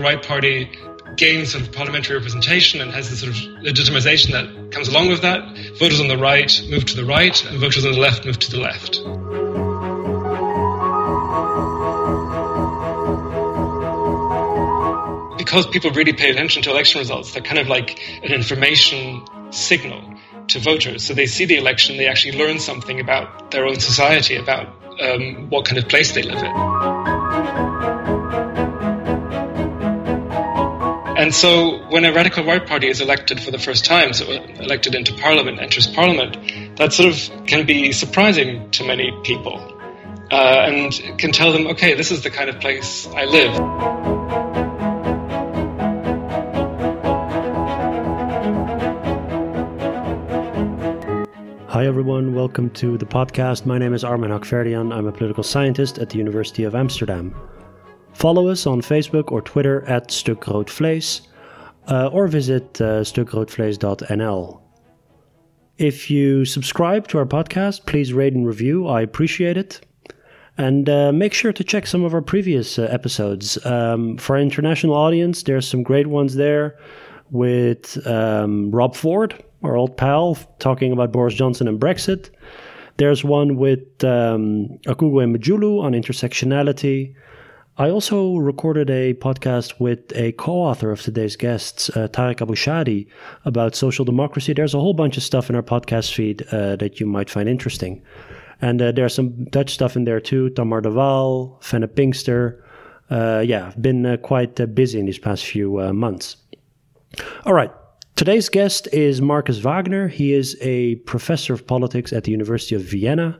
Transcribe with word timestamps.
radical 0.00 0.18
right 0.18 0.26
party 0.26 0.70
gains 1.16 1.52
sort 1.52 1.64
of 1.64 1.72
parliamentary 1.72 2.16
representation 2.16 2.80
and 2.80 2.92
has 2.92 3.10
the 3.10 3.16
sort 3.16 3.32
of 3.32 3.38
legitimization 3.64 4.32
that 4.32 4.72
comes 4.72 4.88
along 4.88 5.08
with 5.08 5.22
that, 5.22 5.42
voters 5.78 6.00
on 6.00 6.08
the 6.08 6.16
right 6.16 6.62
move 6.68 6.84
to 6.84 6.96
the 6.96 7.04
right, 7.04 7.44
and 7.46 7.58
voters 7.58 7.84
on 7.84 7.92
the 7.92 7.98
left 7.98 8.24
move 8.24 8.38
to 8.38 8.50
the 8.50 8.58
left. 8.58 8.98
Because 15.38 15.66
people 15.66 15.90
really 15.92 16.12
pay 16.12 16.30
attention 16.30 16.62
to 16.62 16.70
election 16.70 16.98
results, 16.98 17.32
they're 17.32 17.42
kind 17.42 17.58
of 17.58 17.68
like 17.68 17.98
an 18.22 18.32
information 18.32 19.24
signal 19.50 20.14
to 20.48 20.60
voters. 20.60 21.04
So 21.04 21.14
they 21.14 21.26
see 21.26 21.46
the 21.46 21.56
election, 21.56 21.96
they 21.96 22.06
actually 22.06 22.38
learn 22.38 22.60
something 22.60 23.00
about 23.00 23.50
their 23.50 23.66
own 23.66 23.80
society, 23.80 24.36
about 24.36 24.66
um, 25.00 25.48
what 25.48 25.64
kind 25.64 25.78
of 25.78 25.88
place 25.88 26.12
they 26.12 26.22
live 26.22 26.42
in. 26.42 26.97
And 31.28 31.34
so 31.34 31.76
when 31.90 32.06
a 32.06 32.12
radical 32.14 32.42
right 32.42 32.66
party 32.66 32.88
is 32.88 33.02
elected 33.02 33.38
for 33.38 33.50
the 33.50 33.58
first 33.58 33.84
time, 33.84 34.14
so 34.14 34.30
elected 34.32 34.94
into 34.94 35.12
parliament, 35.12 35.60
enters 35.60 35.86
parliament, 35.86 36.78
that 36.78 36.94
sort 36.94 37.10
of 37.10 37.46
can 37.46 37.66
be 37.66 37.92
surprising 37.92 38.70
to 38.70 38.82
many 38.82 39.12
people 39.24 39.58
uh, 40.30 40.64
and 40.66 40.90
can 41.18 41.32
tell 41.32 41.52
them, 41.52 41.66
okay, 41.66 41.92
this 41.92 42.10
is 42.10 42.22
the 42.22 42.30
kind 42.30 42.48
of 42.48 42.58
place 42.60 43.06
I 43.08 43.26
live. 43.26 43.54
Hi 51.68 51.86
everyone, 51.86 52.34
welcome 52.34 52.70
to 52.70 52.96
the 52.96 53.04
podcast. 53.04 53.66
My 53.66 53.76
name 53.76 53.92
is 53.92 54.02
Armen 54.02 54.30
Hakhverdian. 54.30 54.94
I'm 54.94 55.06
a 55.06 55.12
political 55.12 55.42
scientist 55.42 55.98
at 55.98 56.08
the 56.08 56.16
University 56.16 56.64
of 56.64 56.74
Amsterdam. 56.74 57.34
Follow 58.18 58.48
us 58.48 58.66
on 58.66 58.80
Facebook 58.80 59.30
or 59.30 59.40
Twitter 59.40 59.84
at 59.84 60.08
Stukroodvlees 60.08 61.20
uh, 61.86 62.08
or 62.08 62.26
visit 62.26 62.80
uh, 62.80 63.02
stukroodvlees.nl. 63.02 64.60
If 65.76 66.10
you 66.10 66.44
subscribe 66.44 67.06
to 67.08 67.18
our 67.18 67.24
podcast, 67.24 67.86
please 67.86 68.12
rate 68.12 68.32
and 68.32 68.44
review. 68.44 68.88
I 68.88 69.02
appreciate 69.02 69.56
it. 69.56 69.86
And 70.56 70.88
uh, 70.88 71.12
make 71.12 71.32
sure 71.32 71.52
to 71.52 71.62
check 71.62 71.86
some 71.86 72.02
of 72.02 72.12
our 72.12 72.20
previous 72.20 72.76
uh, 72.76 72.88
episodes. 72.90 73.64
Um, 73.64 74.18
for 74.18 74.34
our 74.34 74.42
international 74.42 74.96
audience, 74.96 75.44
there's 75.44 75.68
some 75.68 75.84
great 75.84 76.08
ones 76.08 76.34
there 76.34 76.76
with 77.30 78.04
um, 78.04 78.72
Rob 78.72 78.96
Ford, 78.96 79.40
our 79.62 79.76
old 79.76 79.96
pal, 79.96 80.34
talking 80.58 80.90
about 80.90 81.12
Boris 81.12 81.34
Johnson 81.34 81.68
and 81.68 81.78
Brexit. 81.78 82.30
There's 82.96 83.22
one 83.22 83.54
with 83.58 84.02
um, 84.02 84.76
Akwugo 84.88 85.22
Emejulu 85.24 85.80
on 85.80 85.92
intersectionality. 85.92 87.14
I 87.80 87.90
also 87.90 88.34
recorded 88.34 88.90
a 88.90 89.14
podcast 89.14 89.78
with 89.78 90.00
a 90.16 90.32
co 90.32 90.52
author 90.52 90.90
of 90.90 91.00
today's 91.00 91.36
guests, 91.36 91.88
uh, 91.90 92.08
Tarek 92.08 92.40
Abou-Chadi, 92.40 93.06
about 93.44 93.76
social 93.76 94.04
democracy. 94.04 94.52
There's 94.52 94.74
a 94.74 94.80
whole 94.80 94.94
bunch 94.94 95.16
of 95.16 95.22
stuff 95.22 95.48
in 95.48 95.54
our 95.54 95.62
podcast 95.62 96.12
feed 96.12 96.42
uh, 96.50 96.74
that 96.76 96.98
you 96.98 97.06
might 97.06 97.30
find 97.30 97.48
interesting. 97.48 98.02
And 98.60 98.82
uh, 98.82 98.90
there's 98.90 99.14
some 99.14 99.44
Dutch 99.44 99.72
stuff 99.72 99.94
in 99.94 100.02
there 100.04 100.20
too 100.20 100.50
Tamar 100.50 100.80
de 100.80 100.90
Waal, 100.90 101.56
Fenne 101.62 101.86
Pinkster. 101.86 102.60
Uh, 103.10 103.44
yeah, 103.46 103.68
I've 103.68 103.80
been 103.80 104.04
uh, 104.04 104.16
quite 104.16 104.58
uh, 104.58 104.66
busy 104.66 104.98
in 104.98 105.06
these 105.06 105.20
past 105.20 105.46
few 105.46 105.78
months. 105.92 106.36
All 107.44 107.54
right. 107.54 107.70
Today's 108.16 108.48
guest 108.48 108.88
is 108.92 109.22
Markus 109.22 109.58
Wagner. 109.58 110.08
He 110.08 110.32
is 110.32 110.56
a 110.60 110.96
professor 111.06 111.54
of 111.54 111.64
politics 111.64 112.12
at 112.12 112.24
the 112.24 112.32
University 112.32 112.74
of 112.74 112.82
Vienna. 112.82 113.38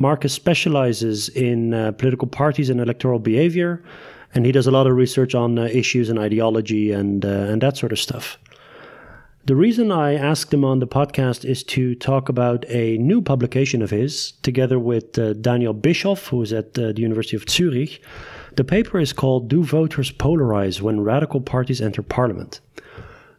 Markus 0.00 0.32
specializes 0.32 1.28
in 1.28 1.74
uh, 1.74 1.92
political 1.92 2.26
parties 2.26 2.70
and 2.70 2.80
electoral 2.80 3.18
behavior, 3.18 3.84
and 4.34 4.46
he 4.46 4.50
does 4.50 4.66
a 4.66 4.70
lot 4.70 4.86
of 4.86 4.96
research 4.96 5.34
on 5.34 5.58
uh, 5.58 5.64
issues 5.64 6.08
and 6.08 6.18
ideology 6.18 6.90
and 6.90 7.24
uh, 7.24 7.28
and 7.28 7.60
that 7.60 7.76
sort 7.76 7.92
of 7.92 7.98
stuff. 7.98 8.38
The 9.44 9.56
reason 9.56 9.92
I 9.92 10.14
asked 10.14 10.52
him 10.54 10.64
on 10.64 10.78
the 10.80 10.86
podcast 10.86 11.44
is 11.44 11.62
to 11.64 11.94
talk 11.94 12.28
about 12.28 12.64
a 12.68 12.96
new 12.98 13.20
publication 13.20 13.82
of 13.82 13.90
his, 13.90 14.32
together 14.42 14.78
with 14.78 15.18
uh, 15.18 15.34
Daniel 15.34 15.74
Bischof, 15.74 16.28
who 16.28 16.42
is 16.42 16.52
at 16.52 16.78
uh, 16.78 16.92
the 16.92 17.02
University 17.02 17.36
of 17.36 17.48
Zurich. 17.48 18.02
The 18.56 18.64
paper 18.64 18.98
is 19.00 19.12
called 19.12 19.48
Do 19.48 19.62
Voters 19.64 20.12
Polarize 20.12 20.80
When 20.80 21.00
Radical 21.00 21.40
Parties 21.40 21.80
Enter 21.80 22.02
Parliament? 22.02 22.60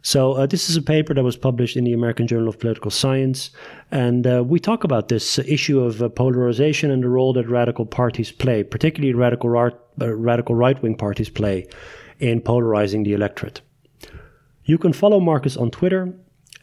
So, 0.04 0.32
uh, 0.32 0.46
this 0.46 0.68
is 0.68 0.76
a 0.76 0.82
paper 0.82 1.14
that 1.14 1.22
was 1.22 1.36
published 1.36 1.76
in 1.76 1.84
the 1.84 1.92
American 1.92 2.26
Journal 2.26 2.48
of 2.48 2.58
Political 2.58 2.90
Science. 2.90 3.50
And 3.92 4.26
uh, 4.26 4.42
we 4.44 4.58
talk 4.58 4.82
about 4.82 5.08
this 5.08 5.38
issue 5.38 5.80
of 5.80 6.02
uh, 6.02 6.08
polarization 6.08 6.90
and 6.90 7.04
the 7.04 7.08
role 7.08 7.32
that 7.34 7.48
radical 7.48 7.86
parties 7.86 8.32
play, 8.32 8.64
particularly 8.64 9.14
radical, 9.14 9.48
right, 9.48 9.72
uh, 10.00 10.12
radical 10.14 10.56
right 10.56 10.80
wing 10.82 10.96
parties 10.96 11.28
play 11.28 11.68
in 12.18 12.40
polarizing 12.40 13.04
the 13.04 13.12
electorate. 13.12 13.60
You 14.64 14.76
can 14.76 14.92
follow 14.92 15.20
Markus 15.20 15.56
on 15.56 15.70
Twitter 15.70 16.12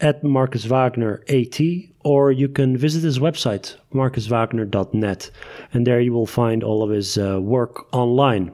at 0.02 0.24
Markus 0.24 0.66
Wagner 0.66 1.24
AT, 1.30 1.60
or 2.04 2.32
you 2.32 2.50
can 2.50 2.78
visit 2.78 3.04
his 3.04 3.20
website, 3.20 3.76
markuswagner.net, 3.94 5.32
and 5.74 5.88
there 5.88 6.00
you 6.00 6.14
will 6.14 6.26
find 6.26 6.64
all 6.64 6.84
of 6.84 6.90
his 6.90 7.18
uh, 7.18 7.40
work 7.42 7.94
online. 7.94 8.52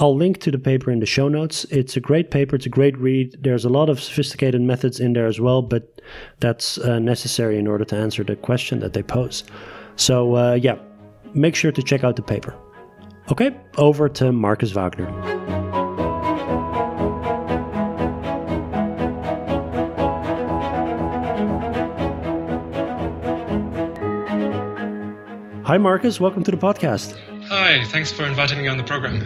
I'll 0.00 0.16
link 0.16 0.38
to 0.42 0.52
the 0.52 0.58
paper 0.60 0.92
in 0.92 1.00
the 1.00 1.06
show 1.06 1.28
notes. 1.28 1.64
It's 1.70 1.96
a 1.96 2.00
great 2.00 2.30
paper. 2.30 2.54
It's 2.54 2.66
a 2.66 2.68
great 2.68 2.96
read. 2.98 3.36
There's 3.40 3.64
a 3.64 3.68
lot 3.68 3.88
of 3.88 4.00
sophisticated 4.00 4.60
methods 4.60 5.00
in 5.00 5.12
there 5.12 5.26
as 5.26 5.40
well, 5.40 5.60
but 5.60 6.00
that's 6.38 6.78
uh, 6.78 7.00
necessary 7.00 7.58
in 7.58 7.66
order 7.66 7.84
to 7.86 7.96
answer 7.96 8.22
the 8.22 8.36
question 8.36 8.78
that 8.78 8.92
they 8.92 9.02
pose. 9.02 9.42
So, 9.96 10.36
uh, 10.36 10.54
yeah, 10.54 10.76
make 11.34 11.56
sure 11.56 11.72
to 11.72 11.82
check 11.82 12.04
out 12.04 12.14
the 12.14 12.22
paper. 12.22 12.54
Okay, 13.32 13.56
over 13.76 14.08
to 14.10 14.30
Markus 14.30 14.70
Wagner. 14.70 15.10
Hi, 25.64 25.76
Markus. 25.76 26.20
Welcome 26.20 26.44
to 26.44 26.52
the 26.52 26.56
podcast. 26.56 27.18
Hi, 27.48 27.82
thanks 27.84 28.12
for 28.12 28.26
inviting 28.26 28.60
me 28.60 28.68
on 28.68 28.76
the 28.76 28.84
program. 28.84 29.24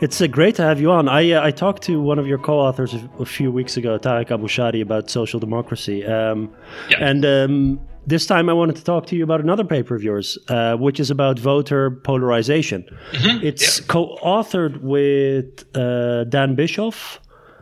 It's 0.00 0.20
uh, 0.20 0.28
great 0.28 0.54
to 0.56 0.62
have 0.62 0.80
you 0.80 0.92
on. 0.92 1.08
I 1.08 1.32
uh, 1.32 1.44
I 1.44 1.50
talked 1.50 1.82
to 1.84 2.00
one 2.00 2.20
of 2.20 2.26
your 2.26 2.38
co-authors 2.38 2.94
a, 2.94 3.10
a 3.18 3.26
few 3.26 3.50
weeks 3.50 3.76
ago, 3.76 3.98
Tarek 3.98 4.28
Abou-Chadi, 4.28 4.80
about 4.80 5.10
social 5.10 5.40
democracy. 5.40 6.06
Um, 6.06 6.54
yeah. 6.88 6.98
And 7.00 7.24
um, 7.24 7.80
this 8.06 8.26
time 8.26 8.48
I 8.48 8.52
wanted 8.52 8.76
to 8.76 8.84
talk 8.84 9.06
to 9.06 9.16
you 9.16 9.24
about 9.24 9.40
another 9.40 9.64
paper 9.64 9.96
of 9.96 10.04
yours, 10.04 10.38
uh, 10.48 10.76
which 10.76 11.00
is 11.00 11.10
about 11.10 11.40
voter 11.40 11.90
polarization. 11.90 12.84
Mm-hmm. 13.10 13.44
It's 13.44 13.80
yeah. 13.80 13.86
co-authored 13.88 14.80
with 14.80 15.64
uh, 15.76 16.24
Dan 16.24 16.54
Bischof, 16.54 17.20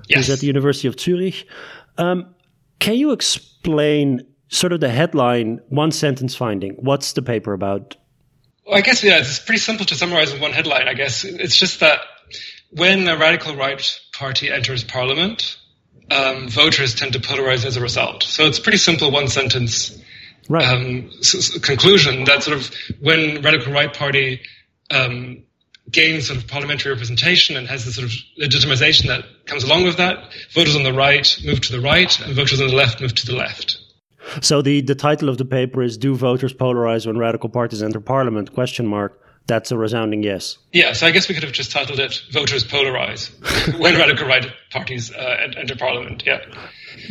yes. 0.08 0.18
who's 0.18 0.30
at 0.30 0.40
the 0.40 0.46
University 0.46 0.88
of 0.88 1.00
Zurich. 1.00 1.46
Um, 1.96 2.34
can 2.80 2.96
you 2.96 3.12
explain 3.12 4.20
sort 4.48 4.74
of 4.74 4.80
the 4.80 4.90
headline, 4.90 5.58
one 5.70 5.90
sentence 5.90 6.36
finding? 6.36 6.74
What's 6.80 7.14
the 7.14 7.22
paper 7.22 7.54
about? 7.54 7.96
Well, 8.66 8.76
I 8.76 8.80
guess 8.80 9.04
yeah, 9.04 9.18
it's 9.18 9.38
pretty 9.38 9.60
simple 9.60 9.86
to 9.86 9.94
summarize 9.94 10.32
in 10.32 10.40
one 10.40 10.52
headline. 10.52 10.88
I 10.88 10.94
guess 10.94 11.24
it's 11.24 11.56
just 11.56 11.80
that 11.80 12.00
when 12.70 13.06
a 13.06 13.16
radical 13.16 13.54
right 13.54 13.80
party 14.12 14.50
enters 14.50 14.82
parliament, 14.82 15.56
um, 16.10 16.48
voters 16.48 16.94
tend 16.94 17.12
to 17.12 17.20
polarize 17.20 17.64
as 17.64 17.76
a 17.76 17.80
result. 17.80 18.24
So 18.24 18.46
it's 18.46 18.58
pretty 18.58 18.78
simple, 18.78 19.10
one 19.10 19.28
sentence 19.28 19.96
right. 20.48 20.64
um, 20.64 21.10
conclusion 21.62 22.24
that 22.24 22.42
sort 22.42 22.56
of 22.56 22.74
when 23.00 23.40
radical 23.42 23.72
right 23.72 23.92
party 23.92 24.42
um, 24.90 25.44
gains 25.90 26.26
sort 26.26 26.38
of 26.38 26.48
parliamentary 26.48 26.92
representation 26.92 27.56
and 27.56 27.68
has 27.68 27.84
the 27.84 27.92
sort 27.92 28.06
of 28.06 28.12
legitimization 28.40 29.06
that 29.06 29.24
comes 29.46 29.62
along 29.62 29.84
with 29.84 29.98
that, 29.98 30.32
voters 30.52 30.74
on 30.74 30.82
the 30.82 30.92
right 30.92 31.38
move 31.44 31.60
to 31.60 31.72
the 31.72 31.80
right 31.80 32.20
and 32.20 32.34
voters 32.34 32.60
on 32.60 32.66
the 32.66 32.74
left 32.74 33.00
move 33.00 33.14
to 33.14 33.26
the 33.26 33.36
left. 33.36 33.78
So 34.40 34.62
the, 34.62 34.80
the 34.80 34.94
title 34.94 35.28
of 35.28 35.38
the 35.38 35.44
paper 35.44 35.82
is 35.82 35.96
"Do 35.96 36.14
Voters 36.14 36.54
Polarize 36.54 37.06
When 37.06 37.18
Radical 37.18 37.48
Parties 37.48 37.82
Enter 37.82 38.00
Parliament?" 38.00 38.52
Question 38.54 38.86
mark. 38.86 39.20
That's 39.46 39.70
a 39.70 39.78
resounding 39.78 40.24
yes. 40.24 40.58
Yeah, 40.72 40.92
so 40.92 41.06
I 41.06 41.12
guess 41.12 41.28
we 41.28 41.34
could 41.34 41.44
have 41.44 41.52
just 41.52 41.70
titled 41.70 42.00
it 42.00 42.22
"Voters 42.32 42.64
Polarize 42.64 43.30
When 43.78 43.94
Radical 43.94 44.26
Right 44.26 44.46
Parties 44.70 45.12
uh, 45.12 45.52
Enter 45.56 45.76
Parliament." 45.76 46.24
Yeah. 46.26 46.40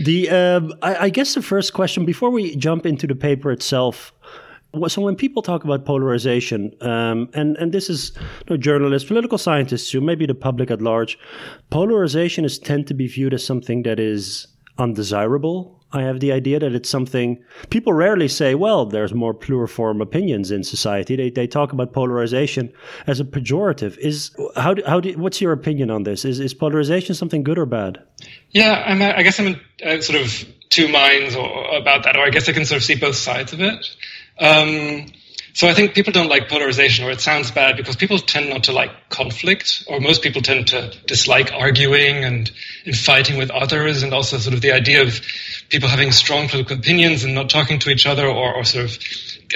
The 0.03 0.29
uh, 0.29 0.62
I, 0.81 0.95
I 1.06 1.09
guess 1.09 1.33
the 1.33 1.41
first 1.41 1.73
question 1.73 2.06
before 2.06 2.29
we 2.29 2.56
jump 2.56 2.85
into 2.85 3.07
the 3.07 3.15
paper 3.15 3.51
itself. 3.51 4.13
So 4.89 5.01
when 5.01 5.15
people 5.15 5.41
talk 5.41 5.63
about 5.63 5.85
polarization, 5.85 6.73
um, 6.81 7.29
and 7.33 7.56
and 7.56 7.71
this 7.71 7.89
is 7.89 8.12
you 8.17 8.25
know, 8.50 8.57
journalists, 8.57 9.07
political 9.07 9.38
scientists, 9.38 9.89
who 9.91 10.01
maybe 10.01 10.25
the 10.25 10.35
public 10.35 10.69
at 10.69 10.81
large, 10.81 11.17
polarization 11.69 12.44
is 12.44 12.59
tend 12.59 12.88
to 12.88 12.94
be 12.94 13.07
viewed 13.07 13.33
as 13.33 13.45
something 13.45 13.83
that 13.83 14.01
is 14.01 14.47
undesirable 14.77 15.85
I 15.95 16.01
have 16.01 16.19
the 16.19 16.33
idea 16.33 16.59
that 16.59 16.75
it's 16.75 16.89
something 16.89 17.42
people 17.69 17.94
rarely 17.94 18.27
say, 18.27 18.53
well, 18.53 18.86
there's 18.86 19.13
more 19.13 19.33
pluriform 19.33 20.01
opinions 20.01 20.51
in 20.51 20.63
society. 20.63 21.15
They, 21.15 21.30
they 21.30 21.47
talk 21.47 21.71
about 21.71 21.94
polarization 21.94 22.74
as 23.07 23.21
a 23.21 23.24
pejorative. 23.24 23.97
Is 23.97 24.36
how 24.57 24.74
do, 24.74 24.83
how 24.86 25.00
do, 25.00 25.18
what's 25.18 25.39
your 25.39 25.53
opinion 25.53 25.89
on 25.89 26.03
this? 26.03 26.25
Is, 26.25 26.42
is 26.42 26.53
polarization 26.53 27.15
something 27.15 27.44
good 27.44 27.57
or 27.57 27.65
bad? 27.65 28.03
Yeah, 28.51 28.83
I'm, 28.86 29.01
I 29.01 29.24
guess 29.24 29.39
I'm 29.39 29.59
uh, 29.86 30.01
sort 30.01 30.21
of 30.21 30.45
two 30.69 30.89
minds 30.89 31.36
about 31.36 32.03
that, 32.03 32.18
or 32.18 32.25
I 32.25 32.30
guess 32.30 32.50
I 32.50 32.51
can 32.51 32.65
sort 32.65 32.77
of 32.77 32.83
see 32.83 32.95
both 32.95 33.15
sides 33.15 33.53
of 33.53 33.62
it. 33.62 33.95
Um, 34.38 35.06
so 35.53 35.69
I 35.69 35.74
think 35.74 35.94
people 35.94 36.12
don't 36.12 36.27
like 36.27 36.50
polarization, 36.50 37.06
or 37.06 37.12
it 37.12 37.21
sounds 37.21 37.50
bad 37.50 37.77
because 37.77 37.95
people 37.95 38.19
tend 38.19 38.50
not 38.50 38.65
to 38.65 38.74
like 38.74 38.91
conflict, 39.07 39.86
or 39.88 40.01
most 40.01 40.21
people 40.21 40.41
tend 40.41 40.68
to 40.68 40.91
dislike 41.07 41.53
arguing 41.53 42.25
and, 42.25 42.51
and 42.86 42.94
fighting 42.94 43.38
with 43.38 43.51
others, 43.51 44.03
and 44.03 44.13
also 44.13 44.38
sort 44.38 44.53
of 44.53 44.59
the 44.59 44.74
idea 44.74 45.01
of 45.01 45.21
people 45.69 45.89
having 45.89 46.12
strong 46.12 46.47
political 46.47 46.77
opinions 46.77 47.23
and 47.23 47.33
not 47.33 47.50
talking 47.50 47.79
to 47.79 47.89
each 47.89 48.06
other, 48.06 48.27
or, 48.27 48.56
or 48.56 48.63
sort 48.63 48.85
of 48.85 48.97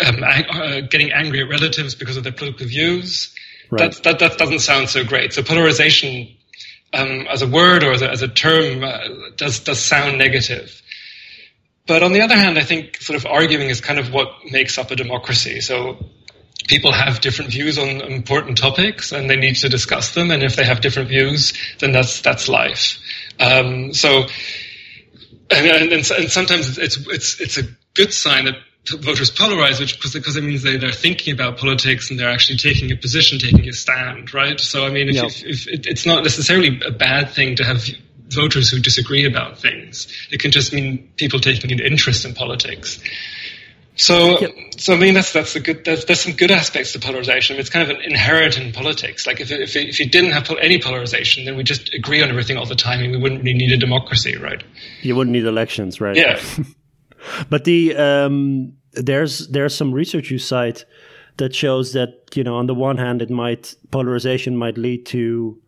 um, 0.05 0.23
uh, 0.23 0.81
getting 0.81 1.11
angry 1.11 1.41
at 1.41 1.49
relatives 1.49 1.95
because 1.95 2.17
of 2.17 2.23
their 2.23 2.31
political 2.33 2.67
views. 2.67 3.33
Right. 3.69 3.91
That, 3.91 4.03
that, 4.03 4.19
that 4.19 4.37
doesn't 4.37 4.59
sound 4.59 4.89
so 4.89 5.03
great. 5.03 5.33
So 5.33 5.43
polarization 5.43 6.35
um, 6.93 7.27
as 7.29 7.41
a 7.41 7.47
word 7.47 7.83
or 7.83 7.91
as 7.91 8.01
a, 8.01 8.09
as 8.09 8.21
a 8.21 8.27
term 8.27 8.83
uh, 8.83 8.99
does, 9.35 9.59
does 9.59 9.79
sound 9.79 10.17
negative. 10.17 10.81
But 11.85 12.03
on 12.03 12.13
the 12.13 12.21
other 12.21 12.35
hand, 12.35 12.57
I 12.57 12.63
think 12.63 12.97
sort 12.97 13.17
of 13.17 13.25
arguing 13.25 13.69
is 13.69 13.81
kind 13.81 13.99
of 13.99 14.11
what 14.13 14.29
makes 14.51 14.77
up 14.77 14.91
a 14.91 14.95
democracy. 14.95 15.61
So 15.61 15.97
people 16.67 16.91
have 16.91 17.21
different 17.21 17.51
views 17.51 17.77
on 17.79 18.01
important 18.01 18.57
topics 18.57 19.11
and 19.11 19.29
they 19.29 19.35
need 19.35 19.55
to 19.57 19.69
discuss 19.69 20.13
them. 20.13 20.29
And 20.29 20.43
if 20.43 20.55
they 20.55 20.65
have 20.65 20.81
different 20.81 21.09
views, 21.09 21.53
then 21.79 21.91
that's, 21.91 22.21
that's 22.21 22.47
life. 22.47 22.99
Um, 23.39 23.93
so, 23.93 24.25
and, 25.51 25.91
and, 25.91 25.91
and, 25.91 26.31
sometimes 26.31 26.77
it's, 26.77 26.97
it's, 26.97 27.41
it's 27.41 27.57
a 27.57 27.63
good 27.93 28.13
sign 28.13 28.45
that 28.45 28.55
voters 28.87 29.31
polarize, 29.31 29.79
which 29.79 30.01
because 30.01 30.35
it 30.35 30.43
means 30.43 30.63
they, 30.63 30.77
they're 30.77 30.91
thinking 30.91 31.33
about 31.33 31.57
politics 31.57 32.09
and 32.09 32.19
they're 32.19 32.29
actually 32.29 32.57
taking 32.57 32.91
a 32.91 32.95
position, 32.95 33.39
taking 33.39 33.67
a 33.67 33.73
stand, 33.73 34.33
right? 34.33 34.59
So, 34.59 34.85
I 34.85 34.89
mean, 34.89 35.09
if, 35.09 35.23
if, 35.23 35.45
if 35.45 35.67
it, 35.67 35.87
it's 35.87 36.05
not 36.05 36.23
necessarily 36.23 36.79
a 36.85 36.91
bad 36.91 37.31
thing 37.31 37.55
to 37.57 37.63
have 37.63 37.83
voters 38.29 38.69
who 38.69 38.79
disagree 38.79 39.25
about 39.25 39.57
things. 39.57 40.07
It 40.31 40.39
can 40.39 40.51
just 40.51 40.71
mean 40.73 41.11
people 41.17 41.39
taking 41.39 41.71
an 41.71 41.79
interest 41.79 42.25
in 42.25 42.33
politics. 42.33 42.99
So, 43.99 44.39
yep. 44.39 44.55
so 44.77 44.93
I 44.93 44.97
mean, 44.97 45.13
that's 45.13 45.33
that's 45.33 45.57
a 45.57 45.59
good. 45.59 45.83
There's, 45.83 46.05
there's 46.05 46.21
some 46.21 46.31
good 46.31 46.51
aspects 46.51 46.93
to 46.93 46.99
polarization. 46.99 47.57
It's 47.57 47.69
kind 47.69 47.91
of 47.91 47.97
an 47.97 48.01
inherent 48.01 48.57
in 48.57 48.71
politics. 48.71 49.27
Like 49.27 49.41
if 49.41 49.51
if 49.51 49.75
if 49.75 49.99
you 49.99 50.09
didn't 50.09 50.31
have 50.31 50.49
any 50.61 50.81
polarization, 50.81 51.43
then 51.43 51.57
we 51.57 51.63
just 51.63 51.93
agree 51.93 52.23
on 52.23 52.29
everything 52.29 52.55
all 52.55 52.65
the 52.65 52.75
time, 52.75 53.01
and 53.01 53.11
we 53.11 53.17
wouldn't 53.17 53.43
really 53.43 53.57
need 53.57 53.73
a 53.73 53.77
democracy, 53.77 54.37
right? 54.37 54.63
You 55.01 55.17
wouldn't 55.17 55.33
need 55.33 55.43
elections, 55.43 55.99
right? 55.99 56.15
Yeah. 56.15 56.41
but 57.49 57.65
the 57.65 57.93
um, 57.97 58.71
there's 58.93 59.49
there's 59.49 59.75
some 59.75 59.91
research 59.91 60.31
you 60.31 60.37
cite 60.37 60.85
that 61.35 61.53
shows 61.53 61.91
that 61.91 62.23
you 62.35 62.43
know 62.45 62.55
on 62.55 62.67
the 62.67 62.75
one 62.75 62.97
hand 62.97 63.21
it 63.21 63.29
might 63.29 63.75
polarization 63.91 64.55
might 64.55 64.77
lead 64.77 65.05
to 65.07 65.61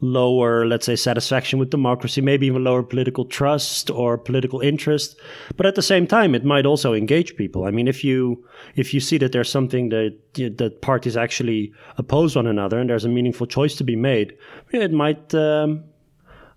lower 0.00 0.64
let's 0.64 0.86
say 0.86 0.94
satisfaction 0.94 1.58
with 1.58 1.70
democracy 1.70 2.20
maybe 2.20 2.46
even 2.46 2.62
lower 2.62 2.84
political 2.84 3.24
trust 3.24 3.90
or 3.90 4.16
political 4.16 4.60
interest 4.60 5.16
but 5.56 5.66
at 5.66 5.74
the 5.74 5.82
same 5.82 6.06
time 6.06 6.36
it 6.36 6.44
might 6.44 6.64
also 6.64 6.94
engage 6.94 7.36
people 7.36 7.64
i 7.64 7.70
mean 7.70 7.88
if 7.88 8.04
you 8.04 8.44
if 8.76 8.94
you 8.94 9.00
see 9.00 9.18
that 9.18 9.32
there's 9.32 9.50
something 9.50 9.88
that 9.88 10.16
that 10.34 10.80
parties 10.82 11.16
actually 11.16 11.72
oppose 11.96 12.36
one 12.36 12.46
another 12.46 12.78
and 12.78 12.88
there's 12.88 13.04
a 13.04 13.08
meaningful 13.08 13.46
choice 13.46 13.74
to 13.74 13.82
be 13.82 13.96
made 13.96 14.36
it 14.70 14.92
might 14.92 15.34
um, 15.34 15.82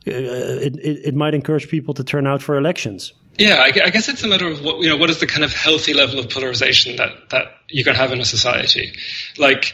uh, 0.08 0.12
it, 0.12 0.76
it, 0.78 1.06
it 1.06 1.16
might 1.16 1.34
encourage 1.34 1.68
people 1.68 1.96
to 1.96 2.04
turn 2.04 2.28
out 2.28 2.44
for 2.44 2.58
elections 2.58 3.14
yeah, 3.38 3.56
I, 3.56 3.68
I, 3.68 3.90
guess 3.90 4.10
it's 4.10 4.24
a 4.24 4.28
matter 4.28 4.48
of 4.48 4.62
what 4.62 4.82
you 4.82 4.90
know. 4.90 4.98
What 4.98 5.10
is 5.10 5.20
the 5.20 5.26
kind 5.26 5.44
of 5.44 5.54
healthy 5.54 5.94
level 5.94 6.20
of 6.20 6.30
polarization 6.30 6.98
that 6.98 7.30
that 7.30 7.46
you 7.70 7.84
can 7.84 7.96
have 7.96 8.12
in 8.12 8.20
a 8.20 8.26
society? 8.26 8.94
Like, 9.38 9.74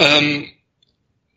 um, 0.00 0.50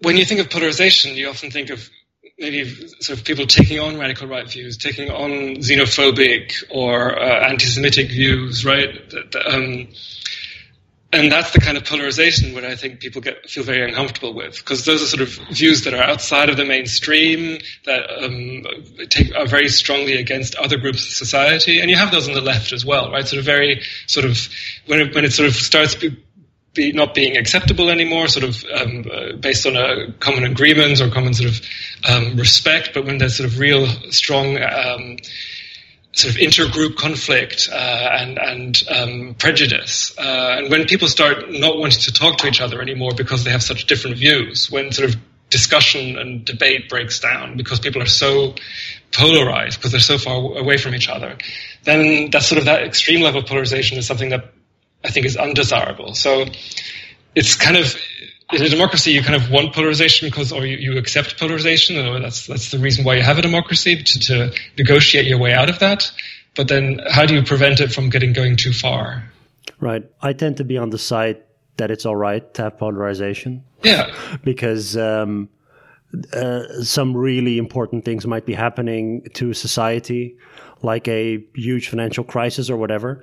when 0.01 0.17
you 0.17 0.25
think 0.25 0.39
of 0.39 0.49
polarization, 0.49 1.15
you 1.15 1.29
often 1.29 1.51
think 1.51 1.69
of 1.69 1.89
maybe 2.37 2.65
sort 3.01 3.19
of 3.19 3.25
people 3.25 3.45
taking 3.45 3.79
on 3.79 3.97
radical 3.97 4.27
right 4.27 4.49
views, 4.49 4.77
taking 4.77 5.09
on 5.09 5.57
xenophobic 5.57 6.63
or 6.69 7.17
uh, 7.17 7.49
anti-Semitic 7.49 8.09
views, 8.09 8.65
right? 8.65 8.89
Um, 9.45 9.89
and 11.11 11.31
that's 11.31 11.51
the 11.51 11.59
kind 11.59 11.75
of 11.75 11.85
polarization 11.85 12.53
where 12.53 12.63
I 12.65 12.75
think 12.75 12.99
people 12.99 13.21
get 13.21 13.49
feel 13.49 13.63
very 13.63 13.83
uncomfortable 13.83 14.33
with, 14.33 14.57
because 14.57 14.85
those 14.85 15.01
are 15.01 15.07
sort 15.07 15.21
of 15.21 15.29
views 15.51 15.85
that 15.85 15.95
are 15.95 16.03
outside 16.03 16.49
of 16.49 16.57
the 16.57 16.65
mainstream, 16.65 17.59
that 17.85 18.23
um, 18.23 18.63
take, 19.09 19.35
are 19.35 19.47
very 19.47 19.69
strongly 19.69 20.17
against 20.17 20.53
other 20.55 20.77
groups 20.77 21.03
of 21.07 21.11
society, 21.11 21.79
and 21.79 21.89
you 21.89 21.95
have 21.95 22.11
those 22.11 22.27
on 22.27 22.35
the 22.35 22.41
left 22.41 22.73
as 22.73 22.85
well, 22.85 23.11
right? 23.11 23.27
Sort 23.27 23.39
of 23.39 23.45
very 23.45 23.81
sort 24.05 24.27
of 24.27 24.37
when 24.85 25.01
it, 25.01 25.15
when 25.15 25.25
it 25.25 25.33
sort 25.33 25.49
of 25.49 25.55
starts 25.55 25.95
be, 25.95 26.15
be 26.79 26.91
not 26.93 27.13
being 27.13 27.37
acceptable 27.37 27.89
anymore, 27.89 28.27
sort 28.27 28.45
of 28.45 28.63
um, 28.73 29.05
uh, 29.11 29.35
based 29.35 29.65
on 29.65 29.75
a 29.75 30.11
common 30.19 30.45
agreement 30.45 31.01
or 31.01 31.09
common 31.09 31.33
sort 31.33 31.49
of 31.49 31.61
um, 32.09 32.37
respect, 32.37 32.91
but 32.93 33.05
when 33.05 33.17
there's 33.17 33.35
sort 33.35 33.49
of 33.49 33.59
real 33.59 33.85
strong 34.11 34.57
um, 34.57 35.17
sort 36.13 36.33
of 36.33 36.39
intergroup 36.39 36.95
conflict 36.95 37.69
uh, 37.71 38.09
and, 38.19 38.39
and 38.39 38.83
um, 38.89 39.35
prejudice. 39.37 40.17
Uh, 40.17 40.55
and 40.57 40.71
when 40.71 40.85
people 40.85 41.07
start 41.07 41.51
not 41.51 41.77
wanting 41.77 41.99
to 41.99 42.13
talk 42.13 42.37
to 42.37 42.47
each 42.47 42.61
other 42.61 42.81
anymore 42.81 43.11
because 43.15 43.43
they 43.43 43.51
have 43.51 43.63
such 43.63 43.85
different 43.85 44.17
views, 44.17 44.71
when 44.71 44.91
sort 44.91 45.09
of 45.09 45.15
discussion 45.49 46.17
and 46.17 46.45
debate 46.45 46.89
breaks 46.89 47.19
down 47.19 47.57
because 47.57 47.79
people 47.79 48.01
are 48.01 48.13
so 48.23 48.55
polarized 49.11 49.77
because 49.77 49.91
they're 49.91 49.99
so 50.13 50.17
far 50.17 50.57
away 50.57 50.77
from 50.77 50.95
each 50.95 51.09
other, 51.09 51.37
then 51.83 52.29
that 52.31 52.43
sort 52.43 52.59
of 52.59 52.65
that 52.65 52.83
extreme 52.83 53.21
level 53.21 53.41
of 53.41 53.47
polarization 53.47 53.97
is 53.97 54.07
something 54.07 54.29
that 54.29 54.53
I 55.03 55.11
think 55.11 55.25
is 55.25 55.37
undesirable. 55.37 56.13
So 56.13 56.45
it's 57.35 57.55
kind 57.55 57.77
of 57.77 57.95
in 58.51 58.63
a 58.63 58.69
democracy, 58.69 59.11
you 59.11 59.21
kind 59.21 59.35
of 59.35 59.51
want 59.51 59.73
polarization 59.73 60.27
because, 60.27 60.51
or 60.51 60.65
you, 60.65 60.77
you 60.77 60.97
accept 60.97 61.39
polarization. 61.39 61.97
And 61.97 62.23
that's 62.23 62.47
that's 62.47 62.71
the 62.71 62.79
reason 62.79 63.05
why 63.05 63.15
you 63.15 63.21
have 63.21 63.37
a 63.37 63.41
democracy 63.41 64.01
to, 64.01 64.19
to 64.19 64.53
negotiate 64.77 65.25
your 65.25 65.37
way 65.37 65.53
out 65.53 65.69
of 65.69 65.79
that. 65.79 66.11
But 66.55 66.67
then, 66.67 66.99
how 67.09 67.25
do 67.25 67.35
you 67.35 67.43
prevent 67.43 67.79
it 67.79 67.93
from 67.93 68.09
getting 68.09 68.33
going 68.33 68.57
too 68.57 68.73
far? 68.73 69.31
Right. 69.79 70.03
I 70.21 70.33
tend 70.33 70.57
to 70.57 70.63
be 70.63 70.77
on 70.77 70.89
the 70.89 70.97
side 70.97 71.43
that 71.77 71.91
it's 71.91 72.05
all 72.05 72.15
right 72.15 72.53
to 72.55 72.63
have 72.63 72.77
polarization. 72.77 73.63
Yeah. 73.83 74.13
because 74.43 74.97
um, 74.97 75.49
uh, 76.33 76.83
some 76.83 77.15
really 77.15 77.57
important 77.57 78.03
things 78.03 78.25
might 78.25 78.45
be 78.45 78.53
happening 78.53 79.27
to 79.35 79.53
society, 79.53 80.35
like 80.81 81.07
a 81.07 81.43
huge 81.53 81.89
financial 81.89 82.23
crisis 82.23 82.69
or 82.69 82.77
whatever. 82.77 83.21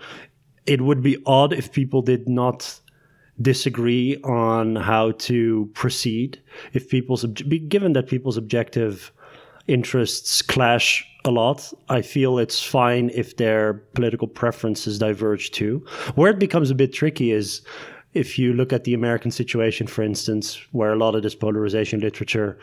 It 0.66 0.80
would 0.80 1.02
be 1.02 1.16
odd 1.26 1.52
if 1.52 1.72
people 1.72 2.02
did 2.02 2.28
not 2.28 2.80
disagree 3.40 4.16
on 4.24 4.76
how 4.76 5.12
to 5.12 5.70
proceed. 5.74 6.40
If 6.72 6.88
people's 6.88 7.24
given 7.24 7.92
that 7.92 8.08
people's 8.08 8.36
objective 8.36 9.12
interests 9.68 10.42
clash 10.42 11.04
a 11.26 11.30
lot 11.30 11.72
i 11.88 12.00
feel 12.00 12.38
it's 12.38 12.62
fine 12.62 13.10
if 13.12 13.36
their 13.36 13.74
political 13.94 14.28
preferences 14.28 14.98
diverge 14.98 15.50
too. 15.50 15.84
Where 16.14 16.30
it 16.30 16.38
becomes 16.38 16.70
a 16.70 16.74
bit 16.74 16.92
tricky 16.92 17.32
is 17.32 17.62
if 18.14 18.38
you 18.38 18.52
look 18.52 18.72
at 18.72 18.84
the 18.84 18.94
american 18.94 19.30
situation 19.30 19.86
for 19.86 20.02
instance 20.02 20.58
where 20.72 20.92
a 20.92 20.96
lot 20.96 21.14
of 21.14 21.22
this 21.22 21.34
polarization 21.34 22.00
literature 22.00 22.58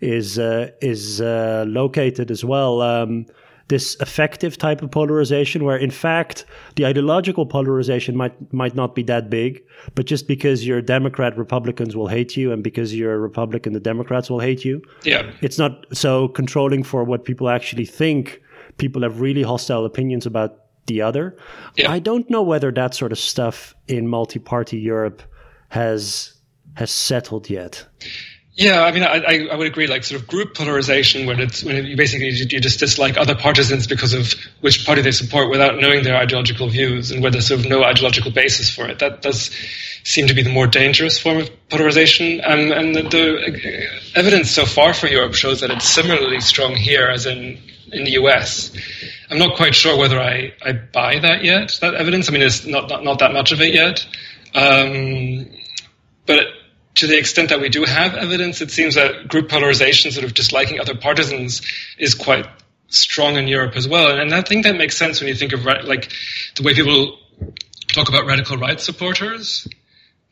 is 0.00 0.38
uh, 0.38 0.70
is 0.80 1.20
uh, 1.20 1.64
located 1.68 2.30
as 2.30 2.44
well 2.44 2.82
um, 2.82 3.26
this 3.68 3.96
affective 4.00 4.58
type 4.58 4.82
of 4.82 4.90
polarization 4.90 5.64
where 5.64 5.76
in 5.76 5.90
fact 5.90 6.44
the 6.76 6.84
ideological 6.86 7.46
polarization 7.46 8.16
might 8.16 8.52
might 8.52 8.74
not 8.74 8.94
be 8.94 9.02
that 9.02 9.30
big 9.30 9.62
but 9.94 10.06
just 10.06 10.26
because 10.26 10.66
you're 10.66 10.78
a 10.78 10.82
democrat 10.82 11.36
republicans 11.36 11.96
will 11.96 12.08
hate 12.08 12.36
you 12.36 12.52
and 12.52 12.62
because 12.62 12.94
you're 12.94 13.14
a 13.14 13.18
republican 13.18 13.72
the 13.72 13.80
democrats 13.80 14.30
will 14.30 14.40
hate 14.40 14.64
you. 14.64 14.82
Yeah. 15.04 15.30
It's 15.40 15.58
not 15.58 15.86
so 15.92 16.28
controlling 16.28 16.82
for 16.82 17.04
what 17.04 17.24
people 17.24 17.48
actually 17.48 17.86
think. 17.86 18.40
People 18.78 19.02
have 19.02 19.20
really 19.20 19.42
hostile 19.42 19.84
opinions 19.84 20.26
about 20.26 20.58
the 20.86 21.00
other. 21.00 21.36
Yeah. 21.76 21.92
i 21.92 22.00
don't 22.00 22.28
know 22.28 22.42
whether 22.42 22.72
that 22.72 22.94
sort 22.94 23.12
of 23.12 23.18
stuff 23.18 23.74
in 23.86 24.08
multi-party 24.08 24.78
europe 24.78 25.22
has 25.68 26.34
has 26.74 26.90
settled 26.90 27.48
yet 27.48 27.86
yeah, 28.54 28.82
I 28.82 28.92
mean, 28.92 29.02
I, 29.02 29.48
I 29.50 29.56
would 29.56 29.66
agree. 29.66 29.86
Like 29.86 30.04
sort 30.04 30.20
of 30.20 30.28
group 30.28 30.54
polarization, 30.54 31.26
when 31.26 31.40
it's 31.40 31.64
when 31.64 31.86
you 31.86 31.96
basically 31.96 32.28
you 32.28 32.60
just 32.60 32.80
dislike 32.80 33.16
other 33.16 33.34
partisans 33.34 33.86
because 33.86 34.12
of 34.12 34.34
which 34.60 34.84
party 34.84 35.00
they 35.00 35.10
support 35.12 35.48
without 35.48 35.78
knowing 35.78 36.04
their 36.04 36.16
ideological 36.16 36.68
views 36.68 37.10
and 37.10 37.22
where 37.22 37.30
there's 37.30 37.48
sort 37.48 37.60
of 37.60 37.66
no 37.66 37.82
ideological 37.82 38.30
basis 38.30 38.68
for 38.68 38.86
it. 38.86 38.98
That 38.98 39.22
does 39.22 39.50
seem 40.04 40.26
to 40.26 40.34
be 40.34 40.42
the 40.42 40.52
more 40.52 40.66
dangerous 40.66 41.18
form 41.18 41.38
of 41.38 41.50
polarization. 41.70 42.42
Um, 42.44 42.72
and 42.72 42.94
the, 42.94 43.02
the 43.02 43.86
evidence 44.14 44.50
so 44.50 44.66
far 44.66 44.92
for 44.92 45.06
Europe 45.06 45.32
shows 45.32 45.60
that 45.60 45.70
it's 45.70 45.88
similarly 45.88 46.40
strong 46.40 46.74
here 46.74 47.06
as 47.06 47.24
in 47.24 47.58
in 47.90 48.04
the 48.04 48.12
US. 48.12 48.76
I'm 49.30 49.38
not 49.38 49.56
quite 49.56 49.74
sure 49.74 49.96
whether 49.96 50.20
I, 50.20 50.52
I 50.62 50.72
buy 50.72 51.20
that 51.20 51.42
yet. 51.42 51.78
That 51.80 51.94
evidence. 51.94 52.28
I 52.28 52.32
mean, 52.32 52.40
there's 52.40 52.66
not 52.66 52.90
not, 52.90 53.02
not 53.02 53.18
that 53.20 53.32
much 53.32 53.52
of 53.52 53.62
it 53.62 53.72
yet. 53.72 54.06
Um, 54.54 55.46
but 56.26 56.44
to 56.94 57.06
the 57.06 57.18
extent 57.18 57.48
that 57.48 57.60
we 57.60 57.68
do 57.68 57.84
have 57.84 58.14
evidence, 58.14 58.60
it 58.60 58.70
seems 58.70 58.94
that 58.94 59.28
group 59.28 59.48
polarization, 59.48 60.10
sort 60.10 60.24
of 60.24 60.34
disliking 60.34 60.80
other 60.80 60.94
partisans, 60.94 61.62
is 61.98 62.14
quite 62.14 62.46
strong 62.88 63.36
in 63.36 63.48
Europe 63.48 63.76
as 63.76 63.88
well. 63.88 64.18
And 64.18 64.34
I 64.34 64.42
think 64.42 64.64
that 64.64 64.76
makes 64.76 64.96
sense 64.96 65.20
when 65.20 65.28
you 65.28 65.34
think 65.34 65.52
of 65.52 65.64
like 65.64 66.12
the 66.56 66.62
way 66.62 66.74
people 66.74 67.18
talk 67.88 68.08
about 68.08 68.26
radical 68.26 68.56
rights 68.56 68.84
supporters 68.84 69.66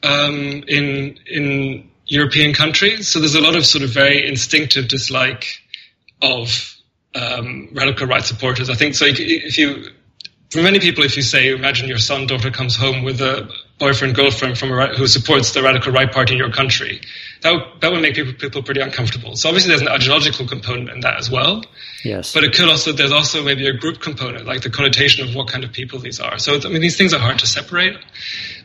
um, 0.02 0.64
in 0.68 1.18
in 1.26 1.90
European 2.06 2.52
countries. 2.54 3.08
So 3.08 3.20
there's 3.20 3.34
a 3.34 3.40
lot 3.40 3.56
of 3.56 3.64
sort 3.64 3.84
of 3.84 3.90
very 3.90 4.26
instinctive 4.26 4.88
dislike 4.88 5.46
of 6.20 6.76
um, 7.14 7.70
radical 7.72 8.06
rights 8.06 8.28
supporters. 8.28 8.68
I 8.68 8.74
think 8.74 8.94
so. 8.94 9.06
If 9.06 9.56
you 9.58 9.90
for 10.50 10.62
many 10.62 10.80
people, 10.80 11.04
if 11.04 11.16
you 11.16 11.22
say, 11.22 11.52
imagine 11.52 11.88
your 11.88 11.98
son, 11.98 12.26
daughter 12.26 12.50
comes 12.50 12.76
home 12.76 13.04
with 13.04 13.20
a 13.20 13.48
boyfriend 13.80 14.14
girlfriend 14.14 14.56
from 14.56 14.70
a, 14.70 14.94
who 14.94 15.06
supports 15.08 15.52
the 15.52 15.62
radical 15.62 15.90
right 15.90 16.12
party 16.12 16.34
in 16.34 16.38
your 16.38 16.52
country. 16.52 17.00
That 17.40 17.52
would, 17.54 17.80
that 17.80 17.90
would 17.90 18.02
make 18.02 18.14
people 18.14 18.34
people 18.34 18.62
pretty 18.62 18.80
uncomfortable. 18.80 19.34
So 19.34 19.48
obviously 19.48 19.70
there's 19.70 19.80
an 19.80 19.88
ideological 19.88 20.46
component 20.46 20.90
in 20.90 21.00
that 21.00 21.16
as 21.18 21.30
well. 21.30 21.64
Yes. 22.04 22.32
But 22.32 22.44
it 22.44 22.54
could 22.54 22.68
also 22.68 22.92
there's 22.92 23.10
also 23.10 23.42
maybe 23.42 23.66
a 23.66 23.72
group 23.72 24.00
component, 24.00 24.46
like 24.46 24.60
the 24.60 24.70
connotation 24.70 25.26
of 25.26 25.34
what 25.34 25.48
kind 25.48 25.64
of 25.64 25.72
people 25.72 25.98
these 25.98 26.20
are. 26.20 26.38
So 26.38 26.60
I 26.62 26.68
mean 26.68 26.82
these 26.82 26.96
things 26.96 27.12
are 27.14 27.18
hard 27.18 27.40
to 27.40 27.46
separate. 27.46 27.96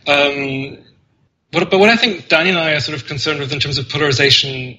Um, 0.05 0.77
but, 1.51 1.71
but 1.71 1.79
what 1.79 1.89
I 1.89 1.95
think 1.95 2.27
Danny 2.27 2.49
and 2.49 2.59
I 2.59 2.73
are 2.73 2.81
sort 2.81 2.97
of 2.97 3.07
concerned 3.07 3.39
with 3.39 3.53
in 3.53 3.59
terms 3.61 3.77
of 3.77 3.87
polarization, 3.87 4.77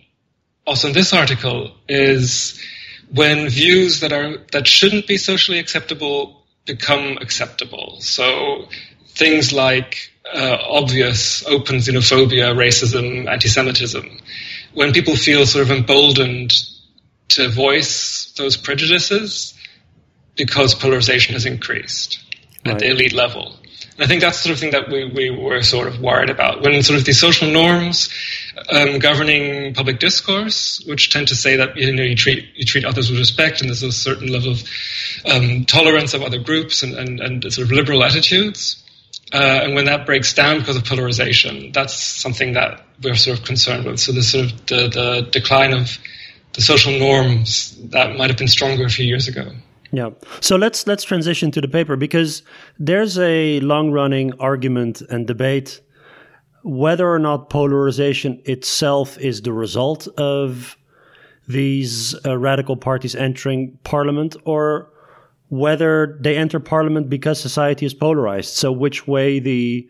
also 0.66 0.88
in 0.88 0.94
this 0.94 1.14
article, 1.14 1.72
is 1.88 2.62
when 3.10 3.48
views 3.48 4.00
that 4.00 4.12
are 4.12 4.36
that 4.52 4.66
shouldn't 4.66 5.06
be 5.06 5.16
socially 5.16 5.58
acceptable 5.58 6.44
become 6.66 7.16
acceptable. 7.18 7.96
So 8.00 8.68
things 9.06 9.52
like 9.52 10.12
uh, 10.34 10.58
obvious 10.68 11.46
open 11.46 11.76
xenophobia, 11.76 12.54
racism, 12.54 13.28
anti-Semitism, 13.28 14.08
when 14.74 14.92
people 14.92 15.16
feel 15.16 15.46
sort 15.46 15.62
of 15.62 15.70
emboldened 15.70 16.52
to 17.28 17.48
voice 17.48 18.32
those 18.36 18.56
prejudices 18.56 19.54
because 20.36 20.74
polarization 20.74 21.34
has 21.34 21.46
increased 21.46 22.22
right. 22.64 22.74
at 22.74 22.80
the 22.80 22.90
elite 22.90 23.12
level. 23.12 23.56
And 23.96 24.04
I 24.04 24.06
think 24.06 24.20
that's 24.20 24.42
the 24.42 24.48
sort 24.48 24.52
of 24.54 24.60
thing 24.60 24.70
that 24.72 24.90
we, 24.90 25.10
we 25.10 25.30
were 25.30 25.62
sort 25.62 25.88
of 25.88 26.00
worried 26.00 26.28
about. 26.28 26.60
When 26.60 26.82
sort 26.82 26.98
of 26.98 27.06
these 27.06 27.18
social 27.18 27.50
norms 27.50 28.10
um, 28.70 28.98
governing 28.98 29.72
public 29.72 29.98
discourse, 29.98 30.82
which 30.86 31.10
tend 31.10 31.28
to 31.28 31.36
say 31.36 31.56
that 31.56 31.76
you 31.76 31.94
know 31.94 32.02
you 32.02 32.14
treat 32.14 32.46
you 32.54 32.66
treat 32.66 32.84
others 32.84 33.10
with 33.10 33.18
respect, 33.18 33.60
and 33.60 33.70
there's 33.70 33.82
a 33.82 33.92
certain 33.92 34.28
level 34.28 34.52
of 34.52 34.62
um, 35.24 35.64
tolerance 35.64 36.12
of 36.12 36.22
other 36.22 36.38
groups 36.38 36.82
and, 36.82 36.94
and, 36.94 37.20
and 37.20 37.52
sort 37.52 37.66
of 37.66 37.72
liberal 37.72 38.04
attitudes. 38.04 38.82
Uh, 39.32 39.38
and 39.38 39.74
when 39.74 39.86
that 39.86 40.06
breaks 40.06 40.32
down 40.34 40.60
because 40.60 40.76
of 40.76 40.84
polarization, 40.84 41.72
that's 41.72 41.94
something 41.94 42.52
that 42.52 42.84
we're 43.02 43.16
sort 43.16 43.38
of 43.38 43.44
concerned 43.44 43.84
with. 43.84 43.98
So 43.98 44.12
the 44.12 44.22
sort 44.22 44.46
of 44.46 44.66
the, 44.66 44.88
the 44.88 45.28
decline 45.30 45.72
of 45.72 45.98
the 46.52 46.62
social 46.62 46.96
norms 46.98 47.76
that 47.90 48.16
might 48.16 48.30
have 48.30 48.38
been 48.38 48.48
stronger 48.48 48.84
a 48.84 48.88
few 48.88 49.04
years 49.04 49.28
ago. 49.28 49.50
Yeah. 49.92 50.10
So 50.40 50.56
let's 50.56 50.86
let's 50.86 51.04
transition 51.04 51.50
to 51.52 51.60
the 51.60 51.68
paper 51.68 51.96
because 51.96 52.42
there's 52.78 53.18
a 53.18 53.60
long-running 53.60 54.40
argument 54.40 55.00
and 55.02 55.26
debate 55.26 55.80
whether 56.62 57.08
or 57.08 57.20
not 57.20 57.48
polarization 57.48 58.42
itself 58.44 59.18
is 59.18 59.42
the 59.42 59.52
result 59.52 60.08
of 60.18 60.76
these 61.46 62.16
uh, 62.26 62.36
radical 62.36 62.76
parties 62.76 63.14
entering 63.14 63.78
parliament 63.84 64.34
or 64.44 64.90
whether 65.48 66.18
they 66.20 66.36
enter 66.36 66.58
parliament 66.58 67.08
because 67.08 67.40
society 67.40 67.86
is 67.86 67.94
polarized. 67.94 68.54
So 68.54 68.72
which 68.72 69.06
way 69.06 69.38
the 69.38 69.88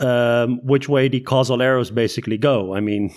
um, 0.00 0.58
which 0.64 0.88
way 0.88 1.08
the 1.08 1.20
causal 1.20 1.62
arrows 1.62 1.90
basically 1.90 2.36
go. 2.36 2.74
I 2.74 2.80
mean, 2.80 3.14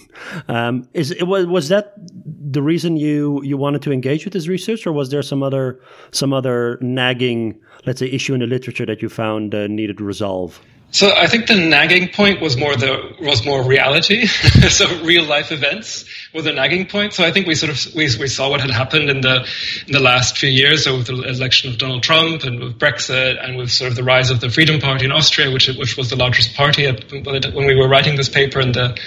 um, 0.48 0.88
is 0.94 1.12
it 1.12 1.24
was 1.24 1.46
was 1.46 1.70
that 1.70 1.94
the 1.98 2.62
reason 2.62 2.98
you 2.98 3.42
you 3.44 3.58
wanted 3.58 3.82
to 3.84 3.92
engage 3.92 4.26
with 4.26 4.34
this 4.34 4.48
research, 4.48 4.86
or 4.86 4.92
was 4.92 5.10
there 5.10 5.22
some 5.22 5.44
other 5.44 5.80
some 6.12 6.34
other 6.34 6.78
nagging, 6.82 7.60
let's 7.86 8.00
say, 8.00 8.08
issue 8.08 8.34
in 8.34 8.42
the 8.42 8.48
literature 8.48 8.86
that 8.86 9.02
you 9.02 9.10
found 9.10 9.56
uh, 9.56 9.68
needed 9.68 9.98
to 9.98 10.04
resolve? 10.04 10.62
So 10.92 11.14
I 11.14 11.28
think 11.28 11.48
the 11.48 11.56
nagging 11.56 12.10
point 12.10 12.40
was 12.40 12.56
more 12.56 12.76
the 12.76 13.14
was 13.20 13.46
more 13.46 13.62
reality. 13.62 14.26
so 14.70 15.04
real 15.04 15.26
life 15.26 15.52
events 15.52 16.06
were 16.34 16.42
the 16.42 16.54
nagging 16.54 16.88
point. 16.88 17.14
So 17.14 17.26
I 17.26 17.32
think 17.32 17.46
we 17.46 17.56
sort 17.56 17.72
of 17.72 17.94
we, 17.94 18.06
we 18.18 18.28
saw 18.28 18.50
what 18.50 18.62
had 18.62 18.72
happened 18.72 19.10
in 19.10 19.20
the 19.20 19.46
in 19.86 19.92
the 19.92 20.00
last 20.00 20.38
few 20.38 20.50
years, 20.50 20.86
so 20.86 20.98
with 20.98 21.08
the 21.08 21.22
election 21.24 21.72
of 21.72 21.78
Donald 21.78 22.04
Trump 22.04 22.44
and 22.44 22.62
with 22.62 22.80
Brexit 22.80 23.44
and 23.44 23.58
with 23.58 23.70
sort 23.70 23.92
of 23.92 23.98
the 23.98 24.04
rise 24.04 24.30
of 24.30 24.40
the 24.40 24.50
Freedom 24.50 24.80
Party 24.80 25.06
in 25.06 25.12
Austria, 25.12 25.52
which 25.52 25.68
which 25.68 25.98
was 25.98 26.10
the 26.10 26.16
largest 26.16 26.56
party 26.56 26.88
at, 26.88 27.12
when 27.12 27.68
we 27.68 27.76
were 27.76 27.90
writing 27.90 28.16
this 28.16 28.30
paper, 28.30 28.62
and 28.62 28.74
the 28.74 28.98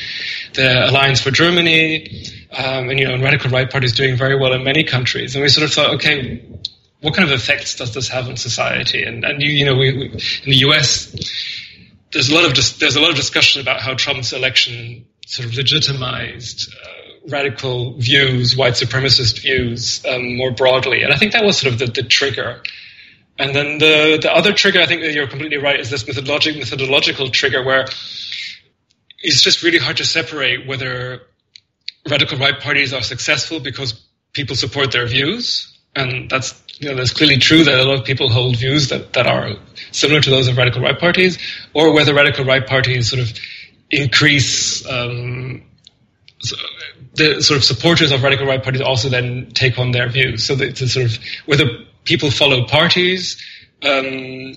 the 0.52 0.90
Alliance 0.90 1.22
for 1.22 1.30
Germany, 1.30 2.26
um, 2.52 2.90
and 2.90 3.00
you 3.00 3.08
know, 3.08 3.14
and 3.14 3.22
radical 3.22 3.50
right 3.50 3.70
parties 3.70 3.94
doing 3.94 4.16
very 4.16 4.38
well 4.38 4.52
in 4.52 4.64
many 4.64 4.84
countries. 4.84 5.34
And 5.34 5.42
we 5.42 5.48
sort 5.48 5.64
of 5.64 5.72
thought, 5.72 5.94
okay, 5.94 6.44
what 7.00 7.14
kind 7.14 7.26
of 7.26 7.34
effects 7.34 7.76
does 7.76 7.94
this 7.94 8.08
have 8.08 8.28
on 8.28 8.36
society? 8.36 9.02
And 9.02 9.24
and 9.24 9.40
you 9.40 9.50
you 9.50 9.64
know, 9.64 9.74
we, 9.74 9.92
we 9.94 10.04
in 10.10 10.50
the 10.50 10.58
U.S 10.68 11.56
there's 12.12 12.30
a 12.30 12.34
lot 12.34 12.44
of 12.44 12.54
dis- 12.54 12.78
there's 12.78 12.96
a 12.96 13.00
lot 13.00 13.10
of 13.10 13.16
discussion 13.16 13.60
about 13.60 13.80
how 13.80 13.94
Trump's 13.94 14.32
election 14.32 15.06
sort 15.26 15.48
of 15.48 15.54
legitimized 15.54 16.74
uh, 16.74 17.28
radical 17.28 17.94
views, 17.98 18.56
white 18.56 18.74
supremacist 18.74 19.40
views 19.40 20.04
um, 20.06 20.36
more 20.36 20.50
broadly, 20.50 21.02
and 21.02 21.12
I 21.12 21.16
think 21.16 21.32
that 21.32 21.44
was 21.44 21.58
sort 21.58 21.72
of 21.72 21.78
the, 21.78 21.86
the 21.86 22.02
trigger. 22.02 22.62
And 23.38 23.54
then 23.54 23.78
the 23.78 24.18
the 24.20 24.32
other 24.32 24.52
trigger, 24.52 24.80
I 24.80 24.86
think 24.86 25.02
that 25.02 25.14
you're 25.14 25.28
completely 25.28 25.58
right, 25.58 25.78
is 25.78 25.90
this 25.90 26.04
methodologic 26.04 26.58
methodological 26.58 27.30
trigger 27.30 27.64
where 27.64 27.86
it's 29.22 29.42
just 29.42 29.62
really 29.62 29.78
hard 29.78 29.98
to 29.98 30.04
separate 30.04 30.66
whether 30.66 31.22
radical 32.08 32.38
right 32.38 32.58
parties 32.58 32.92
are 32.92 33.02
successful 33.02 33.60
because 33.60 33.92
people 34.32 34.56
support 34.56 34.92
their 34.92 35.06
views, 35.06 35.69
and 35.94 36.30
that's 36.30 36.60
you 36.78 36.88
know, 36.88 36.96
that's 36.96 37.12
clearly 37.12 37.36
true 37.36 37.64
that 37.64 37.78
a 37.78 37.84
lot 37.84 37.98
of 37.98 38.04
people 38.06 38.30
hold 38.30 38.56
views 38.56 38.88
that, 38.88 39.12
that 39.12 39.26
are 39.26 39.52
similar 39.92 40.20
to 40.20 40.30
those 40.30 40.48
of 40.48 40.56
radical 40.56 40.80
right 40.80 40.98
parties, 40.98 41.38
or 41.74 41.92
whether 41.92 42.14
radical 42.14 42.44
right 42.44 42.66
parties 42.66 43.10
sort 43.10 43.20
of 43.20 43.32
increase 43.90 44.86
um, 44.88 45.62
so 46.38 46.56
the 47.14 47.42
sort 47.42 47.58
of 47.58 47.64
supporters 47.64 48.12
of 48.12 48.22
radical 48.22 48.46
right 48.46 48.62
parties 48.62 48.80
also 48.80 49.08
then 49.08 49.50
take 49.52 49.78
on 49.78 49.90
their 49.90 50.08
views. 50.08 50.44
So 50.44 50.54
it's 50.54 50.80
a 50.80 50.88
sort 50.88 51.06
of 51.06 51.18
whether 51.44 51.66
people 52.04 52.30
follow 52.30 52.66
parties 52.66 53.42
um, 53.82 54.54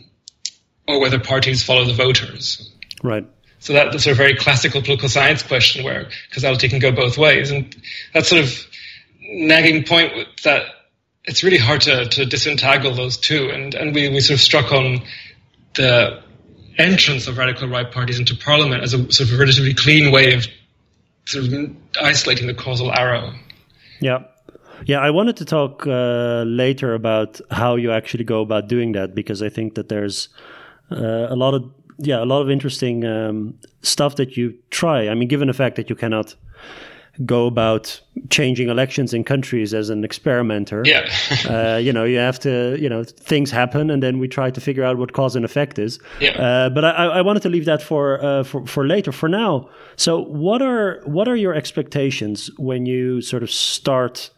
or 0.87 1.01
whether 1.01 1.19
parties 1.19 1.63
follow 1.63 1.85
the 1.85 1.93
voters. 1.93 2.71
Right. 3.03 3.25
So 3.59 3.73
that's 3.73 3.95
a 3.95 3.99
sort 3.99 4.11
of 4.11 4.17
very 4.17 4.35
classical 4.35 4.81
political 4.81 5.09
science 5.09 5.43
question 5.43 5.83
where 5.83 6.09
causality 6.33 6.69
can 6.69 6.79
go 6.79 6.91
both 6.91 7.17
ways, 7.17 7.51
and 7.51 7.75
that 8.13 8.25
sort 8.25 8.43
of 8.43 8.67
nagging 9.21 9.83
point 9.83 10.11
that 10.43 10.65
it's 11.25 11.43
really 11.43 11.57
hard 11.57 11.81
to, 11.81 12.05
to 12.05 12.25
disentangle 12.25 12.93
those 12.93 13.17
two. 13.17 13.49
And, 13.49 13.73
and 13.73 13.93
we, 13.95 14.09
we 14.09 14.19
sort 14.19 14.39
of 14.39 14.41
struck 14.41 14.71
on 14.71 15.01
the 15.75 16.21
entrance 16.77 17.27
of 17.27 17.37
radical 17.37 17.67
right 17.67 17.89
parties 17.91 18.19
into 18.19 18.35
parliament 18.35 18.83
as 18.83 18.93
a 18.93 19.11
sort 19.11 19.31
of 19.31 19.39
relatively 19.39 19.73
clean 19.73 20.11
way 20.11 20.33
of 20.33 20.47
sort 21.25 21.45
of 21.45 21.75
isolating 22.01 22.47
the 22.47 22.53
causal 22.53 22.91
arrow. 22.91 23.33
Yeah. 23.99 24.23
Yeah, 24.85 24.99
I 24.99 25.11
wanted 25.11 25.37
to 25.37 25.45
talk 25.45 25.87
uh, 25.87 26.43
later 26.45 26.93
about 26.93 27.39
how 27.49 27.75
you 27.75 27.91
actually 27.91 28.25
go 28.25 28.41
about 28.41 28.67
doing 28.67 28.93
that 28.93 29.15
because 29.15 29.41
I 29.41 29.47
think 29.47 29.75
that 29.75 29.87
there's 29.87 30.27
uh, 30.91 31.27
a 31.29 31.35
lot 31.35 31.53
of 31.53 31.71
yeah 31.99 32.21
a 32.21 32.25
lot 32.25 32.41
of 32.41 32.49
interesting 32.49 33.05
um, 33.05 33.59
stuff 33.81 34.17
that 34.17 34.35
you 34.35 34.57
try. 34.71 35.07
I 35.07 35.13
mean, 35.13 35.29
given 35.29 35.47
the 35.47 35.53
fact 35.53 35.77
that 35.77 35.89
you 35.89 35.95
cannot 35.95 36.35
go 37.25 37.45
about 37.45 38.01
changing 38.29 38.69
elections 38.69 39.13
in 39.13 39.23
countries 39.23 39.73
as 39.73 39.89
an 39.89 40.03
experimenter. 40.03 40.81
Yeah. 40.85 41.07
uh, 41.49 41.77
you 41.77 41.93
know, 41.93 42.03
you 42.03 42.17
have 42.17 42.39
to, 42.39 42.75
you 42.79 42.89
know, 42.89 43.03
things 43.03 43.51
happen, 43.51 43.89
and 43.91 44.01
then 44.01 44.17
we 44.17 44.27
try 44.27 44.49
to 44.49 44.59
figure 44.59 44.83
out 44.83 44.97
what 44.97 45.13
cause 45.13 45.35
and 45.35 45.45
effect 45.45 45.77
is. 45.77 45.99
Yeah. 46.19 46.31
Uh, 46.31 46.69
but 46.69 46.83
I, 46.83 47.05
I, 47.05 47.21
wanted 47.21 47.43
to 47.43 47.49
leave 47.49 47.65
that 47.65 47.81
for 47.81 48.23
uh, 48.23 48.43
for 48.43 48.65
for 48.65 48.87
later. 48.87 49.11
For 49.11 49.29
now, 49.29 49.69
so 49.95 50.23
what 50.23 50.61
are 50.61 51.01
what 51.05 51.27
are 51.27 51.35
your 51.35 51.53
expectations 51.53 52.49
when 52.57 52.85
you 52.85 53.21
sort 53.21 53.43
of 53.43 53.51
start 53.51 54.31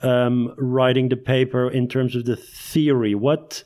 um, 0.00 0.54
writing 0.56 1.10
the 1.10 1.16
paper 1.16 1.68
in 1.68 1.86
terms 1.86 2.16
of 2.16 2.24
the 2.24 2.36
theory? 2.36 3.14
What 3.14 3.62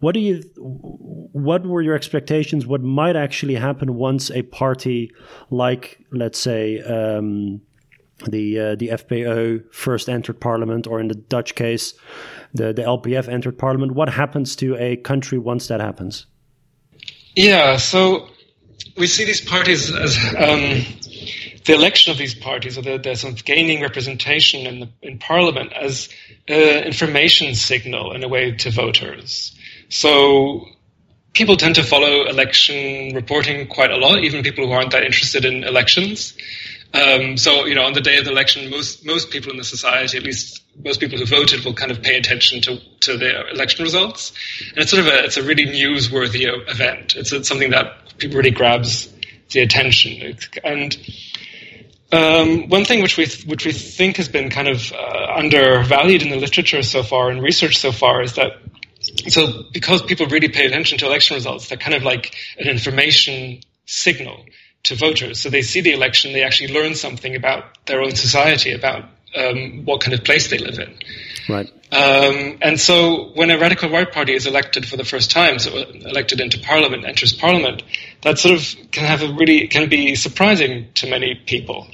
what 0.00 0.12
do 0.12 0.20
you 0.20 0.42
what 0.56 1.66
were 1.66 1.80
your 1.80 1.94
expectations 1.94 2.66
what 2.66 2.82
might 2.82 3.16
actually 3.16 3.54
happen 3.54 3.94
once 3.94 4.30
a 4.32 4.42
party 4.42 5.10
like 5.50 5.98
let's 6.12 6.38
say 6.38 6.80
um, 6.80 7.62
the 8.26 8.58
uh, 8.58 8.74
the 8.76 8.88
FPO 8.88 9.72
first 9.72 10.08
entered 10.08 10.40
parliament, 10.40 10.86
or 10.86 11.00
in 11.00 11.08
the 11.08 11.14
Dutch 11.14 11.54
case, 11.54 11.94
the 12.52 12.72
the 12.72 12.82
LPF 12.82 13.28
entered 13.28 13.58
parliament. 13.58 13.92
What 13.92 14.08
happens 14.08 14.56
to 14.56 14.76
a 14.76 14.96
country 14.96 15.38
once 15.38 15.68
that 15.68 15.80
happens? 15.80 16.26
Yeah, 17.34 17.76
so 17.76 18.28
we 18.96 19.06
see 19.06 19.24
these 19.24 19.40
parties 19.40 19.92
as 19.94 20.16
um, 20.36 20.84
the 21.64 21.74
election 21.74 22.12
of 22.12 22.18
these 22.18 22.34
parties, 22.34 22.78
or 22.78 22.82
the, 22.82 22.98
the 22.98 23.16
sort 23.16 23.34
of 23.34 23.44
gaining 23.44 23.82
representation 23.82 24.66
in 24.66 24.80
the, 24.80 24.88
in 25.02 25.18
parliament, 25.18 25.72
as 25.72 26.08
an 26.46 26.84
information 26.84 27.54
signal 27.54 28.12
in 28.12 28.22
a 28.22 28.28
way 28.28 28.52
to 28.52 28.70
voters. 28.70 29.56
So 29.88 30.66
people 31.32 31.56
tend 31.56 31.74
to 31.74 31.82
follow 31.82 32.26
election 32.26 33.14
reporting 33.14 33.66
quite 33.66 33.90
a 33.90 33.96
lot, 33.96 34.18
even 34.20 34.42
people 34.42 34.66
who 34.66 34.72
aren't 34.72 34.92
that 34.92 35.02
interested 35.02 35.44
in 35.44 35.64
elections. 35.64 36.34
Um, 36.94 37.36
so, 37.36 37.66
you 37.66 37.74
know, 37.74 37.82
on 37.82 37.92
the 37.92 38.00
day 38.00 38.18
of 38.18 38.24
the 38.24 38.30
election, 38.30 38.70
most 38.70 39.04
most 39.04 39.30
people 39.30 39.50
in 39.50 39.56
the 39.56 39.64
society, 39.64 40.16
at 40.16 40.22
least 40.22 40.62
most 40.82 41.00
people 41.00 41.18
who 41.18 41.26
voted, 41.26 41.64
will 41.64 41.74
kind 41.74 41.90
of 41.90 42.02
pay 42.02 42.16
attention 42.16 42.60
to, 42.62 42.78
to 43.00 43.16
the 43.16 43.50
election 43.50 43.82
results. 43.82 44.32
And 44.70 44.78
it's 44.78 44.92
sort 44.92 45.04
of 45.04 45.08
a 45.12 45.24
it's 45.24 45.36
a 45.36 45.42
really 45.42 45.66
newsworthy 45.66 46.46
event. 46.70 47.16
It's, 47.16 47.32
it's 47.32 47.48
something 47.48 47.70
that 47.70 47.96
really 48.22 48.52
grabs 48.52 49.12
the 49.50 49.60
attention. 49.60 50.38
And 50.62 50.96
um, 52.12 52.68
one 52.68 52.84
thing 52.84 53.02
which 53.02 53.16
we 53.16 53.26
which 53.44 53.66
we 53.66 53.72
think 53.72 54.18
has 54.18 54.28
been 54.28 54.48
kind 54.48 54.68
of 54.68 54.92
uh, 54.92 55.32
undervalued 55.34 56.22
in 56.22 56.30
the 56.30 56.36
literature 56.36 56.84
so 56.84 57.02
far 57.02 57.28
and 57.28 57.42
research 57.42 57.76
so 57.78 57.90
far 57.90 58.22
is 58.22 58.34
that 58.34 58.52
so 59.28 59.64
because 59.72 60.00
people 60.02 60.26
really 60.26 60.48
pay 60.48 60.66
attention 60.66 60.98
to 60.98 61.06
election 61.06 61.34
results, 61.34 61.68
they're 61.68 61.76
kind 61.76 61.94
of 61.94 62.04
like 62.04 62.36
an 62.56 62.68
information 62.68 63.60
signal 63.84 64.44
to 64.84 64.94
voters. 64.94 65.40
So 65.40 65.50
they 65.50 65.62
see 65.62 65.80
the 65.80 65.92
election, 65.92 66.32
they 66.32 66.42
actually 66.42 66.72
learn 66.72 66.94
something 66.94 67.34
about 67.34 67.64
their 67.86 68.00
own 68.00 68.14
society, 68.14 68.72
about 68.72 69.04
um, 69.36 69.84
what 69.84 70.00
kind 70.00 70.14
of 70.14 70.24
place 70.24 70.48
they 70.48 70.58
live 70.58 70.78
in. 70.78 70.96
Right. 71.48 71.70
Um, 71.92 72.58
and 72.62 72.80
so 72.80 73.30
when 73.34 73.50
a 73.50 73.58
radical 73.58 73.90
right 73.90 74.10
party 74.10 74.34
is 74.34 74.46
elected 74.46 74.86
for 74.86 74.96
the 74.96 75.04
first 75.04 75.30
time, 75.30 75.58
so 75.58 75.76
elected 75.76 76.40
into 76.40 76.58
parliament, 76.58 77.04
enters 77.04 77.32
parliament, 77.32 77.82
that 78.22 78.38
sort 78.38 78.54
of 78.54 78.90
can 78.90 79.04
have 79.04 79.22
a 79.22 79.32
really, 79.32 79.68
can 79.68 79.88
be 79.88 80.14
surprising 80.14 80.88
to 80.94 81.08
many 81.08 81.34
people. 81.34 81.86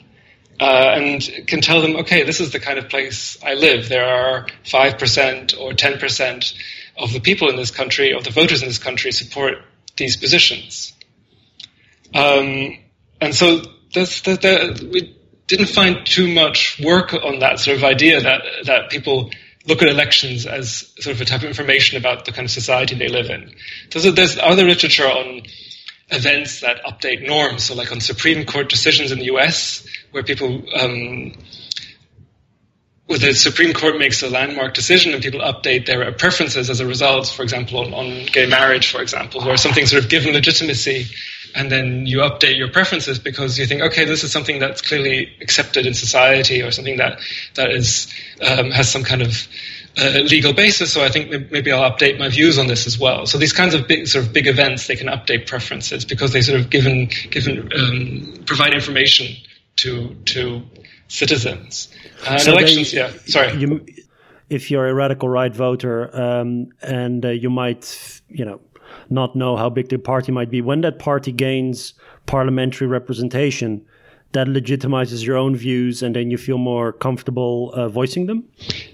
Uh, 0.59 0.93
and 0.95 1.47
can 1.47 1.63
tell 1.63 1.81
them, 1.81 1.97
okay, 1.97 2.25
this 2.25 2.39
is 2.39 2.53
the 2.53 2.61
kind 2.61 2.79
of 2.79 2.91
place 2.91 3.43
I 3.43 3.55
live. 3.55 3.89
There 3.89 4.05
are 4.05 4.47
5% 4.65 5.59
or 5.59 5.73
10% 5.73 6.55
of 6.99 7.13
the 7.15 7.21
people 7.21 7.49
in 7.49 7.57
this 7.57 7.71
country, 7.71 8.13
of 8.13 8.25
the 8.25 8.31
voters 8.31 8.61
in 8.61 8.69
this 8.69 8.79
country, 8.79 9.11
support 9.11 9.55
these 9.97 10.19
positions. 10.19 10.93
Um, 12.15 12.79
and 13.21 13.35
so 13.35 13.63
we 13.95 15.17
didn't 15.47 15.69
find 15.69 16.07
too 16.07 16.33
much 16.33 16.81
work 16.83 17.13
on 17.13 17.41
that 17.41 17.59
sort 17.59 17.77
of 17.77 17.85
idea 17.85 18.21
that, 18.21 18.43
that 18.65 18.91
people 18.91 19.31
look 19.67 19.83
at 19.83 19.89
elections 19.89 20.47
as 20.47 20.93
sort 20.99 21.17
of 21.17 21.21
a 21.21 21.25
type 21.25 21.43
of 21.43 21.49
information 21.49 21.99
about 21.99 22.25
the 22.25 22.33
kind 22.33 22.45
of 22.47 22.51
society 22.51 22.95
they 22.95 23.09
live 23.09 23.31
in. 23.31 23.53
So 23.91 24.11
there's 24.11 24.39
other 24.39 24.65
literature 24.65 25.07
on 25.07 25.43
events 26.11 26.61
that 26.61 26.83
update 26.85 27.27
norms, 27.27 27.65
so 27.65 27.75
like 27.75 27.93
on 27.93 28.01
Supreme 28.01 28.47
Court 28.47 28.69
decisions 28.69 29.13
in 29.13 29.19
the 29.19 29.27
US, 29.27 29.87
where 30.11 30.23
people, 30.23 30.63
um, 30.75 31.33
where 33.07 33.19
the 33.19 33.35
Supreme 33.35 33.75
Court 33.75 33.99
makes 33.99 34.23
a 34.23 34.31
landmark 34.31 34.75
decision 34.75 35.13
and 35.13 35.23
people 35.23 35.41
update 35.41 35.87
their 35.87 36.11
preferences 36.13 36.71
as 36.71 36.81
a 36.81 36.87
result, 36.87 37.29
for 37.29 37.43
example, 37.43 37.81
on, 37.81 37.93
on 37.93 38.27
gay 38.27 38.47
marriage, 38.47 38.91
for 38.91 39.03
example, 39.03 39.45
where 39.45 39.57
something 39.57 39.87
sort 39.87 40.05
of 40.05 40.11
given 40.11 40.33
legitimacy 40.33 41.07
and 41.55 41.71
then 41.71 42.07
you 42.07 42.19
update 42.19 42.57
your 42.57 42.71
preferences 42.71 43.19
because 43.19 43.59
you 43.59 43.67
think, 43.67 43.83
okay, 43.83 44.05
this 44.05 44.25
is 44.25 44.33
something 44.33 44.59
that's 44.59 44.83
clearly 44.83 45.33
accepted 45.41 45.87
in 45.87 45.95
society 45.95 46.63
or 46.63 46.71
something 46.71 46.97
that 46.99 47.21
that 47.55 47.71
is 47.71 48.13
um, 48.47 48.71
has 48.71 48.91
some 48.91 49.05
kind 49.05 49.23
of 49.23 49.49
uh, 49.99 50.21
legal 50.21 50.53
basis. 50.53 50.93
So 50.93 51.03
I 51.03 51.09
think 51.09 51.51
maybe 51.51 51.73
I'll 51.73 51.91
update 51.91 52.19
my 52.19 52.29
views 52.29 52.59
on 52.59 52.67
this 52.67 52.87
as 52.87 52.99
well. 52.99 53.27
So 53.27 53.39
these 53.39 53.53
kinds 53.53 53.75
of 53.75 53.87
big 53.89 54.07
sort 54.07 54.25
of 54.25 54.33
big 54.33 54.47
events, 54.47 54.87
they 54.87 54.97
can 54.97 55.09
update 55.09 55.47
preferences 55.47 56.05
because 56.05 56.33
they 56.33 56.43
sort 56.43 56.61
of 56.61 56.71
given 56.71 57.11
given 57.31 57.71
um, 57.77 58.45
provide 58.47 58.75
information 58.75 59.37
to 59.77 60.15
to 60.27 60.63
citizens. 61.09 61.89
Uh, 62.27 62.39
so 62.39 62.53
elections, 62.53 62.93
they, 62.93 62.99
yeah. 62.99 63.11
Sorry. 63.27 63.57
You, 63.57 63.85
if 64.49 64.71
you're 64.71 64.89
a 64.89 64.95
radical 64.95 65.29
right 65.29 65.55
voter 65.55 66.15
um, 66.15 66.71
and 66.83 67.25
uh, 67.25 67.29
you 67.29 67.51
might, 67.51 68.21
you 68.29 68.45
know, 68.45 68.61
not 69.09 69.37
know 69.37 69.57
how 69.57 69.71
big 69.71 69.89
the 69.89 69.99
party 69.99 70.33
might 70.33 70.51
be. 70.51 70.61
When 70.61 70.81
that 70.83 70.99
party 70.99 71.33
gains 71.33 71.95
parliamentary 72.27 72.87
representation, 72.87 73.85
that 74.33 74.47
legitimizes 74.47 75.25
your 75.25 75.37
own 75.37 75.57
views, 75.57 76.03
and 76.03 76.15
then 76.15 76.31
you 76.31 76.39
feel 76.39 76.59
more 76.59 76.93
comfortable 76.93 77.73
uh, 77.75 77.89
voicing 77.89 78.27
them. 78.27 78.45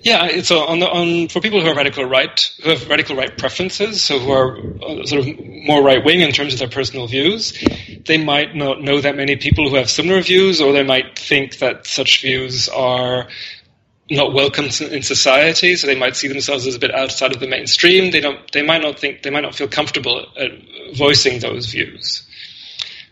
Yeah, 0.00 0.40
so 0.40 0.60
on, 0.60 0.80
the, 0.80 0.88
on 0.88 1.28
for 1.28 1.40
people 1.40 1.60
who 1.60 1.68
are 1.68 1.74
radical 1.74 2.04
right, 2.06 2.50
who 2.62 2.70
have 2.70 2.88
radical 2.88 3.16
right 3.16 3.36
preferences, 3.36 4.02
so 4.02 4.18
who 4.18 4.32
are 4.32 4.56
uh, 4.82 5.04
sort 5.04 5.26
of 5.26 5.38
more 5.66 5.82
right 5.82 6.02
wing 6.02 6.20
in 6.20 6.32
terms 6.32 6.54
of 6.54 6.58
their 6.58 6.68
personal 6.68 7.06
views, 7.06 7.52
they 8.06 8.16
might 8.16 8.54
not 8.54 8.80
know 8.80 9.00
that 9.00 9.14
many 9.14 9.36
people 9.36 9.68
who 9.68 9.76
have 9.76 9.90
similar 9.90 10.22
views, 10.22 10.60
or 10.60 10.72
they 10.72 10.84
might 10.84 11.18
think 11.18 11.58
that 11.58 11.86
such 11.86 12.22
views 12.22 12.70
are 12.70 13.28
not 14.08 14.32
welcome 14.32 14.66
in 14.66 15.02
society, 15.02 15.75
so 15.76 15.86
they 15.86 15.98
might 15.98 16.16
see 16.16 16.28
themselves 16.28 16.66
as 16.66 16.76
a 16.76 16.78
bit 16.78 16.94
outside 16.94 17.32
of 17.32 17.40
the 17.40 17.48
mainstream. 17.48 18.10
They 18.12 18.20
don't. 18.20 18.40
They 18.52 18.62
might 18.62 18.82
not 18.82 18.98
think. 18.98 19.22
They 19.22 19.30
might 19.30 19.42
not 19.42 19.54
feel 19.54 19.68
comfortable 19.68 20.26
at 20.38 20.50
voicing 20.94 21.40
those 21.40 21.66
views. 21.66 22.26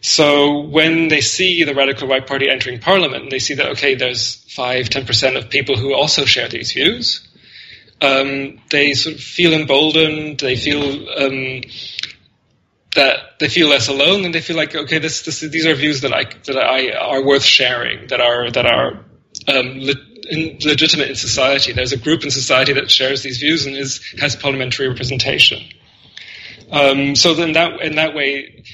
So 0.00 0.60
when 0.60 1.08
they 1.08 1.20
see 1.20 1.64
the 1.64 1.74
radical 1.74 2.06
right 2.06 2.24
party 2.24 2.48
entering 2.48 2.78
parliament, 2.78 3.24
and 3.24 3.32
they 3.32 3.38
see 3.38 3.54
that 3.54 3.70
okay, 3.70 3.94
there's 3.94 4.36
five, 4.54 4.88
ten 4.88 5.04
percent 5.04 5.36
of 5.36 5.50
people 5.50 5.76
who 5.76 5.94
also 5.94 6.24
share 6.24 6.48
these 6.48 6.72
views, 6.72 7.26
um, 8.00 8.60
they 8.70 8.94
sort 8.94 9.16
of 9.16 9.20
feel 9.20 9.52
emboldened. 9.52 10.38
They 10.38 10.56
feel 10.56 11.08
um, 11.18 11.62
that 12.94 13.40
they 13.40 13.48
feel 13.48 13.68
less 13.68 13.88
alone, 13.88 14.24
and 14.24 14.32
they 14.32 14.42
feel 14.42 14.56
like 14.56 14.76
okay, 14.76 14.98
this, 14.98 15.22
this, 15.22 15.40
these 15.40 15.66
are 15.66 15.74
views 15.74 16.02
that 16.02 16.12
I 16.12 16.24
that 16.44 16.56
I 16.56 16.92
are 16.92 17.24
worth 17.24 17.44
sharing, 17.44 18.06
that 18.08 18.20
are 18.20 18.50
that 18.50 18.66
are 18.66 19.04
um, 19.48 19.80
in, 20.24 20.58
legitimate 20.64 21.08
in 21.08 21.16
society. 21.16 21.72
There's 21.72 21.92
a 21.92 21.98
group 21.98 22.24
in 22.24 22.30
society 22.30 22.72
that 22.74 22.90
shares 22.90 23.22
these 23.22 23.38
views 23.38 23.66
and 23.66 23.76
is, 23.76 24.02
has 24.18 24.36
parliamentary 24.36 24.88
representation. 24.88 25.62
Um, 26.70 27.14
so 27.14 27.34
then 27.34 27.52
that 27.52 27.80
in 27.82 27.96
that 27.96 28.14
way, 28.14 28.64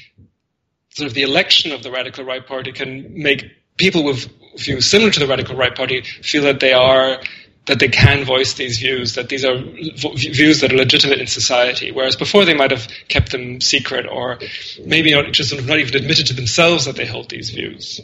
sort 0.89 1.07
of 1.07 1.13
the 1.13 1.23
election 1.23 1.71
of 1.71 1.83
the 1.83 1.91
radical 1.91 2.23
right 2.23 2.45
party 2.45 2.71
can 2.71 3.21
make 3.21 3.45
people 3.77 4.03
with 4.03 4.29
views 4.57 4.85
similar 4.85 5.11
to 5.11 5.19
the 5.19 5.27
radical 5.27 5.55
right 5.55 5.75
party 5.75 6.01
feel 6.01 6.43
that 6.43 6.59
they 6.59 6.73
are 6.73 7.21
that 7.67 7.79
they 7.79 7.87
can 7.87 8.25
voice 8.25 8.55
these 8.55 8.79
views, 8.79 9.15
that 9.15 9.29
these 9.29 9.45
are 9.45 9.55
views 9.55 10.61
that 10.61 10.73
are 10.73 10.77
legitimate 10.77 11.19
in 11.19 11.27
society, 11.27 11.91
whereas 11.91 12.15
before 12.15 12.43
they 12.43 12.55
might 12.55 12.71
have 12.71 12.87
kept 13.07 13.31
them 13.31 13.61
secret 13.61 14.07
or 14.07 14.39
maybe 14.83 15.13
not 15.13 15.31
just 15.31 15.53
not 15.53 15.77
even 15.77 15.95
admitted 15.95 16.27
to 16.27 16.33
themselves 16.33 16.85
that 16.85 16.95
they 16.95 17.05
hold 17.05 17.29
these 17.29 17.51
views. 17.51 18.01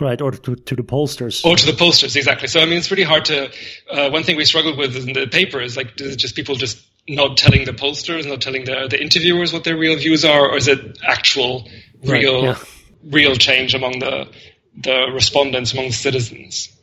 Right, 0.00 0.20
or 0.22 0.30
to, 0.30 0.56
to 0.56 0.74
the 0.74 0.82
pollsters. 0.82 1.44
Or 1.44 1.56
to 1.56 1.66
the 1.66 1.72
pollsters, 1.72 2.16
exactly. 2.16 2.48
So, 2.48 2.60
I 2.60 2.64
mean, 2.64 2.78
it's 2.78 2.90
really 2.90 3.02
hard 3.02 3.26
to. 3.26 3.50
Uh, 3.90 4.08
one 4.08 4.22
thing 4.22 4.36
we 4.36 4.46
struggled 4.46 4.78
with 4.78 4.96
in 4.96 5.12
the 5.12 5.26
paper 5.26 5.60
is 5.60 5.76
like, 5.76 6.00
is 6.00 6.14
it 6.14 6.16
just 6.16 6.34
people 6.34 6.54
just 6.54 6.82
not 7.06 7.36
telling 7.36 7.66
the 7.66 7.72
pollsters, 7.72 8.26
not 8.26 8.40
telling 8.40 8.64
the, 8.64 8.88
the 8.88 8.98
interviewers 8.98 9.52
what 9.52 9.64
their 9.64 9.76
real 9.76 9.96
views 9.96 10.24
are, 10.24 10.48
or 10.48 10.56
is 10.56 10.68
it 10.68 10.98
actual, 11.06 11.68
real, 12.02 12.46
right, 12.46 12.56
yeah. 12.56 12.64
real 13.10 13.34
change 13.36 13.74
among 13.74 13.98
the 13.98 14.26
the 14.74 15.10
respondents, 15.12 15.74
among 15.74 15.88
the 15.88 15.92
citizens? 15.92 16.74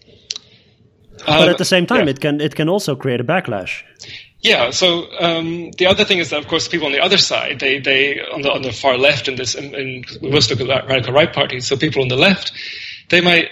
But 1.25 1.49
at 1.49 1.57
the 1.57 1.65
same 1.65 1.87
time, 1.87 2.05
yeah. 2.05 2.11
it 2.11 2.19
can 2.19 2.39
it 2.39 2.55
can 2.55 2.69
also 2.69 2.95
create 2.95 3.19
a 3.19 3.23
backlash. 3.23 3.83
Yeah. 4.41 4.69
So 4.69 5.07
um, 5.19 5.71
the 5.71 5.87
other 5.87 6.05
thing 6.05 6.19
is 6.19 6.29
that, 6.29 6.39
of 6.39 6.47
course, 6.47 6.67
people 6.67 6.85
on 6.85 6.93
the 6.93 7.01
other 7.01 7.17
side, 7.17 7.59
they 7.59 7.79
they 7.79 8.19
on 8.21 8.43
the 8.43 8.51
on 8.51 8.61
the 8.61 8.71
far 8.71 8.97
left 8.97 9.27
in 9.27 9.35
this, 9.35 9.55
in, 9.55 9.73
in 9.73 10.03
we 10.21 10.29
most 10.29 10.49
look 10.51 10.61
at 10.61 10.87
radical 10.87 11.13
right 11.13 11.33
parties. 11.33 11.67
So 11.67 11.75
people 11.75 12.03
on 12.03 12.07
the 12.07 12.15
left, 12.15 12.51
they 13.09 13.21
might 13.21 13.49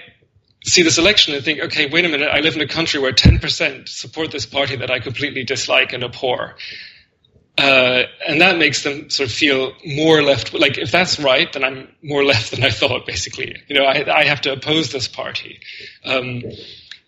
see 0.66 0.82
this 0.82 0.98
election 0.98 1.36
and 1.36 1.44
think, 1.44 1.60
okay, 1.60 1.88
wait 1.90 2.06
a 2.06 2.10
minute, 2.10 2.30
I 2.32 2.40
live 2.40 2.56
in 2.56 2.62
a 2.62 2.68
country 2.68 3.00
where 3.00 3.14
10% 3.14 3.88
support 3.88 4.32
this 4.32 4.46
party 4.46 4.78
that 4.78 4.90
I 4.90 5.00
completely 5.00 5.44
dislike 5.44 5.94
and 5.94 6.04
abhor. 6.04 6.56
Uh, 7.58 8.04
and 8.28 8.42
that 8.42 8.58
makes 8.58 8.84
them 8.84 9.10
sort 9.10 9.30
of 9.30 9.34
feel 9.34 9.74
more 9.86 10.22
left. 10.22 10.54
Like 10.54 10.78
if 10.78 10.92
that's 10.92 11.20
right, 11.20 11.52
then 11.54 11.64
I'm 11.64 11.88
more 12.04 12.24
left 12.34 12.52
than 12.52 12.64
I 12.64 12.70
thought. 12.70 13.06
Basically, 13.06 13.56
you 13.68 13.76
know, 13.76 13.86
I, 13.86 14.22
I 14.22 14.26
have 14.26 14.42
to 14.42 14.52
oppose 14.52 14.92
this 14.92 15.08
party, 15.08 15.62
um, 16.04 16.44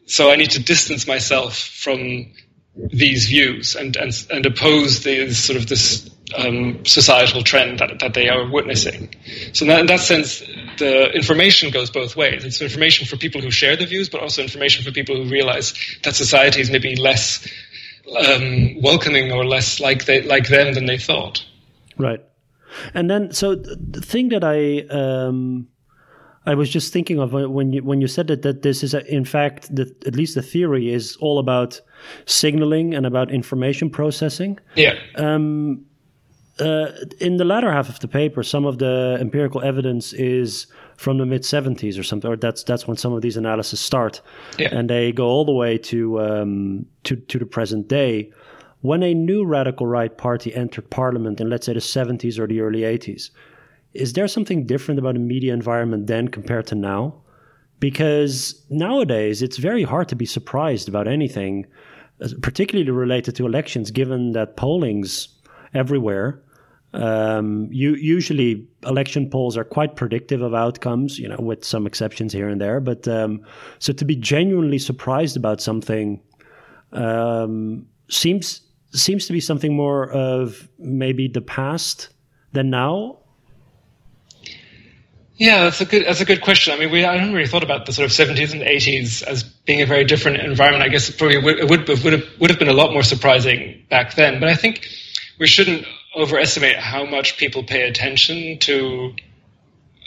so 0.05 0.31
I 0.31 0.37
need 0.37 0.51
to 0.51 0.63
distance 0.63 1.05
myself 1.05 1.57
from 1.57 2.31
these 2.75 3.27
views 3.27 3.75
and 3.75 3.97
and, 3.97 4.13
and 4.31 4.45
oppose 4.45 5.03
the 5.03 5.33
sort 5.33 5.57
of 5.57 5.67
this 5.67 6.09
um, 6.35 6.83
societal 6.85 7.43
trend 7.43 7.79
that, 7.79 7.99
that 7.99 8.13
they 8.13 8.29
are 8.29 8.49
witnessing. 8.49 9.13
So 9.53 9.63
in 9.63 9.69
that, 9.69 9.79
in 9.81 9.85
that, 9.87 9.99
sense, 9.99 10.39
the 10.77 11.11
information 11.13 11.71
goes 11.71 11.89
both 11.89 12.15
ways. 12.15 12.43
It's 12.43 12.61
information 12.61 13.07
for 13.07 13.17
people 13.17 13.41
who 13.41 13.51
share 13.51 13.75
the 13.75 13.85
views, 13.85 14.09
but 14.09 14.21
also 14.21 14.41
information 14.41 14.83
for 14.83 14.91
people 14.91 15.15
who 15.15 15.29
realize 15.29 15.73
that 16.03 16.15
society 16.15 16.61
is 16.61 16.69
maybe 16.69 16.95
less 16.95 17.47
um, 18.27 18.81
welcoming 18.81 19.31
or 19.31 19.45
less 19.45 19.79
like 19.79 20.05
they, 20.05 20.21
like 20.21 20.47
them 20.47 20.73
than 20.73 20.85
they 20.85 20.97
thought. 20.97 21.45
Right. 21.97 22.23
And 22.93 23.09
then, 23.09 23.31
so 23.31 23.55
the 23.55 24.01
thing 24.01 24.29
that 24.29 24.43
I 24.43 24.81
um, 24.93 25.67
I 26.47 26.55
was 26.55 26.69
just 26.69 26.93
thinking 26.93 27.19
of 27.19 27.35
uh, 27.35 27.49
when 27.49 27.73
you 27.73 27.83
when 27.83 27.99
you 27.99 28.07
said 28.07 28.27
that 28.27 28.41
that 28.43 28.61
this 28.61 28.81
is 28.81 28.93
a, 28.93 29.05
in 29.13 29.25
fact 29.25 29.75
the, 29.75 29.93
at 30.05 30.15
least 30.15 30.33
the 30.33 30.41
theory 30.41 30.93
is 30.93 31.17
all 31.17 31.39
about 31.39 31.81
signaling 32.25 32.95
and 32.95 33.05
about 33.05 33.31
information 33.31 33.89
processing. 33.89 34.57
Yeah. 34.75 34.93
Um, 35.15 35.85
uh, 36.59 36.91
in 37.19 37.37
the 37.37 37.45
latter 37.45 37.71
half 37.71 37.89
of 37.89 37.99
the 37.99 38.07
paper, 38.07 38.43
some 38.43 38.65
of 38.65 38.79
the 38.79 39.17
empirical 39.19 39.61
evidence 39.61 40.13
is 40.13 40.67
from 40.95 41.17
the 41.17 41.25
mid 41.25 41.43
70s 41.43 41.99
or 41.99 42.03
something, 42.03 42.29
or 42.29 42.35
that's 42.35 42.63
that's 42.63 42.87
when 42.87 42.97
some 42.97 43.13
of 43.13 43.21
these 43.21 43.37
analyses 43.37 43.79
start, 43.79 44.21
yeah. 44.57 44.69
and 44.71 44.89
they 44.89 45.11
go 45.11 45.27
all 45.27 45.45
the 45.45 45.51
way 45.51 45.77
to 45.77 46.19
um, 46.19 46.85
to 47.03 47.15
to 47.15 47.37
the 47.39 47.45
present 47.45 47.87
day. 47.87 48.31
When 48.81 49.03
a 49.03 49.13
new 49.13 49.45
radical 49.45 49.87
right 49.87 50.15
party 50.15 50.53
entered 50.53 50.89
parliament 50.89 51.41
in, 51.41 51.49
let's 51.49 51.65
say, 51.65 51.73
the 51.73 51.79
70s 51.79 52.37
or 52.37 52.47
the 52.47 52.61
early 52.61 52.81
80s, 52.81 53.31
is 53.93 54.13
there 54.13 54.27
something 54.27 54.67
different 54.67 54.99
about 54.99 55.15
the 55.15 55.19
media 55.19 55.51
environment 55.53 56.05
then 56.05 56.27
compared 56.27 56.67
to 56.67 56.75
now? 56.75 57.15
Because 57.79 58.63
nowadays 58.69 59.41
it's 59.41 59.57
very 59.57 59.83
hard 59.83 60.07
to 60.09 60.15
be 60.15 60.25
surprised 60.25 60.87
about 60.87 61.07
anything, 61.07 61.65
particularly 62.41 62.89
related 62.91 63.35
to 63.35 63.47
elections, 63.47 63.89
given 63.89 64.33
that 64.33 64.57
polling's 64.57 65.27
everywhere 65.73 66.43
um, 66.93 67.67
you, 67.71 67.95
usually, 67.95 68.65
election 68.85 69.29
polls 69.29 69.57
are 69.57 69.63
quite 69.63 69.95
predictive 69.95 70.41
of 70.41 70.53
outcomes, 70.53 71.19
you 71.19 71.27
know, 71.27 71.37
with 71.39 71.63
some 71.63 71.85
exceptions 71.85 72.31
here 72.33 72.47
and 72.47 72.61
there. 72.61 72.79
But 72.79 73.07
um, 73.07 73.41
so 73.79 73.93
to 73.93 74.05
be 74.05 74.15
genuinely 74.15 74.79
surprised 74.79 75.35
about 75.35 75.61
something 75.61 76.21
um, 76.93 77.85
seems 78.09 78.61
seems 78.93 79.27
to 79.27 79.33
be 79.33 79.41
something 79.41 79.75
more 79.75 80.09
of 80.11 80.69
maybe 80.79 81.27
the 81.27 81.41
past 81.41 82.09
than 82.53 82.69
now. 82.69 83.19
Yeah, 85.35 85.65
that's 85.65 85.81
a 85.81 85.85
good 85.85 86.07
that's 86.07 86.21
a 86.21 86.25
good 86.25 86.41
question. 86.41 86.73
I 86.73 86.79
mean, 86.79 86.89
we 86.89 87.03
I 87.03 87.17
haven't 87.17 87.33
really 87.33 87.47
thought 87.47 87.63
about 87.63 87.85
the 87.85 87.93
sort 87.93 88.05
of 88.05 88.11
70s 88.11 88.53
and 88.53 88.61
80s 88.61 89.21
as 89.23 89.43
being 89.43 89.81
a 89.81 89.85
very 89.85 90.05
different 90.05 90.37
environment. 90.37 90.83
I 90.83 90.87
guess 90.87 91.09
it 91.09 91.17
probably 91.17 91.37
would 91.37 91.59
it 91.59 91.69
would 91.69 91.87
would 91.87 92.13
have, 92.13 92.23
would 92.39 92.49
have 92.49 92.59
been 92.59 92.69
a 92.69 92.73
lot 92.73 92.91
more 92.91 93.03
surprising 93.03 93.85
back 93.89 94.15
then. 94.15 94.39
But 94.39 94.49
I 94.49 94.55
think 94.55 94.87
we 95.37 95.45
shouldn't 95.45 95.85
overestimate 96.17 96.77
how 96.77 97.05
much 97.05 97.37
people 97.37 97.63
pay 97.63 97.87
attention 97.87 98.59
to 98.59 99.13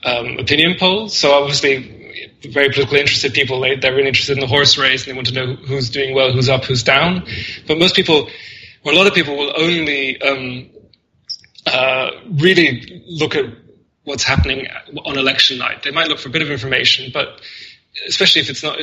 um, 0.05 0.39
opinion 0.39 0.77
polls. 0.79 1.17
So 1.17 1.33
obviously, 1.33 2.01
very 2.49 2.71
politically 2.71 3.01
interested 3.01 3.35
people 3.35 3.61
they, 3.61 3.77
they're 3.77 3.95
really 3.95 4.09
interested 4.09 4.37
in 4.37 4.41
the 4.41 4.47
horse 4.47 4.79
race 4.79 5.07
and 5.07 5.13
they 5.13 5.17
want 5.17 5.29
to 5.29 5.35
know 5.35 5.55
who's 5.55 5.91
doing 5.91 6.15
well, 6.15 6.33
who's 6.33 6.49
up, 6.49 6.65
who's 6.65 6.83
down. 6.83 7.27
But 7.67 7.79
most 7.79 7.95
people, 7.95 8.29
or 8.85 8.93
a 8.93 8.95
lot 8.97 9.07
of 9.07 9.15
people, 9.15 9.37
will 9.37 9.53
only 9.57 10.21
um, 10.21 10.71
uh, 11.67 12.11
really 12.31 13.03
look 13.07 13.35
at 13.35 13.45
what's 14.05 14.25
happening 14.25 14.67
on 15.05 15.19
election 15.19 15.59
night. 15.59 15.83
They 15.83 15.91
might 15.91 16.09
look 16.09 16.19
for 16.19 16.29
a 16.29 16.33
bit 16.33 16.43
of 16.43 16.51
information, 16.51 17.11
but 17.13 17.41
especially 18.09 18.41
if 18.41 18.51
it's 18.51 18.63
not, 18.63 18.79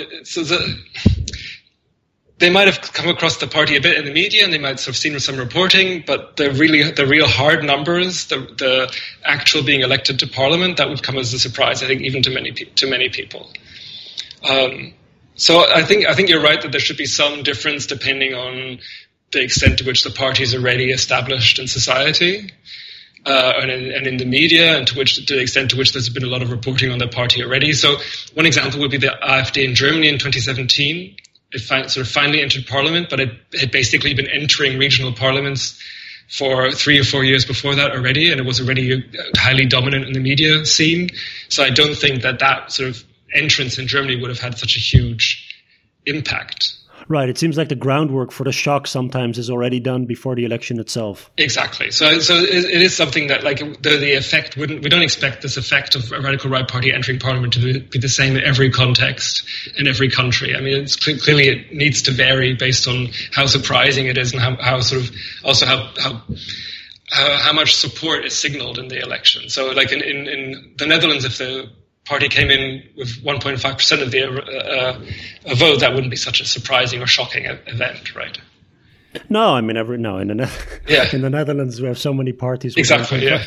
they 2.39 2.49
might 2.51 2.67
have 2.67 2.81
come 2.81 3.09
across 3.09 3.37
the 3.37 3.47
party 3.47 3.75
a 3.77 3.81
bit 3.81 3.97
in 3.97 4.05
the 4.05 4.13
media 4.13 4.43
and 4.43 4.53
they 4.53 4.59
might 4.59 4.83
have 4.83 4.95
seen 4.95 5.19
some 5.19 5.37
reporting, 5.37 6.03
but 6.05 6.37
the 6.37 6.51
really 6.51 6.91
the 6.91 7.07
real 7.07 7.27
hard 7.27 7.63
numbers, 7.63 8.27
the 8.27 8.37
the 8.37 8.93
actual 9.23 9.63
being 9.63 9.81
elected 9.81 10.19
to 10.19 10.27
parliament, 10.27 10.77
that 10.77 10.87
would 10.89 11.01
come 11.01 11.17
as 11.17 11.33
a 11.33 11.39
surprise. 11.39 11.81
I 11.81 11.87
think 11.87 12.01
even 12.01 12.21
to 12.23 12.29
many 12.29 12.51
to 12.51 12.87
many 12.87 13.09
people. 13.09 13.49
Um, 14.47 14.93
so 15.35 15.65
I 15.67 15.83
think 15.83 16.05
I 16.05 16.13
think 16.13 16.29
you're 16.29 16.41
right 16.41 16.61
that 16.61 16.71
there 16.71 16.81
should 16.81 16.97
be 16.97 17.07
some 17.07 17.43
difference 17.43 17.87
depending 17.87 18.33
on 18.33 18.79
the 19.31 19.41
extent 19.41 19.79
to 19.79 19.83
which 19.83 20.03
the 20.03 20.11
party 20.11 20.43
is 20.43 20.53
already 20.53 20.91
established 20.91 21.59
in 21.59 21.67
society 21.67 22.51
uh, 23.25 23.53
and, 23.61 23.69
in, 23.69 23.91
and, 23.91 24.07
in, 24.07 24.17
the 24.17 24.25
media, 24.25 24.77
and 24.77 24.87
to 24.87 24.97
which 24.97 25.25
to 25.25 25.35
the 25.35 25.41
extent 25.41 25.71
to 25.71 25.77
which 25.77 25.91
there's 25.91 26.07
been 26.07 26.23
a 26.23 26.27
lot 26.27 26.41
of 26.41 26.49
reporting 26.49 26.91
on 26.91 26.97
the 26.97 27.07
party 27.07 27.43
already. 27.43 27.73
So 27.73 27.97
one 28.35 28.45
example 28.45 28.79
would 28.79 28.91
be 28.91 28.97
the 28.97 29.17
AfD 29.21 29.65
in 29.65 29.75
Germany 29.75 30.07
in 30.07 30.17
2017. 30.17 31.17
It 31.51 31.59
sort 31.59 31.97
of 31.97 32.07
finally 32.07 32.41
entered 32.41 32.67
parliament, 32.67 33.09
but 33.09 33.19
it 33.19 33.29
had 33.57 33.71
basically 33.71 34.13
been 34.13 34.27
entering 34.27 34.77
regional 34.77 35.13
parliaments 35.13 35.81
for 36.27 36.71
three 36.71 36.99
or 36.99 37.03
four 37.03 37.23
years 37.23 37.45
before 37.45 37.75
that 37.75 37.91
already, 37.91 38.31
and 38.31 38.39
it 38.39 38.45
was 38.45 38.59
already 38.59 38.93
uh, 38.93 39.23
highly 39.37 39.65
dominant 39.65 40.05
in 40.05 40.13
the 40.13 40.19
media 40.19 40.65
scene. 40.65 41.09
So 41.47 41.63
I 41.63 41.69
don't 41.69 41.95
think 41.95 42.23
that 42.23 42.39
that 42.39 42.71
sort 42.71 42.89
of 42.89 43.03
entrance 43.33 43.79
in 43.79 43.87
Germany 43.87 44.19
would 44.19 44.29
have 44.29 44.39
had 44.39 44.57
such 44.57 44.75
a 44.75 44.79
huge 44.79 45.55
impact. 46.05 46.73
Right. 47.09 47.29
It 47.29 47.37
seems 47.37 47.57
like 47.57 47.69
the 47.69 47.75
groundwork 47.75 48.31
for 48.31 48.43
the 48.43 48.51
shock 48.51 48.85
sometimes 48.85 49.37
is 49.37 49.49
already 49.49 49.79
done 49.79 50.05
before 50.05 50.35
the 50.35 50.43
election 50.43 50.79
itself. 50.79 51.31
Exactly. 51.37 51.91
So, 51.91 52.19
so 52.19 52.35
it, 52.35 52.81
is 52.81 52.95
something 52.95 53.27
that, 53.27 53.43
like, 53.43 53.59
the, 53.59 53.97
the 53.97 54.15
effect 54.15 54.57
wouldn't. 54.57 54.83
We 54.83 54.89
don't 54.89 55.01
expect 55.01 55.41
this 55.41 55.55
effect 55.55 55.95
of 55.95 56.11
a 56.11 56.19
radical 56.19 56.49
right 56.49 56.67
party 56.67 56.91
entering 56.91 57.19
parliament 57.19 57.53
to 57.53 57.59
be, 57.59 57.97
the 57.97 58.09
same 58.09 58.35
in 58.35 58.43
every 58.43 58.69
context 58.69 59.43
in 59.77 59.87
every 59.87 60.09
country. 60.09 60.55
I 60.55 60.59
mean, 60.59 60.83
it's 60.83 61.03
cl- 61.03 61.17
clearly 61.17 61.47
it 61.47 61.73
needs 61.73 62.01
to 62.03 62.11
vary 62.11 62.53
based 62.53 62.87
on 62.87 63.07
how 63.31 63.45
surprising 63.47 64.07
it 64.07 64.17
is 64.17 64.33
and 64.33 64.41
how, 64.41 64.55
how 64.57 64.81
sort 64.81 65.03
of 65.03 65.11
also 65.43 65.65
how 65.65 65.89
how 65.97 66.21
how, 67.09 67.37
how 67.37 67.53
much 67.53 67.75
support 67.75 68.25
is 68.25 68.37
signaled 68.37 68.77
in 68.77 68.89
the 68.89 68.99
election. 68.99 69.49
So, 69.49 69.71
like 69.71 69.91
in, 69.91 70.01
in, 70.01 70.27
in 70.27 70.73
the 70.77 70.85
Netherlands, 70.85 71.25
if 71.25 71.37
the 71.37 71.69
party 72.07 72.29
came 72.29 72.49
in 72.49 72.83
with 72.95 73.23
1.5% 73.23 74.01
of 74.01 74.11
the 74.11 74.23
uh, 74.23 75.51
uh, 75.51 75.55
vote, 75.55 75.79
that 75.81 75.93
wouldn't 75.93 76.11
be 76.11 76.17
such 76.17 76.41
a 76.41 76.45
surprising 76.45 77.01
or 77.01 77.07
shocking 77.07 77.45
event, 77.45 78.15
right? 78.15 78.39
No, 79.29 79.55
I 79.55 79.61
mean, 79.61 79.77
every, 79.77 79.97
no. 79.97 80.17
In 80.17 80.27
the 80.27 80.35
ne- 80.35 80.49
yeah. 80.87 81.07
in 81.13 81.21
the 81.21 81.29
Netherlands, 81.29 81.81
we 81.81 81.87
have 81.87 81.97
so 81.97 82.13
many 82.13 82.33
parties. 82.33 82.75
Exactly. 82.77 83.25
Yeah. 83.25 83.43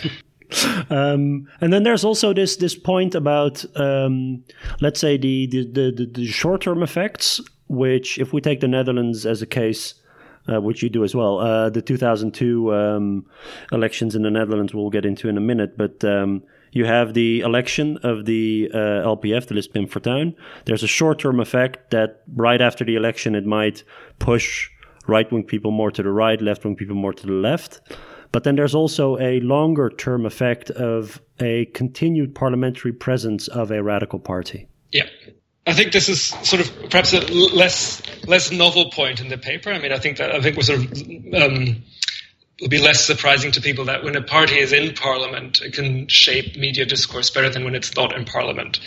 um, 0.90 1.48
and 1.60 1.72
then 1.72 1.84
there's 1.84 2.04
also 2.04 2.34
this 2.34 2.56
this 2.56 2.74
point 2.74 3.14
about 3.14 3.64
um, 3.78 4.42
let's 4.80 4.98
say 4.98 5.16
the 5.16 5.46
the, 5.46 5.64
the, 5.64 6.10
the 6.12 6.26
short 6.26 6.62
term 6.62 6.82
effects, 6.82 7.40
which 7.68 8.18
if 8.18 8.32
we 8.32 8.40
take 8.40 8.60
the 8.60 8.68
Netherlands 8.68 9.26
as 9.26 9.42
a 9.42 9.46
case. 9.46 9.94
Uh, 10.48 10.58
which 10.58 10.82
you 10.82 10.88
do 10.88 11.04
as 11.04 11.14
well. 11.14 11.38
Uh, 11.38 11.68
the 11.68 11.82
2002 11.82 12.74
um, 12.74 13.26
elections 13.72 14.16
in 14.16 14.22
the 14.22 14.30
Netherlands, 14.30 14.74
we'll 14.74 14.88
get 14.88 15.04
into 15.04 15.28
in 15.28 15.36
a 15.36 15.40
minute. 15.40 15.76
But 15.76 16.02
um, 16.02 16.42
you 16.72 16.84
have 16.84 17.14
the 17.14 17.40
election 17.40 17.98
of 18.02 18.24
the 18.24 18.70
uh, 18.72 18.76
LPF, 18.76 19.48
the 19.48 19.54
List 19.54 19.72
Pim 19.72 19.86
Fortuyn. 19.86 20.34
There's 20.64 20.82
a 20.82 20.88
short 20.88 21.18
term 21.18 21.40
effect 21.40 21.90
that 21.90 22.22
right 22.34 22.60
after 22.60 22.84
the 22.84 22.96
election, 22.96 23.34
it 23.34 23.44
might 23.44 23.82
push 24.18 24.70
right 25.06 25.30
wing 25.32 25.44
people 25.44 25.70
more 25.70 25.90
to 25.90 26.02
the 26.02 26.10
right, 26.10 26.40
left 26.40 26.64
wing 26.64 26.76
people 26.76 26.96
more 26.96 27.12
to 27.12 27.26
the 27.26 27.32
left. 27.32 27.80
But 28.32 28.44
then 28.44 28.54
there's 28.54 28.74
also 28.74 29.18
a 29.18 29.40
longer 29.40 29.90
term 29.90 30.24
effect 30.24 30.70
of 30.70 31.20
a 31.40 31.64
continued 31.66 32.34
parliamentary 32.34 32.92
presence 32.92 33.48
of 33.48 33.70
a 33.72 33.82
radical 33.82 34.20
party. 34.20 34.68
Yeah. 34.92 35.06
I 35.66 35.72
think 35.72 35.92
this 35.92 36.08
is 36.08 36.22
sort 36.22 36.62
of 36.62 36.90
perhaps 36.90 37.12
a 37.12 37.20
less 37.20 38.02
less 38.26 38.50
novel 38.50 38.90
point 38.90 39.20
in 39.20 39.28
the 39.28 39.38
paper. 39.38 39.70
I 39.70 39.78
mean, 39.78 39.92
I 39.92 39.98
think 39.98 40.16
that 40.16 40.34
I 40.34 40.40
think 40.40 40.56
we're 40.56 40.62
sort 40.62 40.80
of 40.80 40.92
um, 41.34 41.82
it'll 42.60 42.68
be 42.68 42.78
less 42.78 43.06
surprising 43.06 43.50
to 43.52 43.60
people 43.60 43.86
that 43.86 44.04
when 44.04 44.16
a 44.16 44.22
party 44.22 44.58
is 44.58 44.72
in 44.72 44.94
parliament, 44.94 45.62
it 45.62 45.72
can 45.72 46.06
shape 46.08 46.56
media 46.56 46.84
discourse 46.84 47.30
better 47.30 47.48
than 47.48 47.64
when 47.64 47.74
it's 47.74 47.96
not 47.96 48.14
in 48.14 48.26
parliament. 48.26 48.80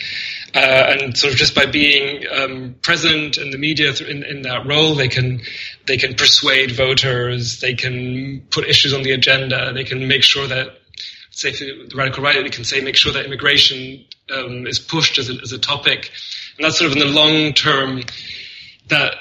Uh, 0.54 0.94
and 1.00 1.18
sort 1.18 1.32
of 1.32 1.38
just 1.38 1.56
by 1.56 1.66
being 1.66 2.24
um, 2.30 2.76
present 2.82 3.36
in 3.36 3.50
the 3.50 3.58
media 3.58 3.92
in, 4.08 4.22
in, 4.22 4.42
that 4.42 4.64
role, 4.64 4.94
they 4.94 5.08
can 5.08 5.40
they 5.86 5.96
can 5.96 6.14
persuade 6.14 6.70
voters, 6.70 7.58
they 7.58 7.74
can 7.74 8.46
put 8.50 8.64
issues 8.64 8.94
on 8.94 9.02
the 9.02 9.10
agenda, 9.10 9.72
they 9.72 9.84
can 9.84 10.06
make 10.06 10.22
sure 10.22 10.46
that. 10.46 10.78
Say 11.30 11.50
the 11.50 11.90
radical 11.96 12.22
right, 12.22 12.40
they 12.44 12.48
can 12.48 12.62
say 12.62 12.80
make 12.80 12.94
sure 12.94 13.12
that 13.12 13.24
immigration 13.24 14.04
um, 14.32 14.68
is 14.68 14.78
pushed 14.78 15.18
as 15.18 15.28
a, 15.28 15.32
as 15.42 15.52
a 15.52 15.58
topic, 15.58 16.12
and 16.56 16.64
that's 16.64 16.78
sort 16.78 16.92
of 16.92 16.96
in 16.96 17.00
the 17.00 17.12
long 17.12 17.52
term 17.54 18.02
that 18.86 19.14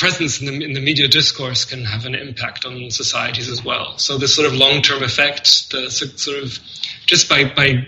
presence 0.00 0.40
in 0.40 0.46
the, 0.46 0.64
in 0.64 0.72
the, 0.72 0.80
media 0.80 1.06
discourse 1.06 1.66
can 1.66 1.84
have 1.84 2.06
an 2.06 2.14
impact 2.14 2.64
on 2.64 2.90
societies 2.90 3.50
as 3.50 3.62
well. 3.62 3.98
So 3.98 4.16
this 4.16 4.34
sort 4.34 4.46
of 4.46 4.54
long-term 4.54 5.02
effect, 5.02 5.70
the 5.70 5.90
sort 5.90 6.42
of 6.42 6.58
just 7.04 7.28
by 7.28 7.44
by 7.44 7.86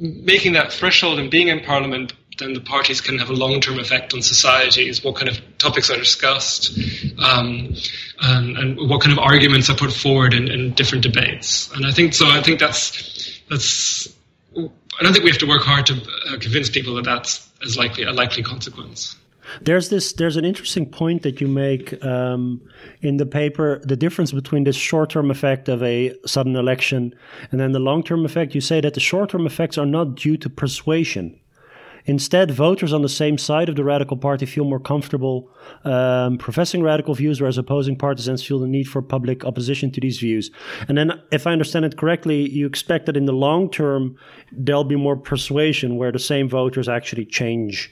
making 0.00 0.54
that 0.54 0.72
threshold 0.72 1.18
and 1.18 1.30
being 1.30 1.48
in 1.48 1.60
parliament, 1.60 2.14
then 2.38 2.54
the 2.54 2.60
parties 2.60 3.02
can 3.02 3.18
have 3.18 3.28
a 3.28 3.34
long-term 3.34 3.78
effect 3.78 4.14
on 4.14 4.22
societies. 4.22 5.04
What 5.04 5.16
kind 5.16 5.28
of 5.28 5.38
topics 5.58 5.90
are 5.90 5.98
discussed, 5.98 6.78
um, 7.18 7.74
and, 8.22 8.56
and, 8.56 8.88
what 8.88 9.02
kind 9.02 9.12
of 9.12 9.18
arguments 9.18 9.68
are 9.68 9.76
put 9.76 9.92
forward 9.92 10.32
in, 10.32 10.50
in 10.50 10.72
different 10.72 11.04
debates. 11.04 11.70
And 11.74 11.84
I 11.84 11.92
think 11.92 12.14
so. 12.14 12.26
I 12.26 12.42
think 12.42 12.58
that's 12.58 13.42
that's. 13.50 14.08
I 14.56 15.02
don't 15.02 15.12
think 15.12 15.24
we 15.24 15.30
have 15.30 15.38
to 15.40 15.46
work 15.46 15.62
hard 15.62 15.86
to 15.86 15.94
uh, 15.94 16.38
convince 16.40 16.70
people 16.70 16.94
that 16.94 17.04
that's 17.04 17.48
as 17.62 17.76
likely 17.76 18.04
a 18.04 18.12
likely 18.12 18.42
consequence. 18.42 19.16
There's 19.60 19.88
this. 19.88 20.12
There's 20.12 20.36
an 20.36 20.44
interesting 20.44 20.86
point 20.86 21.22
that 21.22 21.40
you 21.40 21.48
make 21.48 22.02
um, 22.04 22.60
in 23.02 23.16
the 23.16 23.26
paper. 23.26 23.80
The 23.84 23.96
difference 23.96 24.32
between 24.32 24.64
this 24.64 24.76
short-term 24.76 25.30
effect 25.30 25.68
of 25.68 25.82
a 25.82 26.14
sudden 26.26 26.56
election 26.56 27.14
and 27.50 27.60
then 27.60 27.72
the 27.72 27.78
long-term 27.78 28.24
effect. 28.24 28.54
You 28.54 28.60
say 28.60 28.80
that 28.80 28.94
the 28.94 29.00
short-term 29.00 29.46
effects 29.46 29.78
are 29.78 29.86
not 29.86 30.14
due 30.14 30.36
to 30.38 30.50
persuasion. 30.50 31.40
Instead, 32.06 32.50
voters 32.50 32.92
on 32.92 33.02
the 33.02 33.08
same 33.08 33.36
side 33.36 33.68
of 33.68 33.76
the 33.76 33.84
radical 33.84 34.16
party 34.16 34.46
feel 34.46 34.64
more 34.64 34.80
comfortable 34.80 35.50
um, 35.84 36.38
professing 36.38 36.82
radical 36.82 37.14
views, 37.14 37.40
whereas 37.40 37.58
opposing 37.58 37.96
partisans 37.96 38.42
feel 38.42 38.58
the 38.58 38.66
need 38.66 38.88
for 38.88 39.02
public 39.02 39.44
opposition 39.44 39.90
to 39.90 40.00
these 40.00 40.18
views. 40.18 40.50
And 40.88 40.96
then, 40.96 41.12
if 41.30 41.46
I 41.46 41.52
understand 41.52 41.84
it 41.84 41.98
correctly, 41.98 42.48
you 42.50 42.66
expect 42.66 43.06
that 43.06 43.16
in 43.16 43.26
the 43.26 43.32
long 43.32 43.70
term, 43.70 44.16
there'll 44.50 44.84
be 44.84 44.96
more 44.96 45.16
persuasion 45.16 45.96
where 45.96 46.12
the 46.12 46.18
same 46.18 46.48
voters 46.48 46.88
actually 46.88 47.26
change 47.26 47.90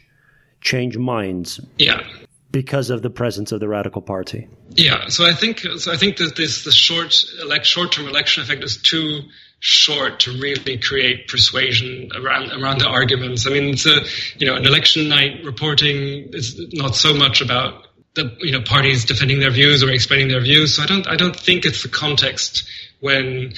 change 0.60 0.96
minds. 0.96 1.60
Yeah. 1.76 2.02
Because 2.50 2.90
of 2.90 3.02
the 3.02 3.10
presence 3.10 3.52
of 3.52 3.60
the 3.60 3.68
radical 3.68 4.00
party. 4.00 4.48
Yeah, 4.70 5.08
so 5.08 5.26
I 5.26 5.34
think 5.34 5.60
so. 5.60 5.92
I 5.92 5.96
think 5.96 6.16
that 6.16 6.34
this 6.34 6.64
the 6.64 6.72
short 6.72 7.14
elect, 7.42 7.66
short-term 7.66 8.08
election 8.08 8.42
effect 8.42 8.64
is 8.64 8.80
too 8.80 9.20
short 9.60 10.20
to 10.20 10.32
really 10.32 10.78
create 10.78 11.28
persuasion 11.28 12.10
around 12.16 12.52
around 12.52 12.80
the 12.80 12.86
arguments. 12.86 13.46
I 13.46 13.50
mean, 13.50 13.74
it's 13.74 13.86
a 13.86 14.00
you 14.38 14.46
know 14.46 14.56
an 14.56 14.66
election 14.66 15.08
night 15.08 15.44
reporting 15.44 16.30
is 16.32 16.58
not 16.72 16.94
so 16.96 17.12
much 17.12 17.42
about 17.42 17.86
the 18.14 18.34
you 18.40 18.52
know 18.52 18.62
parties 18.62 19.04
defending 19.04 19.40
their 19.40 19.50
views 19.50 19.82
or 19.82 19.90
explaining 19.90 20.28
their 20.28 20.40
views. 20.40 20.76
So 20.76 20.82
I 20.82 20.86
don't 20.86 21.06
I 21.06 21.16
don't 21.16 21.36
think 21.36 21.66
it's 21.66 21.82
the 21.82 21.88
context 21.88 22.68
when 23.00 23.52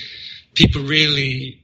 people 0.55 0.83
really 0.83 1.63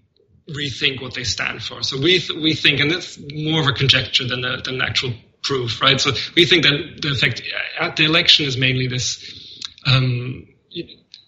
rethink 0.49 1.03
what 1.03 1.15
they 1.15 1.25
stand 1.25 1.63
for. 1.63 1.83
So 1.83 1.99
we 1.99 2.21
th- 2.21 2.39
we 2.39 2.55
think, 2.55 2.81
and 2.81 2.91
that's 2.91 3.19
more 3.33 3.61
of 3.61 3.67
a 3.67 3.73
conjecture 3.73 4.27
than 4.27 4.45
a, 4.45 4.63
than 4.63 4.81
actual 4.81 5.13
proof, 5.47 5.81
right? 5.81 6.01
So 6.01 6.13
we 6.35 6.45
think 6.45 6.65
that 6.65 6.99
the 7.03 7.11
effect 7.11 7.43
at 7.79 7.97
the 7.97 8.05
election 8.05 8.47
is 8.47 8.57
mainly 8.57 8.89
this 8.89 9.63
um, 9.87 10.47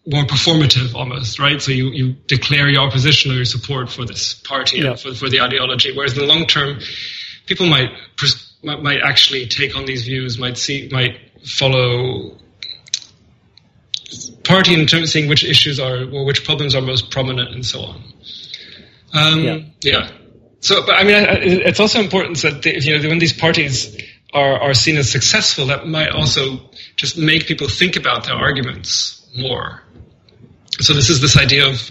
more 0.07 0.25
performative 0.25 0.95
almost, 0.95 1.39
right? 1.39 1.61
So 1.61 1.71
you, 1.71 1.91
you 1.91 2.13
declare 2.27 2.69
your 2.69 2.83
opposition 2.83 3.31
or 3.31 3.35
your 3.35 3.45
support 3.45 3.91
for 3.91 4.05
this 4.05 4.35
party 4.35 4.79
yeah. 4.79 4.91
and 4.91 5.01
for, 5.01 5.15
for 5.15 5.29
the 5.29 5.41
ideology. 5.41 5.95
Whereas 5.95 6.15
in 6.15 6.21
the 6.21 6.27
long 6.27 6.47
term, 6.47 6.81
people 7.47 7.67
might 7.67 7.91
might 8.63 9.01
actually 9.05 9.47
take 9.47 9.77
on 9.77 9.87
these 9.87 10.03
views, 10.03 10.37
might 10.39 10.59
see, 10.59 10.89
might 10.91 11.17
follow 11.45 12.37
party 14.43 14.75
in 14.75 14.87
terms 14.87 15.05
of 15.05 15.09
seeing 15.11 15.29
which 15.29 15.45
issues 15.45 15.79
are 15.79 16.03
or 16.13 16.25
which 16.25 16.45
problems 16.45 16.75
are 16.75 16.81
most 16.81 17.11
prominent 17.11 17.55
and 17.55 17.65
so 17.65 17.83
on. 17.83 18.03
Um, 19.15 19.41
yeah. 19.41 19.59
yeah. 19.83 20.11
So, 20.61 20.85
but 20.85 20.97
I 20.97 21.05
mean, 21.05 21.17
it's 21.19 21.79
also 21.79 22.01
important 22.01 22.43
that 22.43 22.63
they, 22.63 22.79
you 22.81 22.99
know 22.99 23.09
when 23.09 23.19
these 23.19 23.33
parties 23.33 23.97
are 24.33 24.61
are 24.61 24.75
seen 24.75 24.97
as 24.97 25.11
successful, 25.11 25.67
that 25.67 25.87
might 25.87 26.11
also 26.11 26.61
just 26.97 27.17
make 27.17 27.47
people 27.47 27.69
think 27.69 27.97
about 27.97 28.25
their 28.25 28.35
arguments 28.35 29.27
more. 29.37 29.83
So 30.81 30.95
this 30.95 31.11
is 31.11 31.21
this 31.21 31.37
idea 31.37 31.69
of 31.69 31.91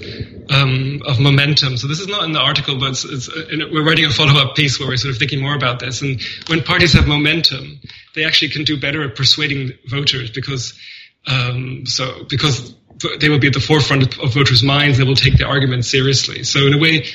um, 0.49 1.01
of 1.05 1.19
momentum. 1.19 1.77
So 1.77 1.87
this 1.87 1.99
is 1.99 2.07
not 2.07 2.23
in 2.23 2.31
the 2.31 2.39
article, 2.39 2.79
but 2.79 2.91
it's, 2.91 3.03
it's, 3.03 3.27
uh, 3.27 3.67
we're 3.71 3.83
writing 3.83 4.05
a 4.05 4.09
follow 4.09 4.39
up 4.39 4.55
piece 4.55 4.79
where 4.79 4.87
we're 4.87 4.97
sort 4.97 5.13
of 5.13 5.19
thinking 5.19 5.41
more 5.41 5.55
about 5.55 5.79
this. 5.79 6.01
And 6.01 6.21
when 6.47 6.63
parties 6.63 6.93
have 6.93 7.07
momentum, 7.07 7.79
they 8.15 8.23
actually 8.23 8.49
can 8.49 8.63
do 8.63 8.79
better 8.79 9.03
at 9.03 9.15
persuading 9.15 9.73
voters 9.89 10.31
because 10.31 10.79
um, 11.25 11.85
so 11.85 12.23
because 12.29 12.73
they 13.19 13.29
will 13.29 13.39
be 13.39 13.47
at 13.47 13.53
the 13.53 13.59
forefront 13.59 14.17
of 14.17 14.33
voters' 14.33 14.63
minds. 14.63 14.97
They 14.97 15.03
will 15.03 15.15
take 15.15 15.37
the 15.37 15.45
argument 15.45 15.85
seriously. 15.85 16.43
So 16.43 16.65
in 16.65 16.73
a 16.73 16.77
way, 16.77 17.05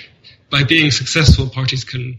by 0.51 0.65
being 0.65 0.91
successful, 0.91 1.49
parties 1.49 1.85
can 1.85 2.19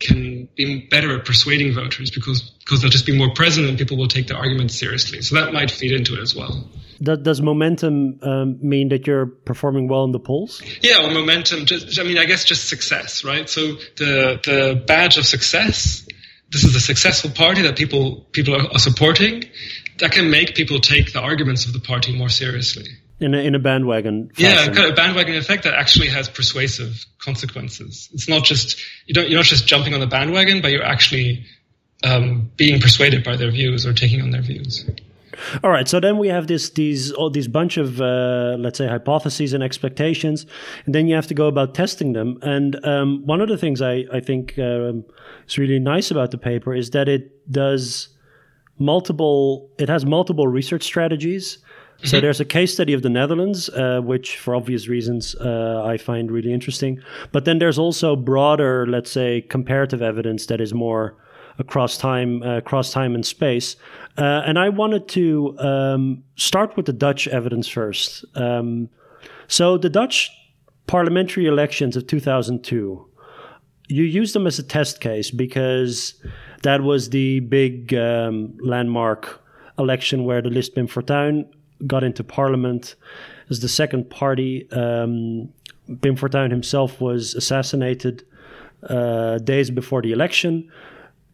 can 0.00 0.37
be 0.58 0.80
better 0.90 1.16
at 1.16 1.24
persuading 1.24 1.72
voters 1.72 2.10
because 2.10 2.42
because 2.42 2.82
they'll 2.82 2.90
just 2.90 3.06
be 3.06 3.16
more 3.16 3.32
present 3.32 3.66
and 3.66 3.78
people 3.78 3.96
will 3.96 4.08
take 4.08 4.26
the 4.26 4.34
argument 4.34 4.70
seriously. 4.70 5.22
So 5.22 5.36
that 5.36 5.54
might 5.54 5.70
feed 5.70 5.92
into 5.92 6.14
it 6.14 6.20
as 6.20 6.34
well. 6.34 6.68
Does, 7.00 7.18
does 7.20 7.40
momentum 7.40 8.18
um, 8.22 8.58
mean 8.60 8.88
that 8.88 9.06
you're 9.06 9.26
performing 9.26 9.86
well 9.88 10.04
in 10.04 10.10
the 10.10 10.18
polls? 10.18 10.60
Yeah, 10.82 10.98
well, 10.98 11.12
momentum. 11.12 11.64
Just, 11.64 11.98
I 12.00 12.02
mean, 12.02 12.18
I 12.18 12.24
guess 12.24 12.44
just 12.44 12.68
success, 12.68 13.24
right? 13.24 13.48
So 13.48 13.76
the 13.96 14.40
the 14.44 14.84
badge 14.86 15.16
of 15.16 15.24
success. 15.24 16.06
This 16.50 16.64
is 16.64 16.74
a 16.74 16.80
successful 16.80 17.30
party 17.30 17.62
that 17.62 17.76
people 17.76 18.26
people 18.32 18.54
are 18.56 18.78
supporting. 18.78 19.44
That 19.98 20.12
can 20.12 20.30
make 20.30 20.54
people 20.54 20.80
take 20.80 21.12
the 21.12 21.20
arguments 21.20 21.66
of 21.66 21.72
the 21.72 21.80
party 21.80 22.16
more 22.16 22.28
seriously 22.28 22.86
in 23.20 23.34
a, 23.34 23.38
in 23.38 23.54
a 23.54 23.58
bandwagon. 23.58 24.30
Fashion. 24.30 24.50
Yeah, 24.50 24.64
kind 24.66 24.86
of 24.86 24.92
a 24.92 24.94
bandwagon 24.94 25.36
effect 25.36 25.64
that 25.64 25.74
actually 25.74 26.08
has 26.08 26.28
persuasive 26.28 27.04
consequences. 27.18 28.08
It's 28.12 28.28
not 28.28 28.44
just 28.44 28.80
you 29.06 29.14
don't 29.14 29.28
you're 29.28 29.38
not 29.38 29.46
just 29.46 29.66
jumping 29.66 29.94
on 29.94 30.00
the 30.00 30.06
bandwagon, 30.06 30.60
but 30.60 30.70
you're 30.70 30.84
actually 30.84 31.44
um, 32.04 32.50
being 32.56 32.80
persuaded 32.80 33.24
by 33.24 33.36
their 33.36 33.50
views 33.50 33.86
or 33.86 33.92
taking 33.92 34.22
on 34.22 34.30
their 34.30 34.42
views. 34.42 34.88
All 35.62 35.70
right, 35.70 35.86
so 35.86 36.00
then 36.00 36.18
we 36.18 36.28
have 36.28 36.48
this 36.48 36.70
these 36.70 37.12
all 37.12 37.30
these 37.30 37.48
bunch 37.48 37.76
of 37.76 38.00
uh, 38.00 38.56
let's 38.58 38.78
say 38.78 38.88
hypotheses 38.88 39.52
and 39.52 39.62
expectations, 39.62 40.46
and 40.84 40.94
then 40.94 41.06
you 41.06 41.14
have 41.14 41.28
to 41.28 41.34
go 41.34 41.46
about 41.46 41.74
testing 41.74 42.12
them. 42.12 42.38
And 42.42 42.84
um, 42.84 43.24
one 43.24 43.40
of 43.40 43.48
the 43.48 43.56
things 43.56 43.80
I 43.80 44.04
I 44.12 44.20
think 44.20 44.58
um, 44.58 45.04
is 45.46 45.58
really 45.58 45.78
nice 45.78 46.10
about 46.10 46.32
the 46.32 46.38
paper 46.38 46.74
is 46.74 46.90
that 46.90 47.08
it 47.08 47.50
does 47.50 48.08
multiple 48.78 49.70
it 49.78 49.88
has 49.88 50.04
multiple 50.04 50.46
research 50.46 50.84
strategies 50.84 51.58
so 52.04 52.16
mm-hmm. 52.16 52.24
there's 52.24 52.38
a 52.38 52.44
case 52.44 52.72
study 52.72 52.92
of 52.92 53.02
the 53.02 53.08
Netherlands, 53.08 53.68
uh, 53.70 54.00
which 54.00 54.38
for 54.38 54.54
obvious 54.54 54.86
reasons 54.86 55.34
uh, 55.36 55.82
I 55.84 55.96
find 55.96 56.30
really 56.30 56.52
interesting. 56.52 57.00
But 57.32 57.44
then 57.44 57.58
there's 57.58 57.78
also 57.78 58.14
broader, 58.14 58.86
let's 58.86 59.10
say, 59.10 59.40
comparative 59.42 60.00
evidence 60.00 60.46
that 60.46 60.60
is 60.60 60.72
more 60.72 61.16
across 61.58 61.98
time, 61.98 62.40
uh, 62.44 62.58
across 62.58 62.92
time 62.92 63.16
and 63.16 63.26
space. 63.26 63.74
Uh, 64.16 64.42
and 64.46 64.60
I 64.60 64.68
wanted 64.68 65.08
to 65.08 65.58
um, 65.58 66.22
start 66.36 66.76
with 66.76 66.86
the 66.86 66.92
Dutch 66.92 67.26
evidence 67.26 67.66
first. 67.66 68.24
Um, 68.36 68.88
so 69.48 69.76
the 69.76 69.90
Dutch 69.90 70.30
parliamentary 70.86 71.46
elections 71.46 71.96
of 71.96 72.06
2002, 72.06 73.04
you 73.88 74.04
use 74.04 74.34
them 74.34 74.46
as 74.46 74.60
a 74.60 74.62
test 74.62 75.00
case 75.00 75.32
because 75.32 76.14
that 76.62 76.82
was 76.82 77.10
the 77.10 77.40
big 77.40 77.92
um, 77.94 78.56
landmark 78.60 79.42
election 79.78 80.24
where 80.24 80.42
the 80.42 80.50
list 80.50 80.76
Pim 80.76 80.86
Fortuyn 80.86 81.48
got 81.86 82.02
into 82.04 82.24
parliament 82.24 82.96
as 83.50 83.60
the 83.60 83.68
second 83.68 84.10
party. 84.10 84.68
Um, 84.72 85.52
Pim 86.02 86.16
Fortuyn 86.16 86.50
himself 86.50 87.00
was 87.00 87.34
assassinated 87.34 88.24
uh, 88.88 89.38
days 89.38 89.70
before 89.70 90.02
the 90.02 90.12
election. 90.12 90.70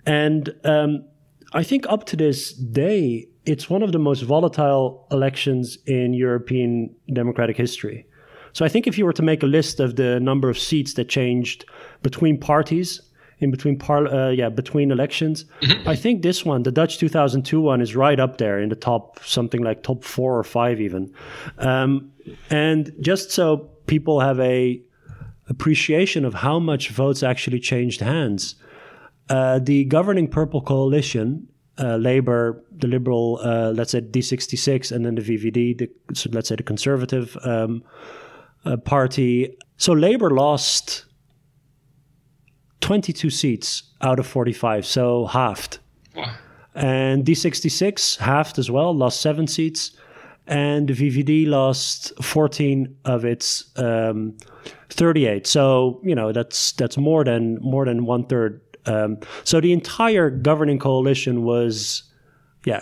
And 0.07 0.55
um, 0.65 1.05
I 1.53 1.63
think 1.63 1.87
up 1.89 2.05
to 2.07 2.17
this 2.17 2.53
day, 2.53 3.29
it's 3.47 3.69
one 3.69 3.83
of 3.83 3.93
the 3.93 3.99
most 3.99 4.23
volatile 4.23 5.07
elections 5.11 5.79
in 5.87 6.15
European 6.15 6.95
democratic 7.13 7.57
history. 7.57 8.07
So 8.53 8.65
I 8.65 8.69
think 8.69 8.87
if 8.87 8.97
you 8.97 9.05
were 9.05 9.13
to 9.13 9.23
make 9.23 9.43
a 9.43 9.47
list 9.47 9.81
of 9.81 9.97
the 9.97 10.21
number 10.21 10.49
of 10.49 10.59
seats 10.59 10.95
that 10.95 11.09
changed 11.09 11.65
between 12.03 12.39
parties 12.39 13.03
in 13.41 13.51
between 13.51 13.79
par- 13.79 14.07
uh, 14.07 14.31
yeah 14.31 14.49
between 14.49 14.91
elections. 14.91 15.45
Mm-hmm. 15.63 15.89
I 15.89 15.97
think 15.97 16.23
this 16.23 16.45
one, 16.45 16.63
the 16.63 16.73
Dutch 16.73 16.99
2002 16.99 17.61
one, 17.61 17.81
is 17.81 17.97
right 17.97 18.19
up 18.19 18.39
there 18.39 18.59
in 18.59 18.69
the 18.69 18.77
top 18.77 19.21
something 19.25 19.63
like 19.63 19.83
top 19.83 20.05
four 20.05 20.39
or 20.39 20.45
five 20.45 20.81
even. 20.81 21.13
Um, 21.59 22.13
and 22.51 22.93
just 23.01 23.31
so 23.31 23.69
people 23.87 24.21
have 24.21 24.41
a 24.41 24.81
appreciation 25.49 26.25
of 26.25 26.35
how 26.35 26.59
much 26.59 26.89
votes 26.89 27.23
actually 27.23 27.61
changed 27.61 28.01
hands, 28.01 28.57
uh, 29.29 29.59
the 29.59 29.85
governing 29.85 30.29
Purple 30.29 30.61
Coalition. 30.61 31.49
Uh, 31.77 31.97
Labour, 31.97 32.63
the 32.71 32.87
Liberal, 32.87 33.41
uh, 33.43 33.73
let's 33.73 33.91
say 33.91 34.01
D66, 34.01 34.93
and 34.93 35.05
then 35.05 35.17
the 35.17 35.23
VVD, 35.23 35.77
the, 35.77 35.91
so 36.15 36.31
let's 36.33 36.49
say 36.49 36.55
the 36.55 36.63
Conservative 36.63 37.37
um, 37.43 37.83
uh, 38.65 38.77
Party. 38.77 39.57
So 39.77 39.93
Labour 39.93 40.31
lost 40.31 41.07
22 42.81 43.31
seats 43.31 43.83
out 44.01 44.19
of 44.19 44.27
45, 44.27 44.85
so 44.87 45.27
halved. 45.27 45.79
Wow. 46.15 46.35
And 46.75 47.25
D66 47.25 48.19
halved 48.19 48.59
as 48.59 48.71
well, 48.71 48.95
lost 48.95 49.21
seven 49.21 49.47
seats. 49.47 49.93
And 50.47 50.89
the 50.89 50.95
VVD 50.95 51.47
lost 51.47 52.13
14 52.23 52.95
of 53.07 53.25
its 53.25 53.65
um, 53.77 54.37
38. 54.91 55.47
So, 55.47 56.01
you 56.05 56.15
know, 56.15 56.33
that's 56.33 56.73
that's 56.73 56.99
more 56.99 57.25
than 57.25 57.59
more 57.63 57.87
than 57.87 58.05
one 58.05 58.27
third. 58.27 58.61
Um, 58.87 59.19
so 59.45 59.61
the 59.61 59.73
entire 59.73 60.29
governing 60.29 60.79
coalition 60.79 61.45
was 61.45 62.03
yeah, 62.65 62.81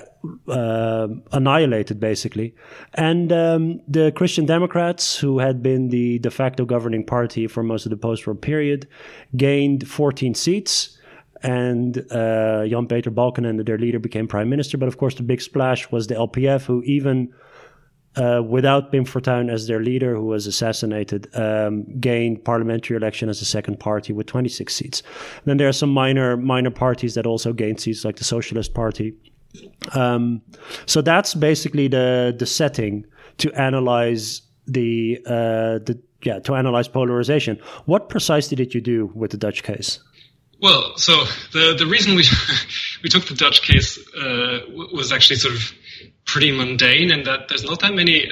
uh, 0.49 1.09
annihilated 1.33 1.99
basically. 1.99 2.55
And 2.95 3.33
um, 3.33 3.81
the 3.88 4.12
Christian 4.12 4.47
Democrats, 4.47 5.18
who 5.18 5.40
had 5.40 5.62
been 5.62 5.88
the 5.88 6.21
de 6.21 6.31
facto 6.31 6.64
governing 6.64 7.05
party 7.05 7.49
for 7.49 7.62
most 7.62 7.85
of 7.85 7.90
the 7.90 7.97
post-war 7.97 8.37
period, 8.37 8.88
gained 9.37 9.88
14 9.88 10.35
seats. 10.35 10.99
And 11.42 11.99
uh, 12.12 12.66
Jan 12.68 12.87
Peter 12.87 13.11
Balkenende, 13.11 13.66
their 13.66 13.79
leader, 13.79 13.99
became 13.99 14.29
prime 14.29 14.49
minister. 14.49 14.79
But 14.79 14.87
of 14.87 14.97
course, 14.97 15.16
the 15.16 15.25
big 15.25 15.42
splash 15.42 15.90
was 15.90 16.07
the 16.07 16.14
LPF, 16.14 16.66
who 16.66 16.85
even 16.85 17.35
uh, 18.14 18.42
without 18.47 18.92
Pim 18.92 19.05
Fortuyn 19.05 19.51
as 19.51 19.66
their 19.66 19.81
leader, 19.81 20.14
who 20.14 20.27
was 20.27 20.47
assassinated, 20.47 21.29
um, 21.35 21.85
gained 21.99 22.45
parliamentary 22.45 22.97
election 22.97 23.29
as 23.29 23.42
a 23.42 23.45
second 23.45 23.81
party 23.81 24.12
with 24.12 24.29
26 24.29 24.73
seats. 24.73 25.03
And 25.38 25.47
then 25.47 25.57
there 25.57 25.68
are 25.68 25.73
some 25.73 25.90
minor 25.90 26.37
minor 26.37 26.71
parties 26.71 27.14
that 27.14 27.27
also 27.27 27.53
gained 27.53 27.81
seats, 27.81 28.05
like 28.05 28.16
the 28.16 28.25
Socialist 28.25 28.73
Party 28.73 29.14
um, 29.93 30.43
so 30.87 31.03
that's 31.03 31.35
basically 31.35 31.88
the 31.88 32.35
the 32.38 32.47
setting 32.47 33.05
to 33.38 33.53
analyze 33.53 34.43
the 34.67 35.21
uh, 35.27 35.79
the 35.85 36.01
yeah 36.23 36.38
to 36.41 36.55
analyze 36.55 36.88
polarization. 36.88 37.59
What 37.87 38.09
precisely 38.09 38.57
did 38.57 38.75
you 38.75 38.81
do 38.81 39.11
with 39.15 39.31
the 39.31 39.37
Dutch 39.37 39.62
case? 39.62 40.01
Well, 40.61 40.97
so 40.97 41.25
the 41.53 41.75
the 41.77 41.87
reason 41.87 42.15
we 42.15 42.25
we 43.03 43.09
took 43.09 43.27
the 43.27 43.35
Dutch 43.35 43.62
case 43.62 43.99
uh, 44.17 44.61
was 44.93 45.12
actually 45.12 45.37
sort 45.37 45.55
of 45.55 45.73
pretty 46.25 46.57
mundane 46.57 47.11
in 47.11 47.25
that 47.25 47.49
there's 47.49 47.65
not 47.65 47.81
that 47.81 47.95
many 47.95 48.29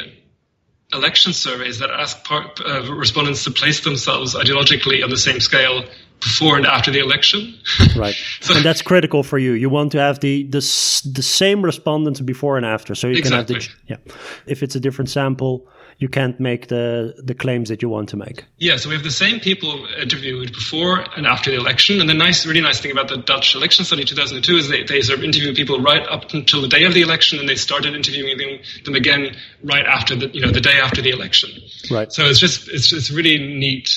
election 0.92 1.32
surveys 1.32 1.78
that 1.78 1.90
ask 1.90 2.24
part, 2.24 2.60
uh, 2.60 2.92
respondents 2.92 3.44
to 3.44 3.50
place 3.50 3.80
themselves 3.80 4.34
ideologically 4.34 5.04
on 5.04 5.10
the 5.10 5.16
same 5.16 5.40
scale 5.40 5.84
before 6.20 6.56
and 6.56 6.66
after 6.66 6.90
the 6.90 7.00
election. 7.00 7.54
right, 7.96 8.14
so, 8.40 8.54
and 8.54 8.64
that's 8.64 8.82
critical 8.82 9.22
for 9.22 9.38
you. 9.38 9.52
You 9.52 9.68
want 9.68 9.92
to 9.92 9.98
have 9.98 10.20
the 10.20 10.44
the, 10.44 10.58
the 10.58 11.22
same 11.22 11.62
respondents 11.62 12.20
before 12.20 12.56
and 12.56 12.66
after, 12.66 12.94
so 12.94 13.08
you 13.08 13.16
exactly. 13.16 13.54
can 13.54 13.62
have 13.88 14.04
the 14.06 14.10
yeah. 14.10 14.14
If 14.46 14.62
it's 14.62 14.74
a 14.74 14.80
different 14.80 15.10
sample, 15.10 15.66
you 16.00 16.08
can't 16.08 16.40
make 16.40 16.68
the 16.68 17.14
the 17.22 17.34
claims 17.34 17.68
that 17.68 17.82
you 17.82 17.88
want 17.88 18.08
to 18.08 18.16
make. 18.16 18.44
Yeah, 18.56 18.76
so 18.76 18.88
we 18.88 18.94
have 18.94 19.04
the 19.04 19.10
same 19.10 19.38
people 19.38 19.86
interviewed 20.00 20.52
before 20.52 21.04
and 21.16 21.26
after 21.26 21.50
the 21.50 21.58
election, 21.58 22.00
and 22.00 22.08
the 22.08 22.14
nice, 22.14 22.46
really 22.46 22.62
nice 22.62 22.80
thing 22.80 22.90
about 22.90 23.08
the 23.08 23.18
Dutch 23.18 23.54
election 23.54 23.84
study 23.84 24.04
2002 24.04 24.56
is 24.56 24.68
they, 24.68 24.82
they 24.82 25.02
sort 25.02 25.18
of 25.18 25.24
interview 25.24 25.54
people 25.54 25.80
right 25.80 26.06
up 26.08 26.32
until 26.32 26.62
the 26.62 26.68
day 26.68 26.84
of 26.84 26.94
the 26.94 27.02
election, 27.02 27.38
and 27.38 27.48
they 27.48 27.54
started 27.54 27.94
interviewing 27.94 28.38
them, 28.38 28.58
them 28.84 28.94
again 28.94 29.36
right 29.62 29.84
after 29.84 30.16
the 30.16 30.28
you 30.28 30.40
know 30.40 30.50
the 30.50 30.62
day 30.62 30.80
after 30.80 31.02
the 31.02 31.10
election. 31.10 31.50
Right. 31.90 32.10
So 32.10 32.24
it's 32.24 32.40
just 32.40 32.68
it's 32.68 32.92
it's 32.94 33.10
really 33.10 33.36
neat 33.36 33.90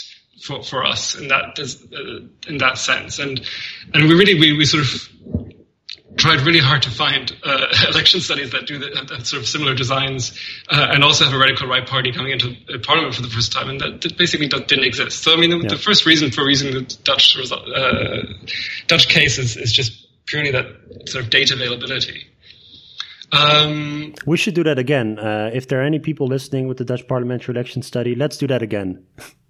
for, 0.43 0.61
for 0.61 0.85
us 0.85 1.15
in 1.15 1.29
that 1.29 1.57
uh, 1.57 2.49
in 2.49 2.57
that 2.57 2.77
sense. 2.77 3.19
And 3.19 3.41
and 3.93 4.07
we 4.07 4.13
really 4.13 4.39
we, 4.39 4.53
we 4.53 4.65
sort 4.65 4.83
of 4.83 5.09
tried 6.17 6.41
really 6.41 6.59
hard 6.59 6.83
to 6.83 6.91
find 6.91 7.35
uh, 7.43 7.67
election 7.89 8.19
studies 8.21 8.51
that 8.51 8.67
do 8.67 8.77
that, 8.77 9.07
that 9.09 9.25
sort 9.25 9.41
of 9.41 9.47
similar 9.47 9.73
designs, 9.73 10.37
uh, 10.69 10.87
and 10.91 11.03
also 11.03 11.25
have 11.25 11.33
a 11.33 11.37
radical 11.37 11.67
right 11.67 11.87
party 11.87 12.11
coming 12.11 12.31
into 12.31 12.55
parliament 12.79 13.15
for 13.15 13.21
the 13.21 13.29
first 13.29 13.51
time, 13.51 13.69
and 13.69 13.79
that, 13.79 14.01
that 14.01 14.17
basically 14.17 14.47
that 14.47 14.67
didn't 14.67 14.85
exist. 14.85 15.23
So 15.23 15.33
I 15.33 15.37
mean, 15.37 15.49
the, 15.49 15.57
yeah. 15.59 15.69
the 15.69 15.77
first 15.77 16.05
reason 16.05 16.31
for 16.31 16.47
using 16.49 16.73
the 16.73 16.81
Dutch 17.03 17.35
result, 17.37 17.67
uh, 17.73 18.23
Dutch 18.87 19.07
case 19.07 19.37
is, 19.37 19.55
is 19.57 19.71
just 19.71 20.07
purely 20.25 20.51
that 20.51 20.65
sort 21.07 21.23
of 21.23 21.29
data 21.29 21.53
availability. 21.53 22.27
Um, 23.31 24.13
we 24.27 24.37
should 24.37 24.53
do 24.53 24.63
that 24.63 24.77
again. 24.77 25.17
Uh, 25.17 25.49
if 25.51 25.67
there 25.67 25.81
are 25.81 25.83
any 25.83 25.97
people 25.97 26.27
listening 26.27 26.67
with 26.67 26.77
the 26.77 26.85
Dutch 26.85 27.07
parliamentary 27.07 27.55
election 27.55 27.81
study, 27.81 28.13
let's 28.13 28.37
do 28.37 28.45
that 28.47 28.61
again. 28.61 29.03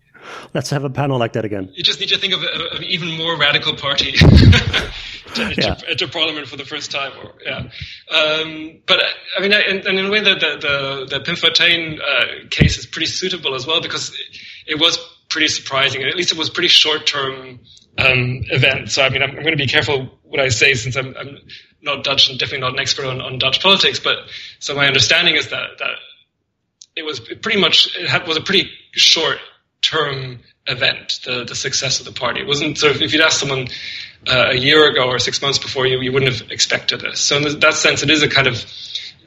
let's 0.53 0.69
have 0.69 0.83
a 0.83 0.89
panel 0.89 1.17
like 1.17 1.33
that 1.33 1.45
again. 1.45 1.69
You 1.73 1.83
just 1.83 1.99
need 1.99 2.09
to 2.09 2.17
think 2.17 2.33
of, 2.33 2.43
an 2.43 2.83
even 2.83 3.17
more 3.17 3.37
radical 3.37 3.75
party 3.75 4.11
to 4.13 5.41
enter, 5.41 5.61
yeah. 5.61 5.79
enter, 5.87 6.07
parliament 6.07 6.47
for 6.47 6.57
the 6.57 6.65
first 6.65 6.91
time. 6.91 7.11
Or, 7.21 7.33
yeah, 7.45 7.57
um, 8.15 8.81
but 8.85 8.99
I 9.37 9.41
mean, 9.41 9.53
and, 9.53 9.85
and, 9.85 9.99
in 9.99 10.05
a 10.05 10.11
way, 10.11 10.21
the 10.21 10.35
the 10.35 10.57
the, 10.59 11.17
the 11.17 11.23
Pim 11.23 11.35
Fortuyn 11.35 11.99
uh, 11.99 12.47
case 12.49 12.77
is 12.77 12.85
pretty 12.85 13.07
suitable 13.07 13.55
as 13.55 13.65
well 13.65 13.81
because 13.81 14.09
it, 14.09 14.37
it 14.73 14.79
was 14.79 14.97
pretty 15.29 15.47
surprising, 15.47 16.01
and 16.01 16.09
at 16.09 16.15
least 16.15 16.31
it 16.31 16.37
was 16.37 16.49
pretty 16.49 16.67
short 16.67 17.07
term 17.07 17.59
um, 17.97 18.43
event. 18.49 18.91
So 18.91 19.03
I 19.03 19.09
mean, 19.09 19.21
I'm, 19.21 19.31
I'm, 19.31 19.43
going 19.43 19.57
to 19.57 19.63
be 19.63 19.67
careful 19.67 20.19
what 20.23 20.39
I 20.39 20.49
say 20.49 20.73
since 20.73 20.95
I'm, 20.95 21.15
I'm 21.17 21.37
not 21.81 22.03
Dutch 22.03 22.29
and 22.29 22.39
definitely 22.39 22.61
not 22.61 22.73
an 22.73 22.79
expert 22.79 23.05
on, 23.05 23.21
on 23.21 23.39
Dutch 23.39 23.61
politics. 23.61 23.99
But 23.99 24.17
so 24.59 24.75
my 24.75 24.87
understanding 24.87 25.35
is 25.35 25.49
that 25.49 25.77
that 25.79 25.95
it 26.95 27.03
was 27.03 27.19
pretty 27.19 27.59
much 27.59 27.95
it 27.97 28.07
had, 28.07 28.27
was 28.27 28.37
a 28.37 28.41
pretty 28.41 28.69
short 28.91 29.37
term 29.83 30.39
event. 30.65 31.19
The 31.25 31.43
the 31.43 31.55
success 31.55 31.99
of 31.99 32.05
the 32.05 32.11
party 32.11 32.41
it 32.41 32.47
wasn't 32.47 32.77
sort 32.77 32.95
of 32.95 33.01
if 33.01 33.13
you'd 33.13 33.21
asked 33.21 33.39
someone 33.39 33.67
uh, 34.27 34.47
a 34.49 34.55
year 34.55 34.89
ago 34.89 35.09
or 35.09 35.19
six 35.19 35.41
months 35.41 35.59
before 35.59 35.85
you, 35.85 35.99
you 35.99 36.11
wouldn't 36.11 36.31
have 36.33 36.49
expected 36.51 37.01
this. 37.01 37.19
So 37.19 37.37
in 37.37 37.59
that 37.59 37.73
sense, 37.73 38.03
it 38.03 38.09
is 38.09 38.23
a 38.23 38.29
kind 38.29 38.47
of 38.47 38.55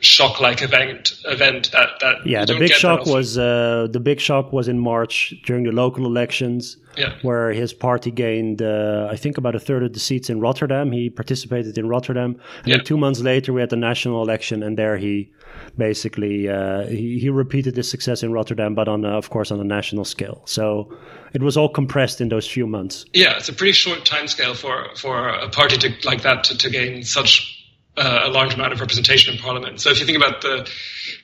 shock 0.01 0.41
like 0.41 0.63
event 0.63 1.13
event 1.25 1.71
that 1.73 1.89
that 2.01 2.27
yeah 2.27 2.45
the 2.45 2.59
big 2.59 2.71
shock 2.71 3.07
was 3.07 3.39
uh, 3.39 3.87
the 3.91 4.01
big 4.01 4.21
shock 4.21 4.53
was 4.53 4.69
in 4.69 4.79
March 4.79 5.35
during 5.45 5.65
the 5.65 5.73
local 5.73 6.05
elections 6.05 6.77
yeah. 6.97 7.15
where 7.23 7.53
his 7.53 7.73
party 7.73 8.11
gained 8.11 8.63
uh, 8.63 9.09
I 9.11 9.17
think 9.17 9.39
about 9.39 9.55
a 9.55 9.61
third 9.61 9.83
of 9.83 9.93
the 9.93 10.01
seats 10.01 10.31
in 10.31 10.41
Rotterdam. 10.41 10.93
He 10.93 11.11
participated 11.11 11.79
in 11.79 11.89
Rotterdam. 11.89 12.41
And 12.59 12.69
yeah. 12.69 12.77
then 12.77 12.85
two 12.85 12.97
months 12.97 13.21
later 13.21 13.53
we 13.53 13.61
had 13.61 13.71
the 13.71 13.77
national 13.77 14.23
election 14.23 14.63
and 14.63 14.79
there 14.79 14.97
he 14.97 15.31
basically 15.77 16.49
uh, 16.49 16.87
he, 16.87 17.19
he 17.19 17.29
repeated 17.31 17.75
the 17.75 17.83
success 17.83 18.23
in 18.23 18.33
Rotterdam 18.33 18.75
but 18.75 18.89
on 18.89 19.05
of 19.05 19.31
course 19.31 19.51
on 19.51 19.61
a 19.61 19.65
national 19.65 20.05
scale. 20.05 20.43
So 20.45 20.95
it 21.33 21.43
was 21.43 21.57
all 21.57 21.69
compressed 21.69 22.21
in 22.21 22.29
those 22.29 22.47
few 22.47 22.67
months. 22.67 23.05
Yeah 23.13 23.37
it's 23.37 23.49
a 23.49 23.53
pretty 23.53 23.73
short 23.73 24.05
time 24.05 24.29
scale 24.29 24.55
for 24.55 24.89
for 24.97 25.29
a 25.29 25.49
party 25.49 25.77
to 25.79 25.95
like 26.05 26.23
that 26.23 26.45
to, 26.45 26.59
to 26.59 26.71
gain 26.71 27.03
such 27.03 27.56
uh, 27.97 28.23
a 28.25 28.31
large 28.31 28.55
amount 28.55 28.73
of 28.73 28.81
representation 28.81 29.35
in 29.35 29.41
parliament. 29.41 29.81
So 29.81 29.91
if 29.91 30.01
you 30.01 30.07
think 30.07 30.17
about 30.17 30.43
the 30.43 30.69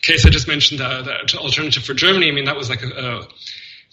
case 0.00 0.24
I 0.26 0.30
just 0.30 0.48
mentioned, 0.48 0.80
uh, 0.80 1.02
the 1.02 1.38
alternative 1.38 1.84
for 1.84 1.94
Germany, 1.94 2.28
I 2.28 2.32
mean, 2.32 2.46
that 2.46 2.56
was 2.56 2.70
like 2.70 2.82
a, 2.82 2.88
a 2.88 3.28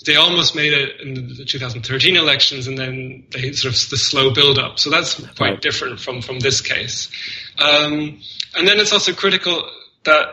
they 0.06 0.16
almost 0.16 0.56
made 0.56 0.72
it 0.72 1.02
in 1.02 1.28
the 1.28 1.44
2013 1.44 2.16
elections, 2.16 2.68
and 2.68 2.78
then 2.78 3.26
they 3.32 3.52
sort 3.52 3.74
of 3.74 3.90
the 3.90 3.98
slow 3.98 4.34
build 4.34 4.58
up. 4.58 4.80
So 4.80 4.90
that's 4.90 5.16
quite 5.36 5.40
right. 5.40 5.62
different 5.62 6.00
from 6.00 6.22
from 6.22 6.40
this 6.40 6.62
case. 6.62 7.10
Um, 7.58 8.22
and 8.56 8.68
then 8.68 8.80
it's 8.80 8.94
also 8.94 9.14
critical 9.14 9.70
that 10.06 10.28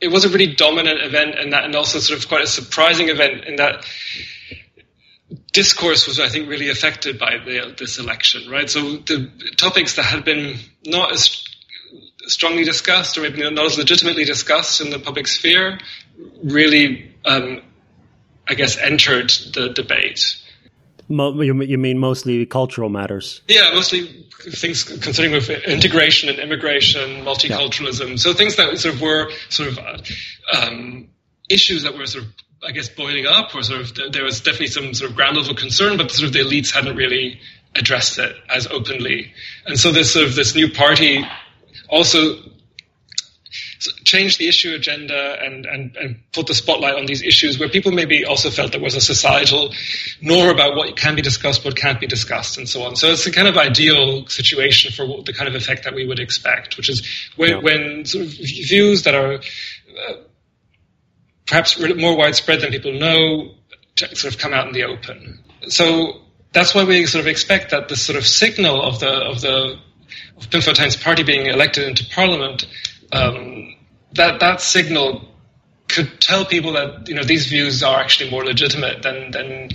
it 0.00 0.08
was 0.08 0.24
a 0.24 0.28
really 0.30 0.54
dominant 0.54 1.02
event, 1.02 1.38
and 1.38 1.52
that, 1.52 1.64
and 1.64 1.76
also 1.76 1.98
sort 1.98 2.18
of 2.18 2.28
quite 2.28 2.42
a 2.42 2.46
surprising 2.46 3.10
event 3.10 3.44
in 3.44 3.56
that 3.56 3.84
discourse 5.52 6.06
was, 6.06 6.18
I 6.18 6.28
think, 6.28 6.48
really 6.48 6.70
affected 6.70 7.18
by 7.18 7.38
the, 7.44 7.74
this 7.78 7.98
election, 7.98 8.50
right? 8.50 8.68
So 8.68 8.96
the 8.96 9.30
topics 9.56 9.96
that 9.96 10.04
had 10.04 10.24
been 10.24 10.58
not 10.84 11.12
as 11.12 11.44
strongly 12.26 12.64
discussed 12.64 13.18
or 13.18 13.22
maybe 13.22 13.48
not 13.50 13.66
as 13.66 13.78
legitimately 13.78 14.24
discussed 14.24 14.80
in 14.80 14.90
the 14.90 14.98
public 14.98 15.26
sphere 15.26 15.78
really, 16.42 17.14
um, 17.24 17.60
I 18.48 18.54
guess, 18.54 18.78
entered 18.78 19.30
the 19.54 19.70
debate. 19.74 20.36
You 21.08 21.78
mean 21.78 21.98
mostly 21.98 22.46
cultural 22.46 22.88
matters? 22.88 23.42
Yeah, 23.48 23.70
mostly 23.74 24.26
things 24.50 24.82
concerning 24.84 25.32
with 25.32 25.50
integration 25.50 26.28
and 26.28 26.38
immigration, 26.38 27.24
multiculturalism. 27.24 28.10
Yeah. 28.10 28.16
So 28.16 28.32
things 28.32 28.56
that 28.56 28.78
sort 28.78 28.94
of 28.94 29.00
were 29.02 29.30
sort 29.50 29.68
of 29.70 29.78
uh, 29.78 29.98
um, 30.56 31.08
issues 31.52 31.82
that 31.84 31.96
were 31.96 32.06
sort 32.06 32.24
of 32.24 32.30
I 32.64 32.70
guess, 32.70 32.88
boiling 32.88 33.26
up, 33.26 33.54
or 33.54 33.62
sort 33.62 33.80
of 33.80 34.12
there 34.12 34.24
was 34.24 34.40
definitely 34.40 34.68
some 34.68 34.94
sort 34.94 35.10
of 35.10 35.16
ground 35.16 35.36
level 35.36 35.54
concern, 35.54 35.96
but 35.96 36.10
sort 36.10 36.28
of 36.28 36.32
the 36.32 36.40
elites 36.40 36.70
hadn't 36.70 36.96
really 36.96 37.40
addressed 37.74 38.18
it 38.18 38.36
as 38.48 38.66
openly. 38.66 39.32
And 39.66 39.78
so 39.78 39.90
this 39.90 40.12
sort 40.12 40.26
of 40.26 40.34
this 40.34 40.54
new 40.54 40.70
party 40.70 41.24
also 41.88 42.36
changed 44.04 44.38
the 44.38 44.46
issue 44.46 44.74
agenda 44.74 45.36
and, 45.42 45.66
and, 45.66 45.96
and 45.96 46.20
put 46.32 46.46
the 46.46 46.54
spotlight 46.54 46.94
on 46.94 47.06
these 47.06 47.22
issues 47.22 47.58
where 47.58 47.68
people 47.68 47.90
maybe 47.90 48.24
also 48.24 48.48
felt 48.48 48.70
there 48.70 48.80
was 48.80 48.94
a 48.94 49.00
societal 49.00 49.72
norm 50.20 50.48
about 50.48 50.76
what 50.76 50.96
can 50.96 51.16
be 51.16 51.22
discussed, 51.22 51.64
what 51.64 51.74
can't 51.74 51.98
be 51.98 52.06
discussed, 52.06 52.58
and 52.58 52.68
so 52.68 52.84
on. 52.84 52.94
So 52.94 53.08
it's 53.08 53.26
a 53.26 53.32
kind 53.32 53.48
of 53.48 53.56
ideal 53.56 54.26
situation 54.28 54.92
for 54.92 55.04
what, 55.04 55.26
the 55.26 55.32
kind 55.32 55.48
of 55.48 55.56
effect 55.56 55.82
that 55.84 55.94
we 55.94 56.06
would 56.06 56.20
expect, 56.20 56.76
which 56.76 56.88
is 56.88 57.02
when, 57.34 57.50
yeah. 57.50 57.56
when 57.56 58.04
sort 58.04 58.24
of 58.26 58.30
views 58.30 59.02
that 59.02 59.16
are 59.16 59.34
uh, 59.34 60.12
perhaps 61.52 61.78
more 61.78 62.16
widespread 62.16 62.62
than 62.62 62.70
people 62.70 62.94
know, 62.94 63.52
sort 63.94 64.24
of 64.24 64.38
come 64.38 64.54
out 64.54 64.66
in 64.68 64.72
the 64.72 64.84
open. 64.84 65.38
So 65.68 66.22
that's 66.52 66.74
why 66.74 66.84
we 66.84 67.04
sort 67.04 67.20
of 67.20 67.26
expect 67.26 67.72
that 67.72 67.90
the 67.90 67.96
sort 67.96 68.16
of 68.16 68.26
signal 68.26 68.80
of 68.80 69.00
the 69.00 69.12
of 69.12 69.42
the 69.42 69.78
of 70.38 71.02
party 71.02 71.22
being 71.22 71.44
elected 71.46 71.86
into 71.86 72.08
parliament, 72.08 72.66
um, 73.12 73.76
that 74.14 74.40
that 74.40 74.62
signal 74.62 75.28
could 75.88 76.22
tell 76.22 76.46
people 76.46 76.72
that 76.72 77.06
you 77.06 77.14
know 77.14 77.22
these 77.22 77.48
views 77.48 77.82
are 77.82 78.00
actually 78.00 78.30
more 78.30 78.44
legitimate 78.46 79.02
than 79.02 79.30
than 79.30 79.68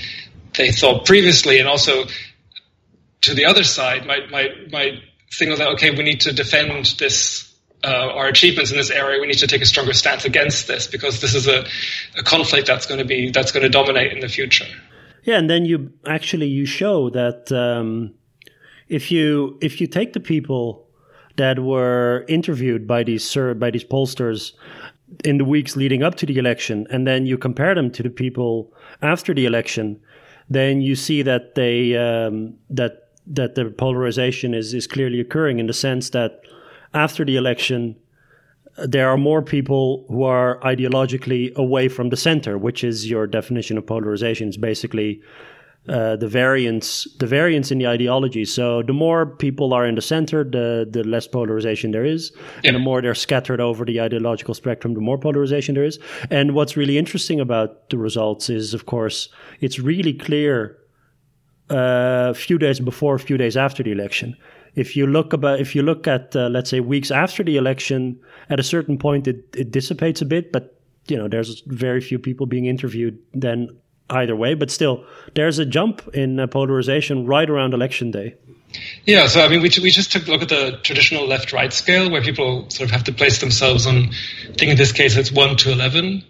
they 0.56 0.72
thought 0.72 1.06
previously, 1.06 1.60
and 1.60 1.68
also 1.68 2.06
to 3.22 3.36
the 3.36 3.46
other 3.46 3.64
side 3.64 4.08
might 4.08 4.32
might 4.32 4.72
might 4.72 4.96
signal 5.30 5.58
that 5.58 5.70
okay, 5.74 5.92
we 5.92 6.02
need 6.02 6.22
to 6.22 6.34
defend 6.34 6.96
this 6.98 7.47
uh, 7.84 7.88
our 7.88 8.28
achievements 8.28 8.72
in 8.72 8.78
this 8.78 8.90
area, 8.90 9.20
we 9.20 9.28
need 9.28 9.38
to 9.38 9.48
take 9.48 9.62
a 9.62 9.66
stronger 9.66 9.94
stance 9.94 10.26
against 10.26 10.68
this 10.68 10.88
because 10.88 11.22
this 11.22 11.36
is 11.36 11.48
a, 11.48 11.66
a 12.18 12.24
conflict 12.24 12.68
that's 12.68 12.86
going 12.86 13.00
to 13.00 13.06
be 13.06 13.32
that's 13.32 13.52
going 13.52 13.64
to 13.64 13.70
dominate 13.70 14.12
in 14.12 14.20
the 14.20 14.28
future. 14.28 14.66
Yeah, 15.24 15.38
and 15.38 15.50
then 15.50 15.66
you 15.66 15.92
actually 16.08 16.48
you 16.48 16.66
show 16.66 17.10
that 17.12 17.52
um, 17.52 18.14
if 18.88 19.12
you 19.12 19.58
if 19.62 19.80
you 19.80 19.88
take 19.88 20.14
the 20.14 20.20
people 20.20 20.88
that 21.36 21.60
were 21.60 22.26
interviewed 22.28 22.88
by 22.88 23.04
these 23.04 23.36
by 23.58 23.70
these 23.70 23.84
pollsters 23.84 24.54
in 25.24 25.38
the 25.38 25.46
weeks 25.46 25.76
leading 25.76 26.04
up 26.04 26.16
to 26.16 26.26
the 26.26 26.38
election, 26.38 26.88
and 26.90 27.06
then 27.06 27.26
you 27.26 27.38
compare 27.38 27.76
them 27.76 27.92
to 27.92 28.04
the 28.04 28.10
people 28.10 28.74
after 29.02 29.34
the 29.34 29.46
election, 29.46 30.00
then 30.50 30.82
you 30.82 30.96
see 30.96 31.22
that 31.22 31.56
they 31.56 31.96
um, 31.96 32.56
that 32.70 33.10
that 33.28 33.56
the 33.56 33.66
polarization 33.66 34.54
is 34.54 34.74
is 34.74 34.88
clearly 34.88 35.20
occurring 35.20 35.60
in 35.60 35.68
the 35.68 35.74
sense 35.74 36.10
that 36.12 36.42
after 36.98 37.24
the 37.24 37.36
election, 37.36 37.96
there 38.86 39.10
are 39.10 39.18
more 39.18 39.42
people 39.42 40.06
who 40.10 40.24
are 40.24 40.60
ideologically 40.62 41.54
away 41.56 41.90
from 41.90 42.10
the 42.10 42.18
center, 42.18 42.58
which 42.58 42.84
is 42.84 43.10
your 43.10 43.28
definition 43.28 43.78
of 43.78 43.86
polarization. 43.86 44.48
It's 44.48 44.58
basically 44.58 45.22
uh, 45.90 46.16
the 46.18 46.28
variance, 46.28 47.08
the 47.20 47.28
variance 47.28 47.72
in 47.72 47.78
the 47.78 47.88
ideology. 47.88 48.46
So 48.46 48.84
the 48.84 48.94
more 48.94 49.26
people 49.26 49.74
are 49.74 49.88
in 49.88 49.96
the 49.96 50.02
center, 50.02 50.44
the 50.44 50.88
the 50.90 51.04
less 51.04 51.28
polarization 51.28 51.92
there 51.92 52.06
is, 52.06 52.32
yeah. 52.36 52.68
and 52.68 52.76
the 52.76 52.80
more 52.80 53.02
they're 53.02 53.16
scattered 53.16 53.62
over 53.62 53.86
the 53.86 54.02
ideological 54.02 54.54
spectrum, 54.54 54.94
the 54.94 55.02
more 55.02 55.18
polarization 55.18 55.76
there 55.76 55.86
is. 55.86 56.00
And 56.30 56.52
what's 56.54 56.76
really 56.76 56.98
interesting 56.98 57.40
about 57.40 57.90
the 57.90 57.98
results 57.98 58.50
is, 58.50 58.74
of 58.74 58.86
course, 58.86 59.30
it's 59.62 59.80
really 59.80 60.14
clear 60.14 60.78
uh, 61.70 62.32
a 62.32 62.34
few 62.34 62.58
days 62.58 62.80
before, 62.80 63.16
a 63.16 63.20
few 63.20 63.38
days 63.38 63.56
after 63.56 63.84
the 63.84 63.92
election 63.92 64.36
if 64.78 64.96
you 64.96 65.08
look 65.08 65.34
about 65.34 65.60
if 65.60 65.76
you 65.76 65.82
look 65.82 66.08
at 66.08 66.36
uh, 66.36 66.48
let's 66.48 66.70
say 66.70 66.80
weeks 66.80 67.12
after 67.12 67.44
the 67.44 67.58
election, 67.58 68.20
at 68.50 68.60
a 68.60 68.64
certain 68.64 68.98
point 68.98 69.28
it, 69.28 69.44
it 69.56 69.72
dissipates 69.72 70.22
a 70.22 70.26
bit, 70.26 70.52
but 70.52 70.80
you 71.08 71.18
know 71.18 71.28
there's 71.28 71.62
very 71.66 72.00
few 72.00 72.20
people 72.20 72.46
being 72.46 72.66
interviewed 72.66 73.18
then 73.34 73.70
either 74.12 74.36
way. 74.36 74.54
But 74.54 74.72
still, 74.72 75.04
there's 75.34 75.60
a 75.60 75.66
jump 75.66 76.08
in 76.14 76.40
uh, 76.40 76.48
polarization 76.48 77.26
right 77.26 77.50
around 77.50 77.74
election 77.74 78.12
day. 78.12 78.36
Yeah, 79.06 79.28
so 79.28 79.42
I 79.42 79.48
mean, 79.48 79.62
we, 79.62 79.72
we 79.82 79.92
just 79.92 80.12
took 80.12 80.28
a 80.28 80.32
look 80.32 80.42
at 80.42 80.50
the 80.50 80.80
traditional 80.84 81.26
left-right 81.26 81.74
scale 81.74 82.12
where 82.12 82.22
people 82.22 82.70
sort 82.70 82.90
of 82.90 82.92
have 82.92 83.06
to 83.06 83.14
place 83.14 83.40
themselves 83.40 83.88
on. 83.88 83.96
I 83.98 84.54
think 84.58 84.72
in 84.72 84.78
this 84.78 84.92
case 84.92 85.18
it's 85.18 85.32
one 85.32 85.56
to 85.58 85.72
eleven, 85.72 86.24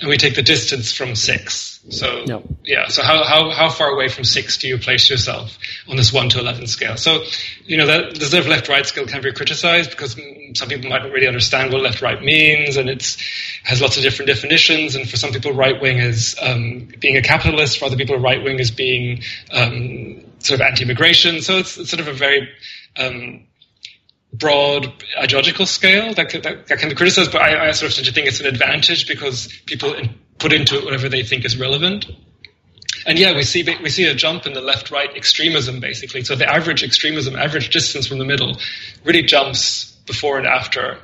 and 0.00 0.08
we 0.08 0.16
take 0.16 0.34
the 0.34 0.42
distance 0.42 0.92
from 0.92 1.14
six. 1.14 1.80
So 1.90 2.24
no. 2.24 2.42
yeah, 2.64 2.88
so 2.88 3.02
how, 3.02 3.24
how 3.24 3.50
how 3.50 3.68
far 3.68 3.90
away 3.90 4.08
from 4.08 4.24
six 4.24 4.56
do 4.56 4.66
you 4.66 4.78
place 4.78 5.10
yourself 5.10 5.58
on 5.86 5.96
this 5.96 6.12
one 6.12 6.30
to 6.30 6.40
eleven 6.40 6.66
scale? 6.66 6.96
So 6.96 7.22
you 7.66 7.76
know 7.76 7.86
that 7.86 8.14
the 8.14 8.24
sort 8.24 8.42
of 8.42 8.48
left 8.48 8.68
right 8.68 8.86
scale 8.86 9.06
can 9.06 9.22
be 9.22 9.32
criticized 9.32 9.90
because 9.90 10.18
some 10.54 10.68
people 10.68 10.88
might 10.88 11.02
not 11.02 11.12
really 11.12 11.26
understand 11.26 11.72
what 11.72 11.82
left 11.82 12.00
right 12.00 12.22
means, 12.22 12.76
and 12.76 12.88
it's 12.88 13.18
has 13.64 13.82
lots 13.82 13.96
of 13.96 14.02
different 14.02 14.28
definitions. 14.28 14.96
And 14.96 15.08
for 15.08 15.16
some 15.16 15.30
people, 15.30 15.52
right 15.52 15.80
wing 15.80 15.98
is 15.98 16.36
um, 16.40 16.88
being 16.98 17.16
a 17.16 17.22
capitalist. 17.22 17.78
For 17.78 17.84
other 17.84 17.96
people, 17.96 18.18
right 18.18 18.42
wing 18.42 18.58
is 18.58 18.70
being 18.70 19.22
um, 19.52 20.24
sort 20.38 20.60
of 20.60 20.66
anti-immigration. 20.66 21.42
So 21.42 21.58
it's, 21.58 21.76
it's 21.76 21.90
sort 21.90 22.00
of 22.00 22.08
a 22.08 22.12
very 22.14 22.48
um, 22.96 23.44
broad 24.38 24.92
ideological 25.16 25.64
scale 25.66 26.12
that, 26.14 26.30
that, 26.42 26.66
that, 26.66 26.78
can 26.78 26.88
be 26.88 26.94
criticized, 26.94 27.30
but 27.30 27.40
I, 27.40 27.68
I 27.68 27.70
sort 27.72 27.92
of 27.92 27.96
tend 27.96 28.06
to 28.06 28.12
think 28.12 28.26
it's 28.26 28.40
an 28.40 28.46
advantage 28.46 29.06
because 29.06 29.48
people 29.66 29.94
put 30.38 30.52
into 30.52 30.76
it 30.76 30.84
whatever 30.84 31.08
they 31.08 31.22
think 31.22 31.44
is 31.44 31.58
relevant. 31.58 32.06
And 33.06 33.18
yeah, 33.18 33.34
we 33.34 33.42
see 33.42 33.62
we 33.82 33.90
see 33.90 34.04
a 34.06 34.14
jump 34.14 34.46
in 34.46 34.54
the 34.54 34.60
left-right 34.60 35.14
extremism 35.14 35.78
basically. 35.78 36.24
So 36.24 36.36
the 36.36 36.50
average 36.50 36.82
extremism, 36.82 37.36
average 37.36 37.70
distance 37.70 38.06
from 38.06 38.18
the 38.18 38.24
middle, 38.24 38.56
really 39.04 39.22
jumps 39.22 39.92
before 40.06 40.38
and 40.38 40.46
after 40.46 40.98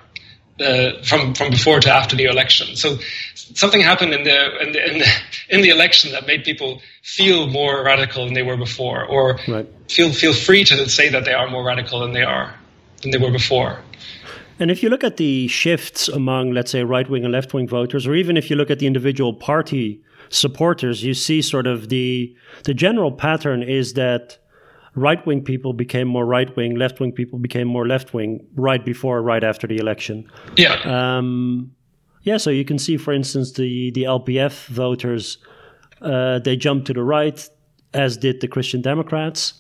uh, 0.61 1.03
from 1.03 1.35
from 1.35 1.51
before 1.51 1.79
to 1.81 1.93
after 1.93 2.17
the 2.17 2.25
election. 2.25 2.75
So 2.77 2.99
something 3.35 3.83
happened 3.83 4.15
in 4.15 4.25
the 4.25 4.63
in 4.63 4.73
the, 4.73 4.93
in 4.93 4.99
the 4.99 5.07
in 5.51 5.63
the 5.63 5.69
election 5.69 6.13
that 6.13 6.27
made 6.27 6.43
people 6.43 6.81
feel 7.03 7.47
more 7.47 7.85
radical 7.85 8.25
than 8.25 8.33
they 8.35 8.43
were 8.43 8.57
before, 8.57 9.05
or 9.05 9.39
right. 9.47 9.69
feel 9.89 10.11
feel 10.13 10.33
free 10.33 10.65
to 10.65 10.89
say 10.89 11.11
that 11.11 11.27
they 11.27 11.35
are 11.35 11.51
more 11.51 11.65
radical 11.65 12.01
than 12.01 12.13
they 12.13 12.23
are 12.23 12.60
than 13.03 13.11
they 13.11 13.19
were 13.19 13.31
before. 13.31 13.79
And 14.59 14.71
if 14.71 14.83
you 14.83 14.91
look 14.91 15.03
at 15.03 15.17
the 15.17 15.49
shifts 15.49 16.09
among, 16.09 16.53
let's 16.53 16.71
say, 16.71 16.85
right 16.85 17.09
wing 17.09 17.25
and 17.25 17.33
left 17.33 17.55
wing 17.55 17.67
voters, 17.67 18.07
or 18.07 18.15
even 18.15 18.37
if 18.37 18.51
you 18.51 18.57
look 18.57 18.71
at 18.71 18.79
the 18.79 18.87
individual 18.87 19.33
party 19.33 20.03
supporters, 20.29 21.03
you 21.03 21.15
see 21.15 21.41
sort 21.41 21.67
of 21.67 21.89
the 21.89 22.35
the 22.65 22.75
general 22.75 23.11
pattern 23.11 23.63
is 23.63 23.95
that 23.95 24.39
right 24.95 25.25
wing 25.27 25.43
people 25.43 25.73
became 25.73 26.07
more 26.07 26.27
right 26.27 26.55
wing, 26.57 26.75
left 26.75 27.01
wing 27.01 27.13
people 27.13 27.39
became 27.39 27.67
more 27.67 27.87
left 27.87 28.13
wing 28.13 28.47
right 28.55 28.85
before, 28.85 29.23
right 29.23 29.45
after 29.45 29.67
the 29.67 29.79
election. 29.79 30.31
Yeah. 30.57 30.77
Um, 30.85 31.73
yeah. 32.23 32.37
So 32.37 32.51
you 32.51 32.67
can 32.67 32.79
see, 32.79 32.99
for 32.99 33.15
instance, 33.15 33.53
the 33.53 33.91
the 33.93 34.03
LPF 34.03 34.67
voters 34.67 35.39
uh, 36.03 36.39
they 36.39 36.57
jumped 36.57 36.87
to 36.87 36.93
the 36.93 37.03
right, 37.03 37.49
as 37.95 38.17
did 38.17 38.41
the 38.41 38.49
Christian 38.49 38.81
Democrats. 38.81 39.55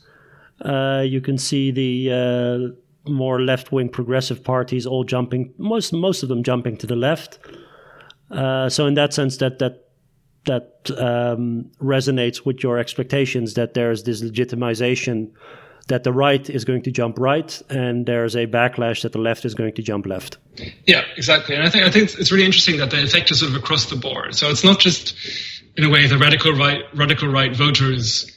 Uh, 0.60 1.04
you 1.06 1.20
can 1.20 1.38
see 1.38 1.70
the 1.70 2.12
uh, 2.12 2.74
more 3.06 3.40
left 3.40 3.72
wing 3.72 3.88
progressive 3.88 4.44
parties 4.44 4.86
all 4.86 5.04
jumping 5.04 5.52
most 5.58 5.92
most 5.92 6.22
of 6.22 6.28
them 6.28 6.42
jumping 6.42 6.76
to 6.76 6.86
the 6.86 6.96
left. 6.96 7.38
Uh, 8.30 8.68
so 8.68 8.86
in 8.86 8.94
that 8.94 9.12
sense, 9.12 9.38
that 9.38 9.58
that 9.58 9.86
that 10.46 10.90
um, 10.98 11.70
resonates 11.80 12.44
with 12.46 12.62
your 12.62 12.78
expectations 12.78 13.54
that 13.54 13.74
there's 13.74 14.04
this 14.04 14.22
legitimization 14.22 15.30
that 15.88 16.04
the 16.04 16.12
right 16.12 16.48
is 16.48 16.64
going 16.64 16.82
to 16.82 16.90
jump 16.90 17.18
right 17.18 17.60
and 17.68 18.06
there's 18.06 18.36
a 18.36 18.46
backlash 18.46 19.02
that 19.02 19.12
the 19.12 19.18
left 19.18 19.44
is 19.44 19.54
going 19.54 19.74
to 19.74 19.82
jump 19.82 20.06
left. 20.06 20.38
Yeah, 20.86 21.02
exactly. 21.16 21.56
And 21.56 21.64
I 21.64 21.70
think 21.70 21.84
I 21.84 21.90
think 21.90 22.14
it's 22.14 22.30
really 22.30 22.44
interesting 22.44 22.78
that 22.78 22.90
the 22.90 23.02
effect 23.02 23.30
is 23.30 23.40
sort 23.40 23.52
of 23.52 23.56
across 23.56 23.90
the 23.90 23.96
board. 23.96 24.34
So 24.34 24.50
it's 24.50 24.64
not 24.64 24.78
just 24.78 25.14
in 25.76 25.84
a 25.84 25.90
way 25.90 26.06
the 26.06 26.18
radical 26.18 26.52
right 26.52 26.82
radical 26.94 27.28
right 27.28 27.54
voters 27.54 28.30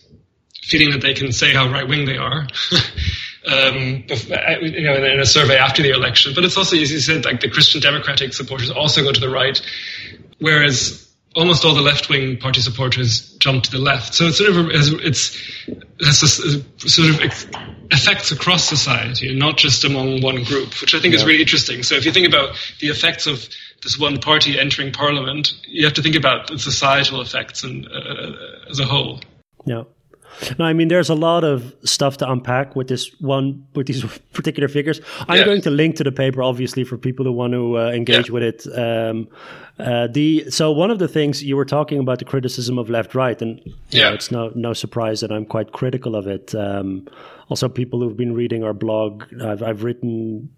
feeling 0.64 0.92
that 0.92 1.02
they 1.02 1.14
can 1.14 1.32
say 1.32 1.54
how 1.54 1.72
right 1.72 1.88
wing 1.88 2.06
they 2.06 2.18
are. 2.18 2.48
um, 3.46 4.04
you 4.62 4.84
know, 4.84 4.96
in 4.96 5.20
a 5.20 5.26
survey 5.26 5.58
after 5.58 5.82
the 5.82 5.92
election, 5.92 6.34
but 6.34 6.44
it's 6.44 6.58
also, 6.58 6.78
as 6.78 6.92
you 6.92 7.00
said, 7.00 7.26
like 7.26 7.42
the 7.42 7.50
Christian 7.50 7.82
Democratic 7.82 8.34
supporters 8.34 8.70
also 8.70 9.04
go 9.04 9.12
to 9.12 9.20
the 9.20 9.30
right, 9.30 9.60
whereas 10.40 11.04
almost 11.36 11.66
all 11.66 11.74
the 11.74 11.82
left 11.82 12.10
wing 12.10 12.38
party 12.38 12.62
supporters 12.62 13.36
jump 13.38 13.64
to 13.64 13.72
the 13.72 13.80
left. 13.80 14.14
So 14.14 14.28
it's 14.28 14.38
sort 14.38 14.50
of 14.50 14.70
it's 14.70 15.38
it's 16.00 16.94
sort 16.94 17.10
of 17.10 17.22
effects 17.92 18.32
across 18.32 18.68
society 18.68 19.30
and 19.30 19.40
not 19.40 19.58
just 19.58 19.84
among 19.84 20.22
one 20.22 20.44
group, 20.44 20.80
which 20.82 20.96
I 20.96 21.00
think 21.00 21.14
yeah. 21.14 21.20
is 21.20 21.26
really 21.26 21.42
interesting. 21.42 21.84
So 21.84 21.96
if 21.96 22.06
you 22.06 22.12
think 22.12 22.28
about 22.28 22.56
the 22.80 22.88
effects 22.88 23.28
of 23.28 23.48
this 23.82 24.00
one 24.00 24.20
party 24.20 24.60
entering 24.60 24.94
parliament, 24.94 25.54
you 25.68 25.86
have 25.86 25.94
to 25.96 26.02
think 26.02 26.16
about 26.16 26.48
the 26.48 26.60
societal 26.60 27.22
effects 27.22 27.64
and 27.64 27.88
uh, 27.88 28.70
as 28.70 28.80
a 28.80 28.86
whole. 28.86 29.22
Yeah. 29.66 29.84
No, 30.58 30.66
I 30.66 30.74
mean, 30.74 30.88
there's 30.88 31.10
a 31.10 31.16
lot 31.16 31.44
of 31.44 31.74
stuff 31.84 32.18
to 32.18 32.32
unpack 32.32 32.76
with 32.76 32.88
this 32.88 33.10
one, 33.20 33.66
with 33.76 33.88
these 33.88 34.04
particular 34.34 34.68
figures. 34.68 35.02
I'm 35.28 35.40
yeah. 35.40 35.46
going 35.46 35.62
to 35.62 35.70
link 35.70 35.96
to 35.98 36.04
the 36.04 36.12
paper, 36.12 36.44
obviously, 36.44 36.84
for 36.84 36.98
people 36.98 37.26
who 37.26 37.32
want 37.32 37.54
to 37.54 37.80
uh, 37.80 37.92
engage 37.92 38.28
yeah. 38.28 38.34
with 38.34 38.44
it. 38.44 38.78
Um, 38.78 39.28
uh, 39.80 40.08
the 40.08 40.50
so 40.52 40.72
one 40.72 40.92
of 40.92 41.00
the 41.00 41.08
things 41.08 41.44
you 41.44 41.56
were 41.56 41.66
talking 41.66 42.00
about 42.00 42.20
the 42.20 42.26
criticism 42.26 42.78
of 42.78 42.90
left 42.90 43.16
right, 43.16 43.42
and 43.42 43.60
yeah, 43.90 44.10
know, 44.10 44.14
it's 44.14 44.32
no 44.32 44.52
no 44.54 44.74
surprise 44.74 45.22
that 45.22 45.32
I'm 45.32 45.46
quite 45.46 45.72
critical 45.72 46.16
of 46.16 46.28
it. 46.28 46.54
Um, 46.54 47.08
also, 47.50 47.68
people 47.68 48.00
who've 48.00 48.16
been 48.16 48.34
reading 48.34 48.64
our 48.64 48.74
blog, 48.74 49.24
I've, 49.42 49.64
I've 49.64 49.84
written 49.84 50.50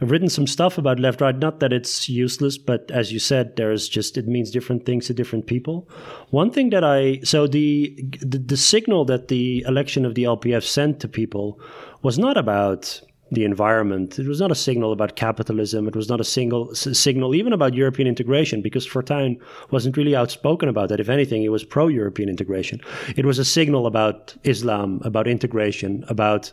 I've 0.00 0.10
written 0.10 0.28
some 0.28 0.46
stuff 0.46 0.78
about 0.78 0.98
left 1.00 1.20
right. 1.20 1.36
Not 1.36 1.60
that 1.60 1.72
it's 1.72 2.08
useless, 2.08 2.58
but 2.58 2.90
as 2.90 3.12
you 3.12 3.18
said, 3.18 3.56
there's 3.56 3.88
just 3.88 4.16
it 4.16 4.26
means 4.26 4.50
different 4.50 4.86
things 4.86 5.06
to 5.06 5.14
different 5.14 5.46
people. 5.46 5.88
One 6.30 6.50
thing 6.50 6.70
that 6.70 6.84
I 6.84 7.20
so 7.24 7.46
the 7.46 7.94
the, 8.20 8.38
the 8.38 8.56
signal 8.56 9.04
that 9.06 9.28
the 9.28 9.64
election 9.66 10.04
of 10.04 10.14
the 10.14 10.24
LPF 10.24 10.62
sent 10.62 11.00
to 11.00 11.08
people 11.08 11.60
was 12.02 12.18
not 12.18 12.36
about 12.36 13.00
the 13.34 13.44
environment. 13.44 14.18
It 14.18 14.26
was 14.26 14.40
not 14.40 14.52
a 14.52 14.54
signal 14.54 14.92
about 14.92 15.16
capitalism. 15.16 15.88
It 15.88 15.96
was 15.96 16.08
not 16.08 16.20
a 16.20 16.24
single 16.24 16.70
s- 16.70 16.98
signal 16.98 17.34
even 17.34 17.52
about 17.52 17.74
European 17.74 18.06
integration 18.06 18.62
because 18.62 18.86
Fortuyn 18.86 19.40
wasn't 19.70 19.96
really 19.96 20.14
outspoken 20.14 20.68
about 20.68 20.88
that. 20.88 21.00
If 21.00 21.08
anything, 21.08 21.42
it 21.42 21.50
was 21.50 21.64
pro-European 21.64 22.28
integration. 22.28 22.80
It 23.16 23.26
was 23.26 23.38
a 23.38 23.44
signal 23.44 23.86
about 23.86 24.34
Islam, 24.44 25.00
about 25.04 25.26
integration, 25.26 26.04
about 26.08 26.52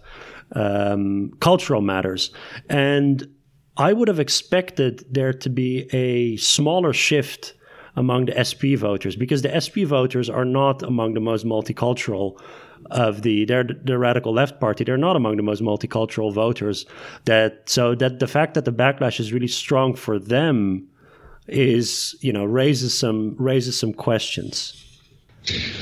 um, 0.53 1.31
cultural 1.39 1.81
matters. 1.81 2.31
And 2.69 3.27
I 3.77 3.93
would 3.93 4.07
have 4.07 4.19
expected 4.19 5.05
there 5.09 5.33
to 5.33 5.49
be 5.49 5.87
a 5.93 6.37
smaller 6.37 6.93
shift 6.93 7.53
among 7.95 8.25
the 8.25 8.43
SP 8.43 8.77
voters 8.77 9.15
because 9.15 9.41
the 9.41 9.59
SP 9.59 9.83
voters 9.83 10.29
are 10.29 10.45
not 10.45 10.81
among 10.83 11.13
the 11.13 11.19
most 11.19 11.45
multicultural 11.45 12.39
of 12.89 13.21
the 13.21 13.45
they're 13.45 13.63
the 13.63 13.97
radical 13.97 14.33
left 14.33 14.59
party. 14.59 14.83
They're 14.83 14.97
not 14.97 15.15
among 15.15 15.37
the 15.37 15.43
most 15.43 15.61
multicultural 15.61 16.33
voters. 16.33 16.85
That 17.25 17.69
so 17.69 17.95
that 17.95 18.19
the 18.19 18.27
fact 18.27 18.55
that 18.55 18.65
the 18.65 18.73
backlash 18.73 19.19
is 19.19 19.31
really 19.31 19.47
strong 19.47 19.95
for 19.95 20.19
them 20.19 20.87
is 21.47 22.15
you 22.21 22.33
know 22.33 22.45
raises 22.45 22.97
some 22.97 23.35
raises 23.37 23.77
some 23.77 23.93
questions. 23.93 24.77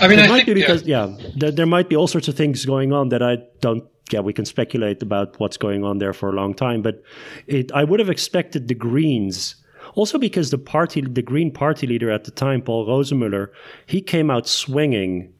I 0.02 0.08
mean, 0.08 0.20
it 0.20 0.26
I 0.26 0.28
might 0.30 0.46
think, 0.46 0.48
be 0.48 0.54
because 0.54 0.84
yeah, 0.84 1.08
yeah 1.08 1.30
there, 1.36 1.52
there, 1.52 1.66
might 1.66 1.90
be 1.90 1.96
all 1.96 2.08
sorts 2.08 2.30
of 2.30 2.36
things 2.36 2.66
going 2.66 2.94
on 2.94 3.10
that 3.10 3.22
I 3.22 3.40
don't 3.60 3.84
yeah, 4.12 4.20
we 4.20 4.34
can 4.34 4.46
speculate 4.46 5.02
about 5.02 5.40
what's 5.40 5.58
going 5.58 5.84
on 5.84 6.00
there 6.00 6.14
for 6.14 6.30
a 6.30 6.34
long 6.34 6.54
time, 6.54 6.82
but 6.82 7.04
it, 7.48 7.72
I 7.72 7.84
would 7.84 8.00
have 8.00 8.10
expected 8.10 8.68
the 8.68 8.76
Greens, 8.76 9.56
also 9.96 10.18
because 10.18 10.52
the 10.52 10.58
party, 10.58 11.02
the 11.02 11.22
Green 11.22 11.52
Party 11.52 11.88
leader 11.88 12.12
at 12.12 12.24
the 12.24 12.32
time, 12.32 12.62
Paul 12.62 12.88
Rosenmöller, 12.88 13.48
he 13.86 14.02
came 14.02 14.30
out 14.30 14.48
swinging, 14.48 15.34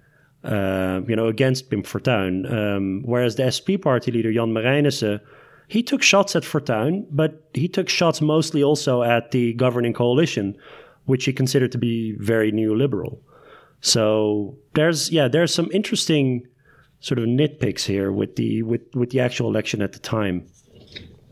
uh, 0.44 1.02
you 1.08 1.16
know, 1.16 1.28
against 1.28 1.70
Pim 1.70 1.84
Fortuyn, 1.84 2.52
um, 2.52 3.02
whereas 3.06 3.36
the 3.36 3.52
SP 3.52 3.82
party 3.82 4.12
leader 4.12 4.32
Jan 4.32 4.54
Marijnissen, 4.54 5.20
he 5.68 5.84
took 5.84 6.02
shots 6.02 6.36
at 6.36 6.44
Fortuyn, 6.44 7.06
but 7.12 7.48
he 7.54 7.68
took 7.68 7.90
shots 7.90 8.22
mostly 8.22 8.64
also 8.64 9.04
at 9.04 9.32
the 9.32 9.54
governing 9.54 9.94
coalition, 9.94 10.58
which 11.06 11.26
he 11.26 11.34
considered 11.34 11.72
to 11.72 11.78
be 11.78 12.16
very 12.20 12.52
neoliberal. 12.52 13.20
So 13.82 14.58
there's 14.74 15.12
yeah, 15.12 15.28
there's 15.28 15.54
some 15.54 15.70
interesting 15.72 16.48
sort 17.00 17.20
of 17.20 17.26
nitpicks 17.26 17.86
here 17.86 18.12
with 18.12 18.36
the 18.36 18.64
with 18.64 18.82
with 18.94 19.12
the 19.12 19.20
actual 19.22 19.50
election 19.50 19.82
at 19.82 19.94
the 19.94 20.00
time? 20.00 20.48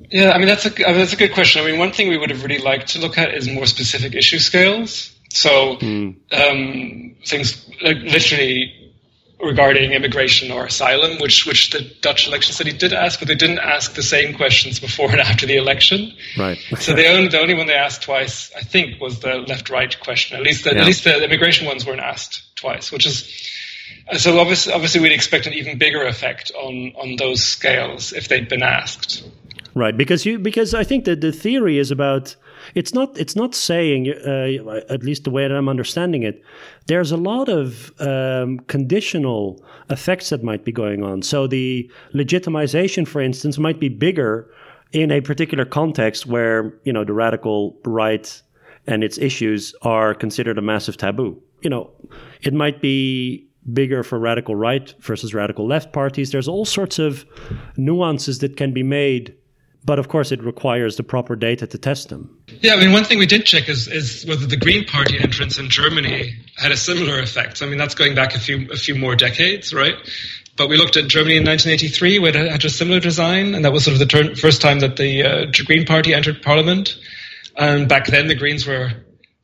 Yeah, 0.09 0.31
I 0.31 0.37
mean 0.37 0.47
that's 0.47 0.65
a 0.65 0.69
that's 0.69 1.13
a 1.13 1.17
good 1.17 1.33
question. 1.33 1.63
I 1.63 1.69
mean, 1.69 1.79
one 1.79 1.91
thing 1.91 2.09
we 2.09 2.17
would 2.17 2.29
have 2.29 2.43
really 2.43 2.61
liked 2.61 2.89
to 2.89 2.99
look 2.99 3.17
at 3.17 3.33
is 3.33 3.49
more 3.49 3.65
specific 3.65 4.15
issue 4.15 4.39
scales. 4.39 5.13
So 5.29 5.75
mm. 5.75 6.15
um, 6.31 7.15
things 7.25 7.69
like 7.81 7.97
literally 7.97 8.73
regarding 9.39 9.91
immigration 9.91 10.51
or 10.51 10.65
asylum, 10.65 11.19
which 11.19 11.45
which 11.45 11.71
the 11.71 11.81
Dutch 12.01 12.27
election 12.27 12.53
study 12.53 12.71
did 12.73 12.93
ask, 12.93 13.19
but 13.19 13.27
they 13.27 13.35
didn't 13.35 13.59
ask 13.59 13.93
the 13.93 14.03
same 14.03 14.35
questions 14.35 14.79
before 14.79 15.11
and 15.11 15.19
after 15.19 15.45
the 15.45 15.57
election. 15.57 16.13
Right. 16.37 16.57
so 16.79 16.93
the 16.93 17.07
only 17.07 17.27
the 17.27 17.39
only 17.39 17.53
one 17.53 17.67
they 17.67 17.73
asked 17.73 18.03
twice, 18.03 18.51
I 18.55 18.61
think, 18.61 19.01
was 19.01 19.19
the 19.19 19.35
left 19.39 19.69
right 19.69 19.99
question. 19.99 20.37
At 20.37 20.43
least 20.43 20.63
the, 20.63 20.73
yeah. 20.73 20.81
at 20.81 20.85
least 20.85 21.03
the 21.03 21.23
immigration 21.23 21.67
ones 21.67 21.85
weren't 21.85 21.99
asked 21.99 22.55
twice, 22.55 22.91
which 22.91 23.05
is 23.05 23.29
so 24.17 24.39
obviously, 24.39 24.73
obviously, 24.73 25.01
we'd 25.01 25.11
expect 25.11 25.47
an 25.47 25.53
even 25.53 25.77
bigger 25.77 26.05
effect 26.05 26.51
on 26.55 26.93
on 26.95 27.15
those 27.17 27.43
scales 27.43 28.13
if 28.13 28.27
they'd 28.27 28.47
been 28.47 28.63
asked. 28.63 29.27
Right, 29.77 29.95
because 29.95 30.25
you 30.25 30.39
because 30.39 30.73
I 30.73 30.83
think 30.83 31.05
that 31.05 31.21
the 31.21 31.31
theory 31.31 31.77
is 31.77 31.91
about 31.91 32.35
it's 32.73 32.93
not 32.93 33.17
it's 33.17 33.35
not 33.35 33.53
saying 33.53 34.09
uh, 34.09 34.81
at 34.89 35.03
least 35.03 35.23
the 35.23 35.29
way 35.29 35.47
that 35.47 35.55
I'm 35.55 35.69
understanding 35.69 36.23
it. 36.23 36.41
There's 36.87 37.11
a 37.11 37.17
lot 37.17 37.47
of 37.47 37.91
um, 38.01 38.59
conditional 38.61 39.63
effects 39.89 40.29
that 40.29 40.43
might 40.43 40.65
be 40.65 40.71
going 40.71 41.03
on. 41.03 41.21
So 41.21 41.45
the 41.45 41.89
legitimization, 42.13 43.07
for 43.07 43.21
instance, 43.21 43.59
might 43.59 43.79
be 43.79 43.89
bigger 43.89 44.49
in 44.93 45.11
a 45.11 45.21
particular 45.21 45.65
context 45.65 46.25
where 46.25 46.73
you 46.83 46.91
know 46.93 47.03
the 47.03 47.13
radical 47.13 47.77
right 47.85 48.41
and 48.87 49.03
its 49.03 49.17
issues 49.17 49.75
are 49.81 50.15
considered 50.15 50.57
a 50.57 50.61
massive 50.61 50.97
taboo. 50.97 51.39
You 51.61 51.69
know, 51.69 51.91
it 52.41 52.53
might 52.53 52.81
be 52.81 53.47
bigger 53.71 54.03
for 54.03 54.17
radical 54.17 54.55
right 54.55 54.93
versus 54.99 55.33
radical 55.33 55.67
left 55.67 55.91
parties. 55.93 56.31
There's 56.31 56.47
all 56.47 56.65
sorts 56.65 56.99
of 56.99 57.25
nuances 57.75 58.39
that 58.39 58.57
can 58.57 58.73
be 58.73 58.83
made, 58.83 59.35
but 59.83 59.99
of 59.99 60.07
course, 60.07 60.31
it 60.31 60.43
requires 60.43 60.97
the 60.97 61.03
proper 61.03 61.35
data 61.35 61.67
to 61.67 61.77
test 61.77 62.09
them. 62.09 62.37
Yeah, 62.61 62.73
I 62.73 62.77
mean, 62.77 62.91
one 62.91 63.03
thing 63.03 63.19
we 63.19 63.25
did 63.25 63.45
check 63.45 63.69
is, 63.69 63.87
is 63.87 64.25
whether 64.25 64.45
the 64.45 64.57
Green 64.57 64.85
Party 64.85 65.19
entrance 65.19 65.59
in 65.59 65.69
Germany 65.69 66.33
had 66.55 66.71
a 66.71 66.77
similar 66.77 67.19
effect. 67.19 67.61
I 67.61 67.65
mean, 67.65 67.77
that's 67.77 67.95
going 67.95 68.15
back 68.15 68.35
a 68.35 68.39
few 68.39 68.69
a 68.71 68.75
few 68.75 68.95
more 68.95 69.15
decades, 69.15 69.73
right? 69.73 69.95
But 70.57 70.69
we 70.69 70.77
looked 70.77 70.97
at 70.97 71.07
Germany 71.07 71.37
in 71.37 71.45
1983, 71.45 72.19
where 72.19 72.35
it 72.35 72.51
had 72.51 72.65
a 72.65 72.69
similar 72.69 72.99
design, 72.99 73.53
and 73.53 73.63
that 73.63 73.71
was 73.71 73.85
sort 73.85 74.01
of 74.01 74.07
the 74.07 74.35
first 74.35 74.59
time 74.59 74.79
that 74.79 74.97
the 74.97 75.23
uh, 75.23 75.45
Green 75.65 75.85
Party 75.85 76.13
entered 76.13 76.41
parliament. 76.41 76.97
And 77.55 77.87
back 77.87 78.07
then, 78.07 78.27
the 78.27 78.35
Greens 78.35 78.65
were 78.65 78.91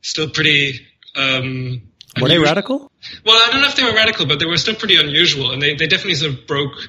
still 0.02 0.28
pretty 0.28 0.86
um, 1.16 1.82
were 2.20 2.28
they 2.28 2.38
radical? 2.38 2.90
Well, 3.24 3.36
I 3.36 3.50
don't 3.52 3.62
know 3.62 3.68
if 3.68 3.76
they 3.76 3.84
were 3.84 3.94
radical, 3.94 4.26
but 4.26 4.38
they 4.38 4.46
were 4.46 4.56
still 4.56 4.74
pretty 4.74 4.96
unusual, 4.96 5.52
and 5.52 5.60
they, 5.60 5.74
they 5.74 5.86
definitely 5.86 6.14
sort 6.14 6.32
of 6.32 6.46
broke 6.46 6.88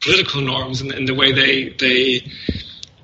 political 0.00 0.40
norms 0.40 0.80
in, 0.80 0.92
in 0.92 1.04
the 1.04 1.14
way 1.14 1.32
they 1.32 1.70
they 1.70 2.32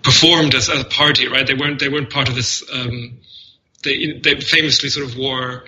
performed 0.03 0.55
as 0.55 0.69
a 0.69 0.85
party, 0.85 1.29
right? 1.29 1.47
They 1.47 1.55
weren't 1.55 1.79
they 1.79 1.89
weren't 1.89 2.11
part 2.11 2.29
of 2.29 2.35
this. 2.35 2.65
Um, 2.73 3.21
they 3.85 4.21
they 4.23 4.41
famously 4.41 4.89
sort 4.89 5.07
of 5.07 5.17
wore 5.17 5.65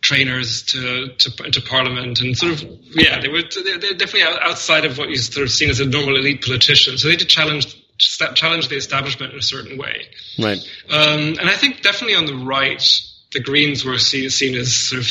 trainers 0.00 0.62
to, 0.62 1.08
to 1.18 1.44
into 1.44 1.60
parliament 1.60 2.20
and 2.20 2.38
sort 2.38 2.52
of 2.52 2.62
yeah 2.92 3.20
they 3.20 3.28
were 3.28 3.42
they're 3.42 3.94
definitely 3.94 4.22
outside 4.22 4.84
of 4.84 4.96
what 4.96 5.08
you 5.08 5.16
sort 5.16 5.42
of 5.42 5.50
seen 5.50 5.68
as 5.70 5.80
a 5.80 5.86
normal 5.86 6.16
elite 6.16 6.42
politician. 6.44 6.96
So 6.98 7.08
they 7.08 7.16
did 7.16 7.28
challenge 7.28 7.76
challenge 7.98 8.68
the 8.68 8.76
establishment 8.76 9.32
in 9.32 9.38
a 9.38 9.42
certain 9.42 9.76
way. 9.76 10.06
Right. 10.38 10.58
Um, 10.88 11.36
and 11.40 11.50
I 11.50 11.54
think 11.54 11.82
definitely 11.82 12.14
on 12.14 12.26
the 12.26 12.36
right, 12.36 12.82
the 13.32 13.40
Greens 13.40 13.84
were 13.84 13.98
seen, 13.98 14.30
seen 14.30 14.56
as 14.56 14.74
sort 14.74 15.02
of 15.02 15.08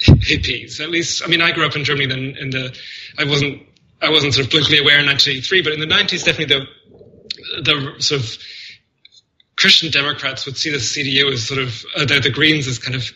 hippies. 0.00 0.80
At 0.80 0.90
least, 0.90 1.22
I 1.24 1.28
mean, 1.28 1.40
I 1.40 1.52
grew 1.52 1.66
up 1.66 1.76
in 1.76 1.84
Germany. 1.84 2.06
Then 2.06 2.36
in 2.38 2.50
the, 2.50 2.76
I 3.18 3.24
wasn't, 3.24 3.62
I 4.00 4.10
wasn't 4.10 4.34
sort 4.34 4.46
of 4.46 4.50
politically 4.50 4.78
aware 4.78 4.98
in 4.98 5.06
1983, 5.06 5.62
but 5.62 5.72
in 5.72 5.80
the 5.80 5.86
90s, 5.86 6.24
definitely 6.24 6.46
the 6.46 6.66
the 7.62 7.94
sort 7.98 8.20
of 8.20 8.38
Christian 9.56 9.90
Democrats 9.90 10.46
would 10.46 10.56
see 10.56 10.70
the 10.70 10.78
CDU 10.78 11.32
as 11.32 11.46
sort 11.46 11.60
of 11.60 11.84
uh, 11.96 12.04
the, 12.04 12.20
the, 12.20 12.30
Greens 12.30 12.66
as 12.66 12.78
kind 12.78 12.96
of 12.96 13.12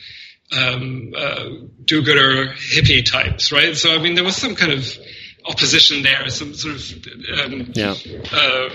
um, 0.56 1.12
uh, 1.16 1.48
do-gooder 1.84 2.52
hippie 2.54 3.04
types, 3.04 3.50
right? 3.50 3.76
So 3.76 3.94
I 3.94 3.98
mean, 3.98 4.14
there 4.14 4.24
was 4.24 4.36
some 4.36 4.54
kind 4.54 4.72
of 4.72 4.86
opposition 5.44 6.02
there, 6.02 6.28
some 6.28 6.54
sort 6.54 6.74
of 6.74 6.92
um, 7.44 7.72
yeah. 7.74 7.94
uh, 8.32 8.68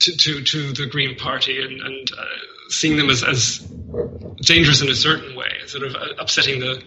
to, 0.00 0.16
to, 0.16 0.42
to 0.42 0.72
the 0.72 0.86
Green 0.90 1.16
Party, 1.16 1.62
and, 1.62 1.80
and 1.80 2.10
uh, 2.12 2.24
seeing 2.68 2.96
them 2.96 3.10
as, 3.10 3.22
as 3.22 3.58
dangerous 4.40 4.82
in 4.82 4.88
a 4.88 4.94
certain 4.94 5.36
way, 5.36 5.48
sort 5.66 5.84
of 5.84 5.94
uh, 5.94 6.14
upsetting 6.18 6.60
the 6.60 6.82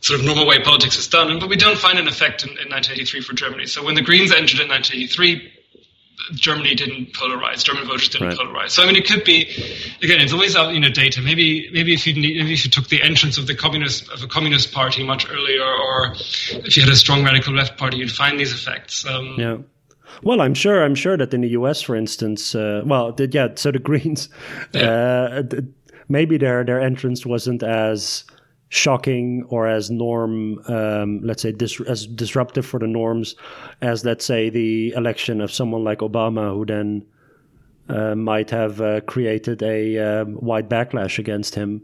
sort 0.00 0.20
of 0.20 0.26
normal 0.26 0.46
way 0.46 0.62
politics 0.62 0.98
is 0.98 1.08
done. 1.08 1.38
But 1.38 1.48
we 1.48 1.56
don't 1.56 1.78
find 1.78 1.98
an 1.98 2.08
effect 2.08 2.44
in, 2.44 2.50
in 2.50 2.70
1983 2.70 3.20
for 3.22 3.32
Germany. 3.34 3.66
So 3.66 3.84
when 3.84 3.94
the 3.94 4.02
Greens 4.02 4.30
entered 4.30 4.60
in 4.60 4.68
1983, 4.68 5.52
Germany 6.34 6.74
didn't 6.74 7.12
polarize. 7.12 7.64
German 7.64 7.86
voters 7.86 8.08
didn't 8.08 8.28
right. 8.28 8.36
polarize. 8.36 8.70
So 8.70 8.82
I 8.82 8.86
mean, 8.86 8.96
it 8.96 9.06
could 9.06 9.24
be 9.24 9.42
again. 10.02 10.20
It's 10.20 10.32
always 10.32 10.56
out, 10.56 10.74
you 10.74 10.80
know, 10.80 10.90
data. 10.90 11.22
Maybe 11.22 11.70
maybe 11.72 11.94
if 11.94 12.06
you 12.06 12.14
need, 12.14 12.36
maybe 12.36 12.52
if 12.52 12.64
you 12.64 12.70
took 12.70 12.88
the 12.88 13.02
entrance 13.02 13.38
of 13.38 13.46
the 13.46 13.54
communist 13.54 14.10
of 14.10 14.22
a 14.22 14.26
communist 14.26 14.72
party 14.72 15.04
much 15.04 15.26
earlier, 15.30 15.64
or 15.64 16.14
if 16.50 16.76
you 16.76 16.82
had 16.82 16.92
a 16.92 16.96
strong 16.96 17.24
radical 17.24 17.54
left 17.54 17.78
party, 17.78 17.98
you'd 17.98 18.12
find 18.12 18.38
these 18.38 18.52
effects. 18.52 19.06
Um, 19.06 19.36
yeah. 19.38 19.56
Well, 20.22 20.40
I'm 20.40 20.54
sure. 20.54 20.84
I'm 20.84 20.94
sure 20.94 21.16
that 21.16 21.32
in 21.34 21.42
the 21.42 21.48
U.S., 21.50 21.82
for 21.82 21.96
instance, 21.96 22.54
uh, 22.54 22.82
well, 22.84 23.12
the, 23.12 23.28
yeah. 23.28 23.48
So 23.54 23.70
the 23.70 23.78
Greens, 23.88 24.28
yeah. 24.72 25.42
uh, 25.42 25.60
maybe 26.08 26.38
their 26.38 26.64
their 26.64 26.80
entrance 26.80 27.24
wasn't 27.26 27.62
as 27.62 28.24
shocking 28.70 29.44
or 29.48 29.66
as 29.66 29.90
norm, 29.90 30.58
um, 30.68 31.20
let's 31.22 31.42
say, 31.42 31.52
dis- 31.52 31.80
as 31.82 32.06
disruptive 32.06 32.66
for 32.66 32.78
the 32.78 32.86
norms 32.86 33.34
as, 33.80 34.04
let's 34.04 34.24
say, 34.24 34.50
the 34.50 34.92
election 34.92 35.40
of 35.40 35.50
someone 35.50 35.84
like 35.84 36.00
Obama, 36.00 36.52
who 36.52 36.66
then 36.66 37.04
uh, 37.88 38.14
might 38.14 38.50
have 38.50 38.80
uh, 38.80 39.00
created 39.02 39.62
a 39.62 39.98
um, 39.98 40.36
wide 40.40 40.68
backlash 40.68 41.18
against 41.18 41.54
him. 41.54 41.82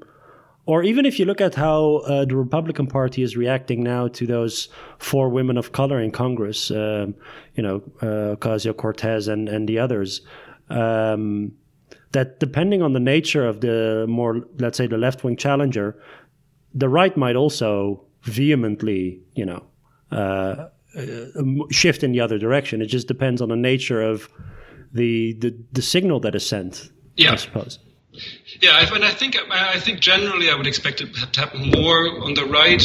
Or 0.66 0.82
even 0.82 1.04
if 1.04 1.18
you 1.18 1.26
look 1.26 1.40
at 1.40 1.54
how 1.54 1.96
uh, 2.06 2.24
the 2.24 2.36
Republican 2.36 2.86
Party 2.86 3.22
is 3.22 3.36
reacting 3.36 3.82
now 3.82 4.08
to 4.08 4.26
those 4.26 4.68
four 4.98 5.28
women 5.28 5.58
of 5.58 5.72
color 5.72 6.00
in 6.00 6.10
Congress, 6.10 6.70
um, 6.70 7.14
you 7.54 7.62
know, 7.62 7.82
uh, 8.00 8.36
Ocasio 8.36 8.74
Cortez 8.74 9.28
and, 9.28 9.48
and 9.48 9.68
the 9.68 9.78
others, 9.78 10.22
um, 10.70 11.52
that 12.12 12.40
depending 12.40 12.80
on 12.80 12.94
the 12.94 13.00
nature 13.00 13.46
of 13.46 13.60
the 13.60 14.06
more, 14.08 14.42
let's 14.58 14.78
say, 14.78 14.86
the 14.86 14.96
left 14.96 15.22
wing 15.22 15.36
challenger, 15.36 16.00
the 16.72 16.88
right 16.88 17.14
might 17.16 17.36
also 17.36 18.02
vehemently, 18.22 19.20
you 19.34 19.44
know, 19.44 19.64
uh, 20.10 20.68
uh, 20.96 21.06
shift 21.70 22.02
in 22.02 22.12
the 22.12 22.20
other 22.20 22.38
direction. 22.38 22.80
It 22.80 22.86
just 22.86 23.08
depends 23.08 23.42
on 23.42 23.48
the 23.48 23.56
nature 23.56 24.00
of 24.00 24.28
the 24.92 25.34
the, 25.34 25.54
the 25.72 25.82
signal 25.82 26.20
that 26.20 26.34
is 26.34 26.46
sent. 26.46 26.90
Yeah. 27.16 27.32
I 27.32 27.36
suppose. 27.36 27.78
Yeah, 28.60 28.94
and 28.94 29.04
I 29.04 29.10
think 29.10 29.36
I 29.50 29.78
think 29.80 30.00
generally 30.00 30.50
I 30.50 30.54
would 30.54 30.66
expect 30.66 31.00
it 31.00 31.14
to 31.14 31.40
happen 31.40 31.70
more 31.70 32.24
on 32.24 32.34
the 32.34 32.44
right 32.44 32.82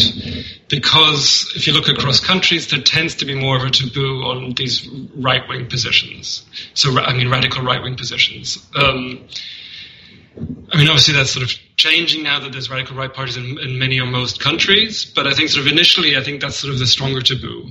because 0.68 1.52
if 1.56 1.68
you 1.68 1.74
look 1.74 1.88
across 1.88 2.20
countries, 2.20 2.68
there 2.70 2.82
tends 2.82 3.16
to 3.16 3.26
be 3.26 3.36
more 3.36 3.58
of 3.58 3.64
a 3.64 3.70
taboo 3.70 4.24
on 4.24 4.54
these 4.54 4.88
right 5.16 5.48
wing 5.48 5.68
positions. 5.68 6.46
So 6.74 6.98
I 7.00 7.14
mean, 7.14 7.30
radical 7.30 7.64
right 7.64 7.82
wing 7.82 7.96
positions. 7.96 8.58
Um, 8.76 9.28
I 10.72 10.78
mean, 10.78 10.88
obviously 10.88 11.14
that's 11.16 11.32
sort 11.32 11.44
of 11.44 11.58
changing 11.76 12.24
now 12.24 12.40
that 12.40 12.52
there's 12.52 12.70
radical 12.70 12.96
right 12.96 13.14
parties 13.14 13.38
in, 13.38 13.58
in, 13.60 13.78
many 13.78 14.00
or 14.00 14.06
most 14.06 14.40
countries. 14.40 15.06
But 15.06 15.28
I 15.28 15.34
think 15.34 15.50
sort 15.50 15.66
of 15.66 15.72
initially, 15.72 16.16
I 16.16 16.24
think 16.24 16.42
that's 16.42 16.56
sort 16.56 16.74
of 16.74 16.80
the 16.80 16.88
stronger 16.88 17.22
taboo. 17.22 17.70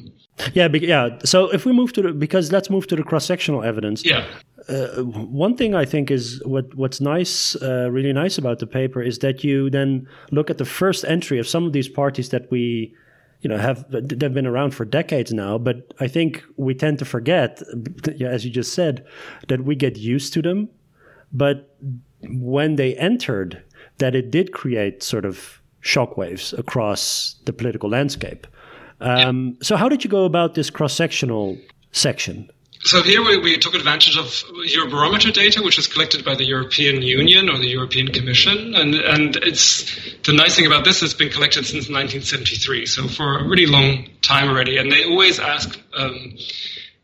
Yeah, 0.54 0.68
yeah. 0.72 1.18
So 1.24 1.48
if 1.52 1.64
we 1.64 1.72
move 1.72 1.92
to 1.94 2.02
the 2.02 2.12
because 2.12 2.52
let's 2.52 2.70
move 2.70 2.86
to 2.88 2.96
the 2.96 3.02
cross 3.02 3.24
sectional 3.24 3.64
evidence. 3.64 4.04
Yeah. 4.04 4.26
Uh, 4.69 5.03
one 5.03 5.57
thing 5.57 5.75
I 5.75 5.85
think 5.85 6.11
is 6.11 6.43
what 6.45 6.75
what's 6.75 7.01
nice, 7.01 7.57
uh, 7.62 7.89
really 7.91 8.12
nice 8.12 8.37
about 8.37 8.59
the 8.59 8.66
paper 8.66 9.01
is 9.01 9.21
that 9.21 9.43
you 9.43 9.71
then 9.71 10.07
look 10.31 10.51
at 10.51 10.59
the 10.59 10.66
first 10.66 11.05
entry 11.07 11.39
of 11.39 11.49
some 11.49 11.64
of 11.64 11.73
these 11.73 11.89
parties 11.89 12.29
that 12.31 12.51
we, 12.51 12.95
you 13.41 13.49
know, 13.49 13.57
have 13.57 13.87
they've 13.89 14.35
been 14.35 14.47
around 14.47 14.75
for 14.75 14.85
decades 14.85 15.33
now. 15.33 15.57
But 15.57 15.95
I 16.01 16.09
think 16.09 16.45
we 16.57 16.75
tend 16.75 16.99
to 16.99 17.07
forget, 17.07 17.62
as 18.21 18.45
you 18.45 18.51
just 18.51 18.75
said, 18.75 19.07
that 19.49 19.64
we 19.64 19.75
get 19.75 19.97
used 19.97 20.35
to 20.35 20.43
them. 20.43 20.69
But 21.33 21.75
when 22.23 22.77
they 22.77 22.95
entered, 22.97 23.62
that 23.99 24.14
it 24.14 24.31
did 24.31 24.53
create 24.53 25.03
sort 25.03 25.25
of 25.25 25.62
shockwaves 25.83 26.57
across 26.59 27.37
the 27.45 27.53
political 27.53 27.89
landscape. 27.89 28.47
Um, 29.01 29.57
so, 29.62 29.77
how 29.77 29.89
did 29.89 30.05
you 30.05 30.11
go 30.11 30.25
about 30.25 30.55
this 30.55 30.71
cross 30.71 30.93
sectional 30.93 31.57
section? 31.93 32.51
So 32.85 33.03
here 33.03 33.24
we, 33.24 33.39
we, 33.39 33.57
took 33.59 33.74
advantage 33.74 34.16
of 34.16 34.26
Eurobarometer 34.26 35.33
data, 35.33 35.62
which 35.62 35.79
is 35.79 35.89
collected 35.89 36.24
by 36.24 36.37
the 36.37 36.45
European 36.45 37.03
Union 37.03 37.49
or 37.49 37.59
the 37.59 37.68
European 37.68 38.09
Commission, 38.09 38.74
and 38.74 38.95
and 38.95 39.37
it's 39.37 39.85
the 40.22 40.33
nice 40.33 40.55
thing 40.55 40.66
about 40.66 40.85
this. 40.85 41.03
It's 41.03 41.14
been 41.14 41.31
collected 41.31 41.66
since 41.66 41.89
1973, 41.89 42.87
so 42.87 43.09
for 43.09 43.39
a 43.39 43.49
really 43.49 43.66
long 43.66 44.09
time 44.22 44.49
already. 44.49 44.76
And 44.76 44.93
they 44.93 45.05
always 45.05 45.41
ask 45.41 45.79
um, 45.97 46.37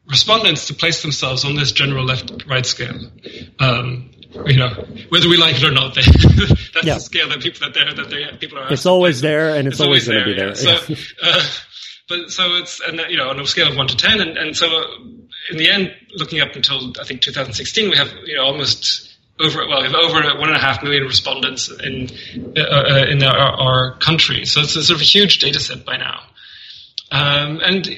respondents 0.07 0.68
to 0.68 0.75
place 0.75 1.03
themselves 1.03 1.45
on 1.45 1.57
this 1.57 1.72
general 1.72 2.05
left-right 2.05 2.66
scale. 2.66 3.11
Um, 3.59 4.11
you 4.47 4.59
know, 4.59 4.70
whether 5.09 5.29
we 5.29 5.37
like 5.37 5.57
it 5.57 5.64
or 5.64 5.72
not, 5.72 5.95
that's 5.95 6.85
yeah. 6.85 6.95
the 6.95 7.01
scale 7.01 7.29
that 7.31 7.41
people 7.41 7.68
that 7.68 7.75
they 7.75 7.95
that 7.95 8.11
they 8.11 8.37
people 8.39 8.59
are. 8.59 8.72
It's 8.72 8.87
always 8.87 9.20
there, 9.20 9.57
and 9.57 9.66
it's, 9.66 9.81
it's 9.81 9.81
always, 9.81 10.09
always 10.09 10.25
going 10.25 10.37
to 10.37 10.55
be 10.55 10.62
there. 10.62 10.72
Yeah. 10.72 10.79
So, 10.79 10.95
uh, 11.22 11.45
but 12.09 12.30
so 12.30 12.57
it's 12.57 12.80
and 12.80 13.00
you 13.09 13.16
know 13.16 13.30
on 13.30 13.40
a 13.40 13.46
scale 13.46 13.68
of 13.68 13.76
one 13.76 13.88
to 13.88 13.96
ten, 13.96 14.20
and, 14.20 14.36
and 14.36 14.57
so 14.57 14.66
uh, 14.66 14.86
in 15.50 15.57
the 15.57 15.70
end, 15.70 15.94
looking 16.16 16.40
up 16.40 16.55
until 16.55 16.92
I 17.00 17.05
think 17.05 17.22
2016, 17.22 17.90
we 17.90 17.96
have 17.96 18.09
you 18.26 18.36
know 18.36 18.44
almost 18.44 19.16
over 19.40 19.66
well 19.68 19.80
we 19.80 19.86
have 19.86 19.94
over 19.94 20.38
one 20.38 20.48
and 20.48 20.57
a 20.57 20.61
half 20.61 20.82
million 20.82 21.05
respondents 21.05 21.70
in 21.70 22.09
uh, 22.57 22.61
uh, 22.61 23.07
in 23.09 23.22
our, 23.22 23.36
our, 23.36 23.98
country. 23.98 24.44
So 24.44 24.61
it's 24.61 24.76
a 24.76 24.84
sort 24.84 24.96
of 24.96 25.02
a 25.02 25.05
huge 25.05 25.38
data 25.38 25.61
set 25.61 25.84
by 25.84 25.96
now, 25.96 26.20
um, 27.11 27.61
and 27.62 27.88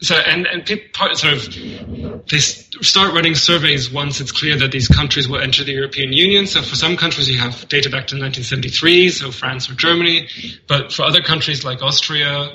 so 0.00 0.14
and 0.14 0.46
and 0.46 0.64
people 0.66 1.14
sort 1.14 1.32
of 1.32 2.28
they 2.28 2.38
start 2.38 3.14
running 3.14 3.34
surveys 3.34 3.90
once 3.90 4.20
it's 4.20 4.30
clear 4.30 4.56
that 4.58 4.70
these 4.70 4.88
countries 4.88 5.26
will 5.26 5.40
enter 5.40 5.64
the 5.64 5.72
European 5.72 6.12
Union. 6.12 6.46
So 6.46 6.60
for 6.60 6.76
some 6.76 6.98
countries 6.98 7.30
you 7.30 7.38
have 7.38 7.66
data 7.68 7.88
back 7.88 8.08
to 8.08 8.14
1973, 8.14 9.08
so 9.08 9.30
France 9.30 9.70
or 9.70 9.74
Germany, 9.74 10.28
but 10.68 10.92
for 10.92 11.04
other 11.04 11.22
countries 11.22 11.64
like 11.64 11.82
Austria 11.82 12.50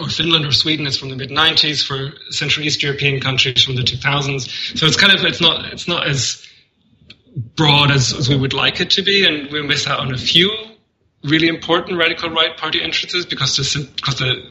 or 0.00 0.08
Finland 0.08 0.46
or 0.46 0.52
Sweden, 0.52 0.86
it's 0.86 0.96
from 0.96 1.08
the 1.08 1.16
mid 1.16 1.30
90s. 1.30 1.86
For 1.86 2.12
Central 2.30 2.66
East 2.66 2.82
European 2.82 3.20
countries, 3.20 3.64
from 3.64 3.76
the 3.76 3.82
2000s. 3.82 4.78
So 4.78 4.86
it's 4.86 4.96
kind 4.96 5.12
of 5.12 5.24
it's 5.24 5.40
not 5.40 5.64
it's 5.66 5.88
not 5.88 6.06
as 6.06 6.46
broad 7.36 7.90
as, 7.90 8.12
as 8.12 8.28
we 8.28 8.36
would 8.36 8.52
like 8.52 8.80
it 8.80 8.90
to 8.90 9.02
be, 9.02 9.26
and 9.26 9.50
we 9.52 9.62
miss 9.62 9.86
out 9.86 10.00
on 10.00 10.12
a 10.12 10.18
few 10.18 10.50
really 11.24 11.48
important 11.48 11.98
radical 11.98 12.30
right 12.30 12.56
party 12.56 12.82
entrances 12.82 13.26
because 13.26 13.56
the 13.56 13.90
because 13.96 14.16
the 14.16 14.50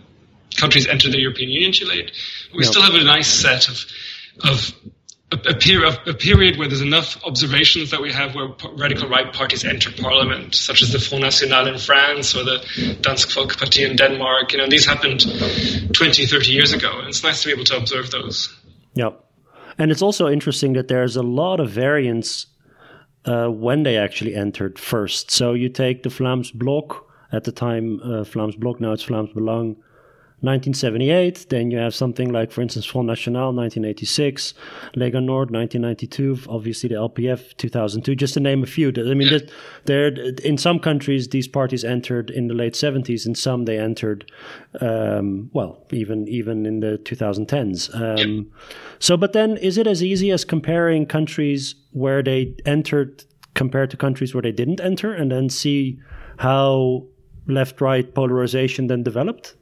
countries 0.57 0.87
enter 0.87 1.09
the 1.09 1.19
European 1.19 1.49
Union 1.49 1.71
too 1.71 1.85
late. 1.85 2.11
We 2.55 2.63
still 2.63 2.81
have 2.81 2.95
a 2.95 3.03
nice 3.03 3.27
set 3.27 3.69
of 3.69 3.85
of 4.43 4.73
a, 5.31 5.35
a, 6.09 6.13
period, 6.13 6.57
where 6.57 6.67
there's 6.67 6.81
enough 6.81 7.21
observations 7.25 7.91
that 7.91 8.01
we 8.01 8.13
have 8.13 8.33
where 8.33 8.49
radical 8.75 9.09
right 9.09 9.31
parties 9.33 9.65
enter 9.65 9.91
parliament, 9.91 10.55
such 10.55 10.81
as 10.81 10.91
the 10.91 10.99
Front 10.99 11.23
National 11.23 11.67
in 11.67 11.77
France 11.77 12.35
or 12.35 12.43
the 12.43 12.57
Dansk 13.01 13.33
Folkeparti 13.33 13.89
in 13.89 13.97
Denmark. 13.97 14.53
You 14.53 14.59
know, 14.59 14.67
these 14.67 14.85
happened 14.85 15.25
20, 15.93 16.25
30 16.25 16.51
years 16.51 16.71
ago, 16.71 16.99
and 16.99 17.09
it's 17.09 17.23
nice 17.23 17.41
to 17.41 17.49
be 17.49 17.53
able 17.53 17.65
to 17.65 17.77
observe 17.77 18.09
those. 18.11 18.55
Yep. 18.93 19.23
And 19.77 19.91
it's 19.91 20.01
also 20.01 20.27
interesting 20.27 20.73
that 20.73 20.87
there's 20.87 21.15
a 21.17 21.23
lot 21.23 21.59
of 21.59 21.69
variance 21.69 22.47
uh, 23.25 23.47
when 23.47 23.83
they 23.83 23.97
actually 23.97 24.33
entered 24.33 24.79
first. 24.79 25.29
So 25.31 25.53
you 25.53 25.69
take 25.69 26.03
the 26.03 26.09
Vlaams 26.09 26.53
Blok, 26.53 27.05
at 27.31 27.43
the 27.43 27.51
time 27.51 27.99
uh, 28.01 28.23
Vlaams 28.23 28.57
now 28.79 28.93
it's 28.93 29.05
Vlaams 29.05 29.33
Belang, 29.33 29.75
1978. 30.41 31.47
Then 31.49 31.71
you 31.71 31.79
have 31.79 31.95
something 31.95 32.31
like, 32.31 32.51
for 32.51 32.61
instance, 32.61 32.85
Front 32.85 33.07
National, 33.07 33.51
1986, 33.51 34.53
Lega 34.95 35.23
Nord, 35.23 35.49
1992. 35.49 36.41
Obviously, 36.47 36.89
the 36.89 36.95
LPF, 36.95 37.57
2002. 37.57 38.15
Just 38.15 38.35
to 38.35 38.39
name 38.39 38.61
a 38.61 38.67
few. 38.67 38.89
I 38.95 39.15
mean, 39.15 39.41
there 39.85 40.09
in 40.43 40.59
some 40.59 40.77
countries 40.77 41.29
these 41.29 41.47
parties 41.47 41.83
entered 41.83 42.29
in 42.29 42.49
the 42.49 42.53
late 42.53 42.73
70s. 42.73 43.25
In 43.25 43.33
some, 43.33 43.65
they 43.65 43.79
entered, 43.79 44.31
um, 44.79 45.49
well, 45.53 45.83
even 45.91 46.27
even 46.27 46.67
in 46.67 46.81
the 46.81 46.99
2010s. 47.03 47.89
Um, 47.99 48.51
so, 48.99 49.17
but 49.17 49.33
then, 49.33 49.57
is 49.57 49.79
it 49.79 49.87
as 49.87 50.03
easy 50.03 50.29
as 50.29 50.45
comparing 50.45 51.07
countries 51.07 51.73
where 51.93 52.21
they 52.21 52.55
entered 52.63 53.23
compared 53.55 53.89
to 53.89 53.97
countries 53.97 54.35
where 54.35 54.43
they 54.43 54.51
didn't 54.51 54.81
enter, 54.81 55.11
and 55.11 55.31
then 55.31 55.49
see 55.49 55.99
how 56.37 57.07
left-right 57.47 58.13
polarization 58.13 58.85
then 58.85 59.01
developed? 59.01 59.55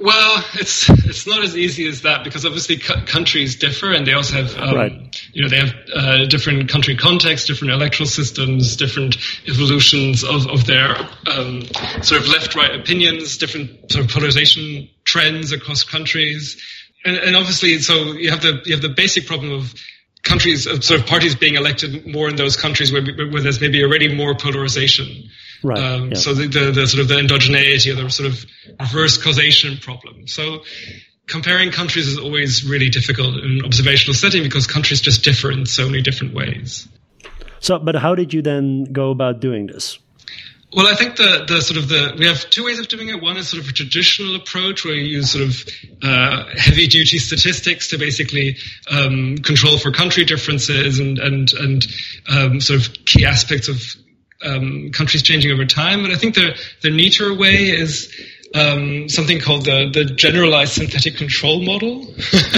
Well, 0.00 0.42
it's 0.54 0.88
it's 0.88 1.26
not 1.26 1.44
as 1.44 1.54
easy 1.54 1.86
as 1.86 2.02
that 2.02 2.24
because 2.24 2.46
obviously 2.46 2.78
countries 2.78 3.56
differ, 3.56 3.92
and 3.92 4.06
they 4.06 4.14
also 4.14 4.42
have 4.42 4.56
um, 4.56 4.74
right. 4.74 5.30
you 5.34 5.42
know 5.42 5.48
they 5.50 5.58
have 5.58 5.74
uh, 5.94 6.24
different 6.24 6.70
country 6.70 6.96
contexts, 6.96 7.46
different 7.46 7.74
electoral 7.74 8.08
systems, 8.08 8.76
different 8.76 9.18
evolutions 9.46 10.24
of 10.24 10.46
of 10.46 10.66
their 10.66 10.96
um, 11.30 11.64
sort 12.00 12.22
of 12.22 12.28
left-right 12.28 12.80
opinions, 12.80 13.36
different 13.36 13.92
sort 13.92 14.06
of 14.06 14.10
polarization 14.10 14.88
trends 15.04 15.52
across 15.52 15.84
countries, 15.84 16.56
and, 17.04 17.18
and 17.18 17.36
obviously 17.36 17.78
so 17.80 18.12
you 18.12 18.30
have 18.30 18.40
the 18.40 18.62
you 18.64 18.72
have 18.72 18.82
the 18.82 18.88
basic 18.88 19.26
problem 19.26 19.52
of 19.52 19.74
countries, 20.22 20.64
sort 20.64 21.00
of 21.00 21.06
parties 21.06 21.34
being 21.34 21.54
elected 21.54 22.06
more 22.06 22.28
in 22.28 22.36
those 22.36 22.56
countries 22.56 22.92
where, 22.92 23.02
where 23.02 23.42
there's 23.42 23.60
maybe 23.60 23.82
already 23.82 24.14
more 24.14 24.34
polarization. 24.34 25.30
Right. 25.62 25.78
Um, 25.78 26.08
yeah. 26.10 26.14
So 26.16 26.34
the, 26.34 26.46
the, 26.46 26.72
the, 26.72 26.86
sort 26.86 27.02
of 27.02 27.08
the 27.08 27.16
endogeneity 27.16 27.92
or 27.92 28.02
the 28.02 28.10
sort 28.10 28.28
of 28.28 28.44
reverse 28.78 29.18
causation 29.18 29.76
problem. 29.78 30.26
So 30.26 30.64
comparing 31.26 31.70
countries 31.70 32.08
is 32.08 32.18
always 32.18 32.64
really 32.64 32.88
difficult 32.88 33.36
in 33.36 33.58
an 33.58 33.64
observational 33.64 34.14
setting 34.14 34.42
because 34.42 34.66
countries 34.66 35.00
just 35.00 35.24
differ 35.24 35.50
in 35.50 35.66
so 35.66 35.86
many 35.86 36.02
different 36.02 36.34
ways. 36.34 36.88
So, 37.60 37.78
but 37.78 37.94
how 37.94 38.14
did 38.14 38.32
you 38.32 38.42
then 38.42 38.84
go 38.84 39.10
about 39.10 39.40
doing 39.40 39.66
this? 39.66 39.98
Well, 40.72 40.86
I 40.86 40.94
think 40.94 41.16
the, 41.16 41.44
the 41.48 41.60
sort 41.60 41.78
of 41.78 41.88
the 41.88 42.14
we 42.16 42.26
have 42.26 42.48
two 42.48 42.64
ways 42.64 42.78
of 42.78 42.86
doing 42.86 43.08
it. 43.08 43.20
One 43.20 43.36
is 43.36 43.48
sort 43.48 43.62
of 43.62 43.68
a 43.68 43.72
traditional 43.72 44.36
approach 44.36 44.84
where 44.84 44.94
you 44.94 45.02
use 45.02 45.32
sort 45.32 45.44
of 45.44 45.66
uh, 46.02 46.44
heavy 46.56 46.86
duty 46.86 47.18
statistics 47.18 47.88
to 47.88 47.98
basically 47.98 48.56
um, 48.88 49.38
control 49.38 49.78
for 49.78 49.90
country 49.90 50.24
differences 50.24 51.00
and 51.00 51.18
and 51.18 51.52
and 51.54 51.86
um, 52.28 52.60
sort 52.60 52.86
of 52.86 52.94
key 53.04 53.24
aspects 53.24 53.68
of 53.68 53.82
um, 54.44 54.90
countries 54.92 55.24
changing 55.24 55.50
over 55.50 55.64
time. 55.64 56.02
But 56.02 56.12
I 56.12 56.16
think 56.16 56.36
the 56.36 56.56
the 56.82 56.90
neater 56.90 57.34
way 57.34 57.70
is 57.70 58.14
um, 58.54 59.08
something 59.08 59.40
called 59.40 59.64
the 59.64 59.90
the 59.92 60.04
generalized 60.04 60.74
synthetic 60.74 61.16
control 61.16 61.62
model. 61.62 62.02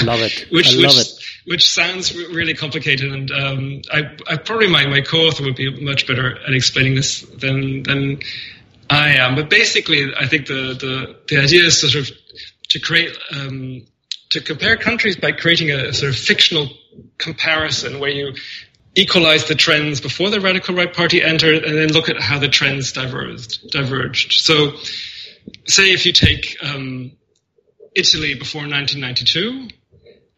love 0.05 0.21
it. 0.21 0.47
which, 0.51 0.69
I 0.69 0.77
love 0.77 0.97
which, 0.97 1.09
it 1.09 1.22
which 1.45 1.69
sounds 1.69 2.15
really 2.15 2.55
complicated. 2.55 3.13
And 3.13 3.31
um, 3.31 3.83
I, 3.93 4.17
I, 4.29 4.37
probably 4.37 4.69
my, 4.69 4.87
my 4.87 5.01
co-author 5.01 5.45
would 5.45 5.57
be 5.57 5.81
much 5.81 6.07
better 6.07 6.39
at 6.39 6.53
explaining 6.55 6.95
this 6.95 7.23
than 7.23 7.83
than 7.83 8.21
I 8.89 9.17
am. 9.17 9.35
But 9.35 9.51
basically, 9.51 10.15
I 10.15 10.27
think 10.27 10.47
the 10.47 10.75
the, 10.75 11.17
the 11.29 11.43
idea 11.43 11.65
is 11.65 11.81
sort 11.81 11.95
of 11.95 12.11
to 12.71 12.79
create 12.81 13.17
um, 13.33 13.87
to 14.31 14.41
compare 14.41 14.77
countries 14.77 15.17
by 15.17 15.33
creating 15.33 15.71
a 15.71 15.93
sort 15.93 16.11
of 16.11 16.19
fictional 16.19 16.69
comparison 17.19 18.01
where 18.01 18.11
you 18.11 18.35
equalize 18.95 19.47
the 19.47 19.55
trends 19.55 20.01
before 20.01 20.31
the 20.31 20.41
radical 20.41 20.75
right 20.75 20.93
party 20.93 21.23
entered 21.23 21.65
and 21.65 21.77
then 21.77 21.89
look 21.93 22.09
at 22.09 22.21
how 22.21 22.39
the 22.39 22.49
trends 22.49 22.93
diverged 22.93 23.71
diverged 23.71 24.33
so 24.33 24.73
say 25.67 25.93
if 25.93 26.05
you 26.05 26.13
take 26.13 26.59
um, 26.63 27.13
italy 27.95 28.35
before 28.35 28.63
1992 28.63 29.69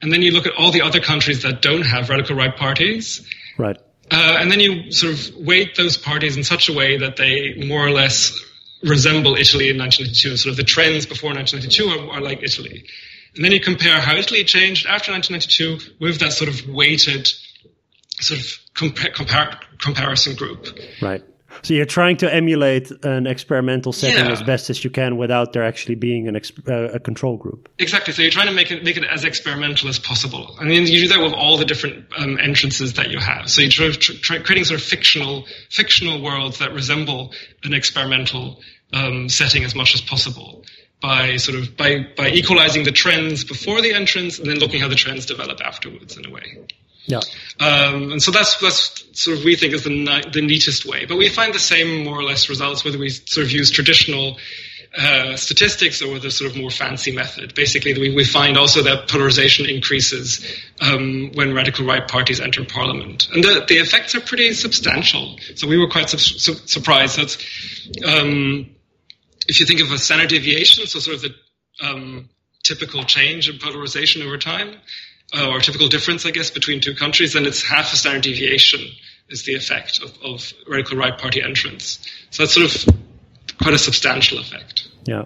and 0.03 0.13
then 0.13 0.23
you 0.23 0.33
look 0.33 0.47
at 0.47 0.55
all 0.57 0.71
the 0.71 0.83
other 0.83 1.01
countries 1.01 1.43
that 1.43 1.63
don't 1.63 1.87
have 1.87 2.11
radical 2.11 2.37
right 2.37 2.55
parties. 2.57 3.27
Right. 3.59 3.77
Uh, 4.11 4.37
and 4.39 4.51
then 4.51 4.61
you 4.61 4.93
sort 4.93 5.15
of 5.15 5.37
weight 5.37 5.77
those 5.77 5.97
parties 5.97 6.37
in 6.37 6.45
such 6.45 6.69
a 6.69 6.73
way 6.73 6.99
that 6.99 7.17
they 7.17 7.55
more 7.67 7.87
or 7.87 7.91
less 7.91 8.39
resemble 8.83 9.35
Italy 9.37 9.71
in 9.71 9.79
1992. 9.79 10.37
Sort 10.37 10.51
of 10.51 10.57
the 10.57 10.65
trends 10.65 11.07
before 11.07 11.33
1992 11.33 12.11
are, 12.11 12.17
are 12.17 12.21
like 12.21 12.43
Italy. 12.43 12.85
And 13.35 13.45
then 13.45 13.53
you 13.53 13.61
compare 13.61 14.01
how 14.01 14.15
Italy 14.15 14.45
changed 14.45 14.87
after 14.87 15.11
1992 15.11 15.97
with 16.01 16.21
that 16.21 16.33
sort 16.33 16.51
of 16.51 16.69
weighted 16.69 17.29
sort 18.21 18.41
of 18.41 18.47
compar- 18.75 19.13
compar- 19.15 19.59
comparison 19.79 20.37
group. 20.37 20.79
Right. 21.01 21.25
So 21.63 21.75
you're 21.75 21.87
trying 21.87 22.17
to 22.19 22.33
emulate 22.33 22.91
an 23.05 23.27
experimental 23.27 23.93
setting 23.93 24.27
yeah. 24.27 24.33
as 24.33 24.43
best 24.43 24.71
as 24.71 24.85
you 24.85 24.91
can 24.91 25.17
without 25.17 25.53
there 25.53 25.65
actually 25.65 25.95
being 25.95 26.29
an 26.29 26.35
exp- 26.35 26.69
uh, 26.69 26.95
a 26.95 27.01
control 27.01 27.37
group. 27.37 27.69
Exactly. 27.79 28.13
So 28.13 28.23
you're 28.23 28.31
trying 28.31 28.49
to 28.49 28.53
make 28.53 28.71
it 28.71 28.85
make 28.85 28.97
it 28.97 29.05
as 29.05 29.25
experimental 29.25 29.89
as 29.89 29.99
possible, 29.99 30.57
and 30.59 30.71
then 30.71 30.87
you 30.87 31.01
do 31.01 31.09
that 31.09 31.21
with 31.23 31.33
all 31.33 31.57
the 31.57 31.65
different 31.65 32.07
um, 32.17 32.39
entrances 32.39 32.95
that 32.95 33.11
you 33.11 33.19
have. 33.19 33.51
So 33.51 33.63
you're 33.63 33.71
try, 33.71 34.15
try, 34.17 34.39
creating 34.39 34.65
sort 34.65 34.81
of 34.81 34.87
fictional 34.87 35.45
fictional 35.71 36.23
worlds 36.23 36.59
that 36.59 36.73
resemble 36.73 37.33
an 37.63 37.75
experimental 37.75 38.61
um, 38.93 39.29
setting 39.29 39.65
as 39.65 39.75
much 39.75 39.95
as 39.95 40.01
possible 40.01 40.65
by 41.01 41.37
sort 41.37 41.59
of 41.59 41.77
by 41.77 42.07
by 42.17 42.31
equalizing 42.31 42.85
the 42.85 42.93
trends 42.93 43.45
before 43.45 43.83
the 43.83 43.93
entrance 43.93 44.39
and 44.39 44.49
then 44.49 44.59
looking 44.59 44.81
how 44.81 44.89
the 44.89 44.95
trends 44.95 45.27
develop 45.27 45.61
afterwards 45.61 46.17
in 46.17 46.27
a 46.27 46.31
way. 46.31 46.67
Yeah. 47.07 47.21
Um, 47.61 48.13
and 48.13 48.23
so 48.23 48.31
that's 48.31 48.57
that's 48.57 49.05
sort 49.13 49.39
of 49.39 49.45
we 49.45 49.57
think 49.57 49.75
is 49.75 49.85
the 49.85 50.31
the 50.33 50.41
neatest 50.41 50.87
way. 50.87 51.05
But 51.07 51.17
we 51.17 51.29
find 51.29 51.55
the 51.55 51.59
same 51.59 52.05
more 52.05 52.19
or 52.19 52.23
less 52.23 52.49
results 52.49 52.85
whether 52.85 52.99
we 52.99 53.11
sort 53.11 53.47
of 53.47 53.53
use 53.53 53.71
traditional 53.71 54.39
uh, 54.97 55.37
statistics 55.37 56.01
or 56.03 56.17
a 56.17 56.31
sort 56.31 56.51
of 56.51 56.57
more 56.57 56.71
fancy 56.71 57.11
method. 57.11 57.55
Basically, 57.55 57.93
we, 57.95 58.15
we 58.15 58.25
find 58.25 58.57
also 58.57 58.83
that 58.83 59.09
polarization 59.09 59.67
increases 59.67 60.45
um, 60.81 61.33
when 61.35 61.53
radical 61.53 61.85
right 61.85 62.07
parties 62.07 62.41
enter 62.41 62.65
parliament, 62.65 63.29
and 63.33 63.43
the, 63.43 63.65
the 63.67 63.79
effects 63.79 64.15
are 64.15 64.21
pretty 64.21 64.53
substantial. 64.53 65.37
So 65.57 65.67
we 65.67 65.79
were 65.79 65.89
quite 65.89 66.11
su- 66.11 66.19
su- 66.19 66.67
surprised 66.67 67.19
that 67.19 67.37
um, 68.07 68.71
if 69.49 69.59
you 69.59 69.67
think 69.67 69.81
of 69.81 69.91
a 69.91 69.99
standard 69.99 70.29
deviation, 70.29 70.87
so 70.87 71.01
sort 71.01 71.17
of 71.17 71.23
the 71.23 71.35
um, 71.85 72.29
typical 72.63 73.03
change 73.03 73.49
in 73.49 73.59
polarization 73.59 74.23
over 74.23 74.39
time, 74.39 74.77
uh, 75.33 75.49
or 75.49 75.61
typical 75.61 75.89
difference, 75.89 76.27
I 76.27 76.31
guess, 76.31 76.51
between 76.51 76.81
two 76.81 76.95
countries, 76.95 77.35
and 77.35 77.47
it's 77.47 77.63
half 77.63 77.93
a 77.93 77.97
standard 77.97 78.23
deviation 78.23 78.81
is 79.29 79.45
the 79.45 79.55
effect 79.55 80.03
of, 80.03 80.13
of 80.23 80.53
radical 80.69 80.99
right 80.99 81.17
party 81.17 81.43
entrance. 81.43 81.99
So 82.31 82.43
that's 82.43 82.55
sort 82.55 82.67
of 82.67 82.95
quite 83.59 83.75
a 83.75 83.79
substantial 83.79 84.39
effect. 84.39 84.89
Yeah. 85.07 85.25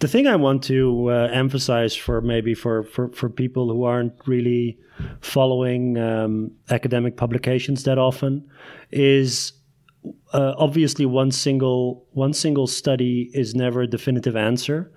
The 0.00 0.08
thing 0.08 0.26
I 0.26 0.36
want 0.36 0.64
to 0.64 1.10
uh, 1.10 1.28
emphasize 1.32 1.94
for 1.94 2.20
maybe 2.20 2.54
for, 2.54 2.82
for, 2.82 3.08
for 3.12 3.28
people 3.30 3.68
who 3.72 3.84
aren't 3.84 4.14
really 4.26 4.78
following 5.20 5.96
um, 5.96 6.52
academic 6.68 7.16
publications 7.16 7.84
that 7.84 7.98
often 7.98 8.50
is 8.90 9.52
uh, 10.32 10.54
obviously 10.56 11.06
one 11.06 11.30
single 11.30 12.06
one 12.12 12.32
single 12.32 12.66
study 12.66 13.30
is 13.34 13.54
never 13.54 13.82
a 13.82 13.86
definitive 13.86 14.36
answer, 14.36 14.90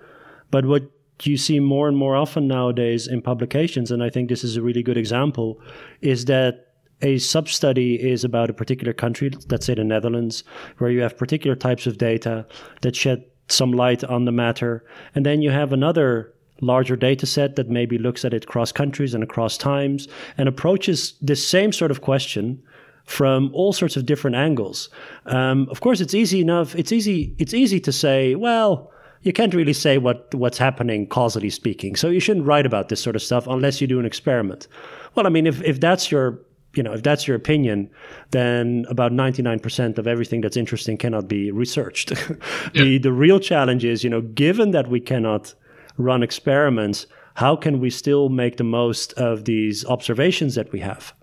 but 0.50 0.64
what 0.64 0.82
you 1.22 1.36
see 1.36 1.60
more 1.60 1.88
and 1.88 1.96
more 1.96 2.16
often 2.16 2.48
nowadays 2.48 3.06
in 3.06 3.22
publications, 3.22 3.90
and 3.90 4.02
I 4.02 4.10
think 4.10 4.28
this 4.28 4.44
is 4.44 4.56
a 4.56 4.62
really 4.62 4.82
good 4.82 4.96
example, 4.96 5.60
is 6.00 6.24
that 6.26 6.72
a 7.02 7.18
sub 7.18 7.48
study 7.48 7.94
is 7.94 8.24
about 8.24 8.50
a 8.50 8.54
particular 8.54 8.92
country, 8.92 9.30
let's 9.50 9.66
say 9.66 9.74
the 9.74 9.84
Netherlands, 9.84 10.44
where 10.78 10.90
you 10.90 11.02
have 11.02 11.18
particular 11.18 11.56
types 11.56 11.86
of 11.86 11.98
data 11.98 12.46
that 12.82 12.96
shed 12.96 13.24
some 13.48 13.72
light 13.72 14.02
on 14.04 14.24
the 14.24 14.32
matter. 14.32 14.84
And 15.14 15.26
then 15.26 15.42
you 15.42 15.50
have 15.50 15.72
another 15.72 16.32
larger 16.60 16.96
data 16.96 17.26
set 17.26 17.56
that 17.56 17.68
maybe 17.68 17.98
looks 17.98 18.24
at 18.24 18.32
it 18.32 18.46
cross 18.46 18.72
countries 18.72 19.12
and 19.12 19.22
across 19.22 19.58
times 19.58 20.08
and 20.38 20.48
approaches 20.48 21.14
this 21.20 21.46
same 21.46 21.72
sort 21.72 21.90
of 21.90 22.00
question 22.00 22.62
from 23.04 23.50
all 23.52 23.72
sorts 23.72 23.96
of 23.96 24.06
different 24.06 24.36
angles. 24.36 24.88
Um, 25.26 25.68
of 25.70 25.80
course, 25.80 26.00
it's 26.00 26.14
easy 26.14 26.40
enough. 26.40 26.74
It's 26.74 26.92
easy. 26.92 27.34
It's 27.38 27.52
easy 27.52 27.80
to 27.80 27.92
say, 27.92 28.34
well, 28.34 28.90
you 29.24 29.32
can't 29.32 29.54
really 29.54 29.72
say 29.72 29.98
what 29.98 30.32
what's 30.34 30.58
happening 30.58 31.06
causally 31.06 31.50
speaking. 31.50 31.96
So 31.96 32.08
you 32.08 32.20
shouldn't 32.20 32.46
write 32.46 32.66
about 32.66 32.88
this 32.88 33.02
sort 33.02 33.16
of 33.16 33.22
stuff 33.22 33.46
unless 33.46 33.80
you 33.80 33.86
do 33.86 33.98
an 33.98 34.06
experiment. 34.06 34.68
Well, 35.14 35.26
I 35.26 35.30
mean, 35.30 35.46
if 35.46 35.62
if 35.62 35.80
that's 35.80 36.12
your 36.12 36.38
you 36.76 36.82
know, 36.82 36.92
if 36.92 37.02
that's 37.02 37.26
your 37.28 37.36
opinion, 37.36 37.88
then 38.32 38.84
about 38.88 39.12
99% 39.12 39.96
of 39.96 40.08
everything 40.08 40.40
that's 40.40 40.56
interesting 40.56 40.96
cannot 40.96 41.28
be 41.28 41.52
researched. 41.52 42.08
the 42.74 42.84
yeah. 42.84 42.98
the 42.98 43.12
real 43.12 43.40
challenge 43.40 43.84
is, 43.84 44.04
you 44.04 44.10
know, 44.10 44.20
given 44.20 44.72
that 44.72 44.88
we 44.88 45.00
cannot 45.00 45.54
run 45.96 46.22
experiments, 46.22 47.06
how 47.34 47.56
can 47.56 47.80
we 47.80 47.90
still 47.90 48.28
make 48.28 48.56
the 48.56 48.64
most 48.64 49.12
of 49.14 49.44
these 49.44 49.84
observations 49.86 50.54
that 50.56 50.72
we 50.72 50.80
have? 50.80 51.14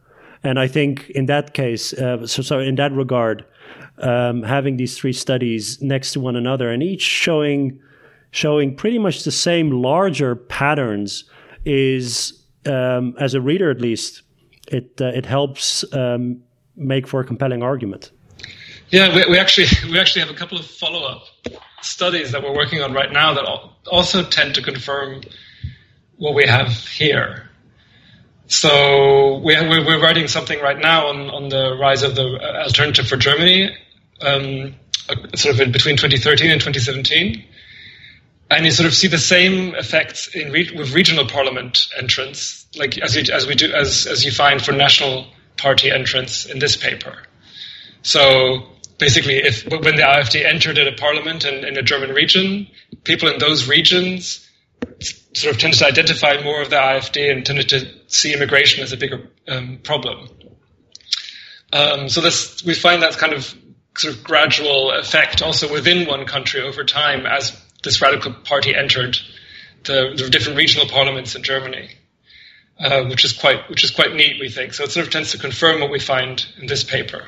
And 0.43 0.58
I 0.58 0.68
think 0.68 1.10
in 1.12 1.28
that 1.28 1.54
case, 1.54 1.93
uh, 1.93 2.26
so, 2.26 2.41
so 2.41 2.60
in 2.60 2.76
that 2.76 2.91
regard, 2.93 3.45
um, 3.99 4.41
having 4.41 4.78
these 4.78 4.97
three 4.97 5.14
studies 5.14 5.82
next 5.82 6.14
to 6.14 6.20
one 6.20 6.36
another 6.36 6.72
and 6.72 6.82
each 6.82 7.02
showing 7.02 7.80
showing 8.32 8.75
pretty 8.75 8.97
much 8.97 9.23
the 9.23 9.32
same 9.32 9.69
larger 9.71 10.36
patterns 10.36 11.25
is, 11.65 12.41
um, 12.65 13.15
as 13.19 13.34
a 13.34 13.41
reader 13.41 13.69
at 13.69 13.79
least, 13.79 14.23
it 14.67 14.99
uh, 15.01 15.05
it 15.05 15.25
helps 15.25 15.84
um, 15.93 16.41
make 16.75 17.07
for 17.07 17.19
a 17.19 17.25
compelling 17.25 17.61
argument. 17.61 18.11
Yeah, 18.89 19.13
we, 19.13 19.32
we, 19.32 19.38
actually 19.38 19.67
we 19.91 19.99
actually 19.99 20.21
have 20.21 20.32
a 20.32 20.38
couple 20.38 20.57
of 20.57 20.65
follow 20.65 21.05
up 21.05 21.23
studies 21.82 22.32
that 22.32 22.43
we're 22.43 22.55
working 22.55 22.82
on 22.82 22.93
right 22.93 23.11
now 23.11 23.34
that 23.34 23.45
also 23.89 24.23
tend 24.23 24.55
to 24.55 24.61
confirm 24.61 25.21
what 26.17 26.36
we 26.36 26.45
have 26.45 26.69
here. 26.88 27.49
So 28.47 29.38
we, 29.38 29.55
are 29.55 29.99
writing 29.99 30.27
something 30.27 30.59
right 30.59 30.77
now 30.77 31.07
on, 31.07 31.29
on 31.29 31.49
the 31.49 31.77
rise 31.79 32.03
of 32.03 32.15
the 32.15 32.23
alternative 32.63 33.07
for 33.07 33.15
Germany, 33.15 33.75
um, 34.19 34.75
sort 35.36 35.59
of 35.59 35.71
between 35.71 35.95
2013 35.95 36.51
and 36.51 36.59
2017. 36.59 37.45
And 38.52 38.66
you 38.66 38.72
sort 38.72 38.86
of 38.86 38.93
see 38.93 39.08
the 39.08 39.18
same 39.18 39.74
effects 39.76 40.28
in 40.36 40.52
re- 40.52 40.76
with 40.78 40.93
regional 40.93 41.26
parliament 41.26 41.88
entrance, 41.97 42.68
like 42.76 42.97
as, 42.97 43.16
you, 43.16 43.24
as 43.34 43.47
we 43.47 43.56
do 43.56 43.72
as, 43.72 44.06
as 44.06 44.26
you 44.26 44.32
find 44.32 44.62
for 44.62 44.74
national 44.74 45.26
party 45.56 45.89
entrance 45.89 46.45
in 46.45 46.60
this 46.60 46.76
paper. 46.76 47.24
So 48.02 48.64
basically, 48.97 49.38
if 49.38 49.66
when 49.66 49.95
the 49.95 50.04
AfD 50.04 50.45
entered 50.45 50.78
a 50.78 50.91
parliament 50.91 51.45
in, 51.45 51.64
in 51.64 51.78
a 51.78 51.82
German 51.82 52.12
region, 52.12 52.68
people 53.06 53.30
in 53.30 53.39
those 53.39 53.70
regions 53.70 54.45
sort 55.34 55.56
of 55.56 55.62
tended 55.62 55.80
to 55.80 55.88
identify 55.88 56.41
more 56.43 56.62
of 56.62 56.70
the 56.70 56.76
AfD 56.76 57.32
and 57.32 57.45
tended 57.45 57.70
to 57.70 57.88
see 58.08 58.34
immigration 58.34 58.84
as 58.84 58.91
a 58.91 58.97
bigger 58.97 59.30
um, 59.47 59.80
problem. 59.84 60.30
Um, 61.72 62.10
so 62.10 62.20
this, 62.20 62.64
we 62.66 62.74
find 62.74 63.02
that 63.02 63.18
kind 63.18 63.34
of 63.34 63.56
sort 63.97 64.16
of 64.16 64.24
gradual 64.24 64.91
effect 64.91 65.41
also 65.41 65.72
within 65.72 66.08
one 66.08 66.26
country 66.26 66.62
over 66.62 66.84
time 66.84 67.26
as 67.26 67.58
this 67.84 68.01
radical 68.01 68.34
party 68.34 68.75
entered 68.75 69.17
the, 69.84 70.13
the 70.15 70.29
different 70.29 70.57
regional 70.57 70.88
parliaments 70.88 71.36
in 71.36 71.43
Germany, 71.43 71.89
uh, 72.79 73.03
which 73.05 73.25
is 73.25 73.34
quite 73.34 73.69
which 73.69 73.84
is 73.84 73.91
quite 73.91 74.13
neat, 74.13 74.39
we 74.39 74.49
think. 74.49 74.73
So 74.73 74.84
it 74.84 74.91
sort 74.91 75.05
of 75.05 75.11
tends 75.11 75.32
to 75.32 75.38
confirm 75.38 75.82
what 75.82 75.91
we 75.91 75.99
find 75.99 76.45
in 76.59 76.67
this 76.67 76.84
paper. 76.84 77.23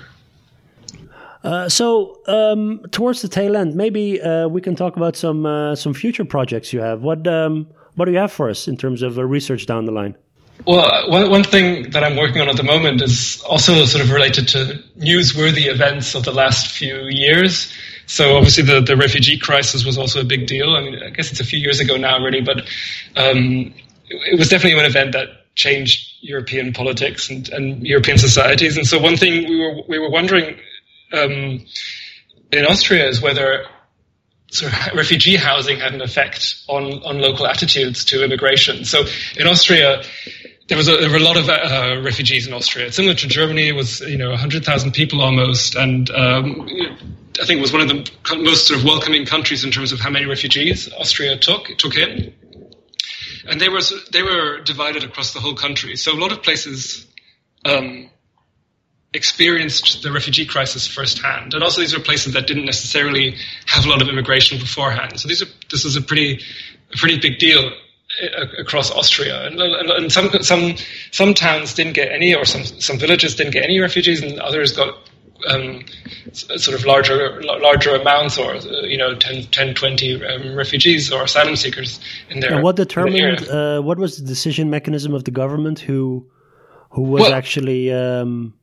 Uh, 1.43 1.67
so 1.67 2.21
um, 2.27 2.85
towards 2.91 3.21
the 3.21 3.27
tail 3.27 3.57
end, 3.57 3.75
maybe 3.75 4.21
uh, 4.21 4.47
we 4.47 4.61
can 4.61 4.75
talk 4.75 4.95
about 4.95 5.15
some 5.15 5.45
uh, 5.45 5.75
some 5.75 5.93
future 5.93 6.25
projects 6.25 6.71
you 6.71 6.79
have. 6.79 7.01
What 7.01 7.27
um, 7.27 7.67
what 7.95 8.05
do 8.05 8.11
you 8.11 8.17
have 8.19 8.31
for 8.31 8.49
us 8.49 8.67
in 8.67 8.77
terms 8.77 9.01
of 9.01 9.17
uh, 9.17 9.25
research 9.25 9.65
down 9.65 9.85
the 9.85 9.91
line? 9.91 10.15
Well, 10.65 11.09
one, 11.09 11.29
one 11.29 11.43
thing 11.43 11.89
that 11.91 12.03
I'm 12.03 12.15
working 12.15 12.39
on 12.39 12.47
at 12.47 12.55
the 12.55 12.63
moment 12.63 13.01
is 13.01 13.41
also 13.41 13.83
sort 13.85 14.03
of 14.03 14.11
related 14.11 14.47
to 14.49 14.81
newsworthy 14.97 15.67
events 15.67 16.15
of 16.15 16.23
the 16.23 16.31
last 16.31 16.67
few 16.67 17.07
years. 17.09 17.73
So 18.05 18.35
obviously 18.35 18.63
the, 18.63 18.81
the 18.81 18.95
refugee 18.97 19.37
crisis 19.37 19.85
was 19.85 19.97
also 19.97 20.21
a 20.21 20.25
big 20.25 20.47
deal. 20.47 20.75
I 20.75 20.81
mean, 20.81 21.01
I 21.01 21.09
guess 21.09 21.31
it's 21.31 21.39
a 21.39 21.45
few 21.45 21.59
years 21.59 21.79
ago 21.79 21.97
now, 21.97 22.23
really, 22.23 22.41
but 22.41 22.59
um, 23.15 23.73
it, 24.09 24.33
it 24.33 24.39
was 24.39 24.49
definitely 24.49 24.79
an 24.79 24.85
event 24.85 25.13
that 25.13 25.27
changed 25.55 26.17
European 26.21 26.73
politics 26.73 27.29
and, 27.29 27.49
and, 27.49 27.85
European 27.85 28.17
societies. 28.17 28.77
And 28.77 28.87
so 28.87 28.99
one 28.99 29.17
thing 29.17 29.47
we 29.47 29.59
were 29.59 29.81
we 29.87 29.99
were 29.99 30.09
wondering 30.09 30.57
um, 31.11 31.65
in 32.51 32.65
Austria 32.65 33.07
is 33.07 33.21
whether 33.21 33.65
sort 34.51 34.73
of 34.73 34.93
refugee 34.95 35.35
housing 35.35 35.79
had 35.79 35.93
an 35.93 36.01
effect 36.01 36.63
on, 36.67 37.03
on 37.03 37.19
local 37.19 37.45
attitudes 37.45 38.05
to 38.05 38.23
immigration. 38.23 38.85
So 38.85 39.05
in 39.37 39.47
Austria, 39.47 40.03
there 40.73 40.77
was 40.79 40.87
a, 40.87 40.97
there 40.97 41.09
were 41.11 41.17
a 41.17 41.19
lot 41.19 41.37
of 41.37 41.49
uh, 41.49 42.01
refugees 42.01 42.47
in 42.47 42.53
Austria. 42.53 42.87
It's 42.87 42.95
Similar 42.95 43.13
to 43.13 43.27
Germany, 43.27 43.67
it 43.67 43.75
was 43.75 43.99
you 43.99 44.17
know 44.17 44.31
100,000 44.31 44.91
people 44.91 45.21
almost, 45.21 45.75
and 45.75 46.09
um, 46.09 46.67
I 47.39 47.45
think 47.45 47.59
it 47.59 47.61
was 47.61 47.71
one 47.71 47.81
of 47.81 47.89
the 47.89 48.37
most 48.37 48.67
sort 48.67 48.79
of 48.79 48.85
welcoming 48.85 49.27
countries 49.27 49.63
in 49.63 49.69
terms 49.69 49.91
of 49.91 49.99
how 49.99 50.09
many 50.09 50.25
refugees 50.25 50.91
Austria 50.93 51.37
took 51.37 51.67
took 51.77 51.95
in. 51.95 52.33
And 53.47 53.61
they 53.61 53.69
were 53.69 53.81
they 54.11 54.23
were 54.23 54.61
divided 54.61 55.03
across 55.03 55.33
the 55.33 55.39
whole 55.39 55.53
country. 55.53 55.95
So 55.95 56.11
a 56.11 56.19
lot 56.19 56.31
of 56.31 56.41
places 56.41 57.05
um, 57.65 58.09
experienced 59.13 60.01
the 60.01 60.11
refugee 60.11 60.47
crisis 60.47 60.87
firsthand. 60.87 61.53
And 61.53 61.61
also 61.61 61.81
these 61.81 61.95
were 61.95 62.03
places 62.03 62.33
that 62.33 62.47
didn't 62.47 62.65
necessarily 62.65 63.35
have 63.67 63.85
a 63.85 63.89
lot 63.89 64.01
of 64.01 64.09
immigration 64.09 64.57
beforehand. 64.57 65.19
So 65.19 65.27
these 65.27 65.43
are, 65.43 65.51
this 65.69 65.85
is 65.85 65.97
a 65.97 66.01
pretty, 66.01 66.41
a 66.91 66.97
pretty 66.97 67.19
big 67.19 67.37
deal 67.37 67.69
across 68.59 68.91
Austria. 68.91 69.45
And, 69.45 69.59
and, 69.59 70.11
some, 70.11 70.29
some, 70.41 70.75
some 71.11 71.33
towns 71.33 71.73
didn't 71.73 71.93
get 71.93 72.11
any, 72.11 72.35
or 72.35 72.45
some, 72.45 72.63
some 72.63 72.99
villages 72.99 73.35
didn't 73.35 73.53
get 73.53 73.63
any 73.63 73.79
refugees, 73.79 74.21
and 74.21 74.39
others 74.39 74.73
got 74.73 74.97
um, 75.47 75.83
sort 76.31 76.79
of 76.79 76.85
larger 76.85 77.41
larger 77.41 77.95
amounts 77.95 78.37
or 78.37 78.55
uh, 78.55 78.81
you 78.83 78.97
know 78.97 79.13
10, 79.15 79.47
10 79.47 79.73
20 79.73 80.25
um, 80.25 80.55
refugees 80.55 81.11
or 81.11 81.23
asylum 81.23 81.55
seekers 81.55 81.99
in 82.29 82.39
there. 82.39 82.53
And 82.53 82.63
what 82.63 82.75
determined 82.75 83.47
uh, 83.49 83.81
what 83.81 83.97
was 83.97 84.17
the 84.17 84.25
decision 84.25 84.69
mechanism 84.69 85.13
of 85.13 85.23
the 85.25 85.31
government 85.31 85.79
who 85.79 86.29
who 86.91 87.01
was 87.01 87.23
well, 87.23 87.33
actually 87.33 87.91
um, 87.91 88.53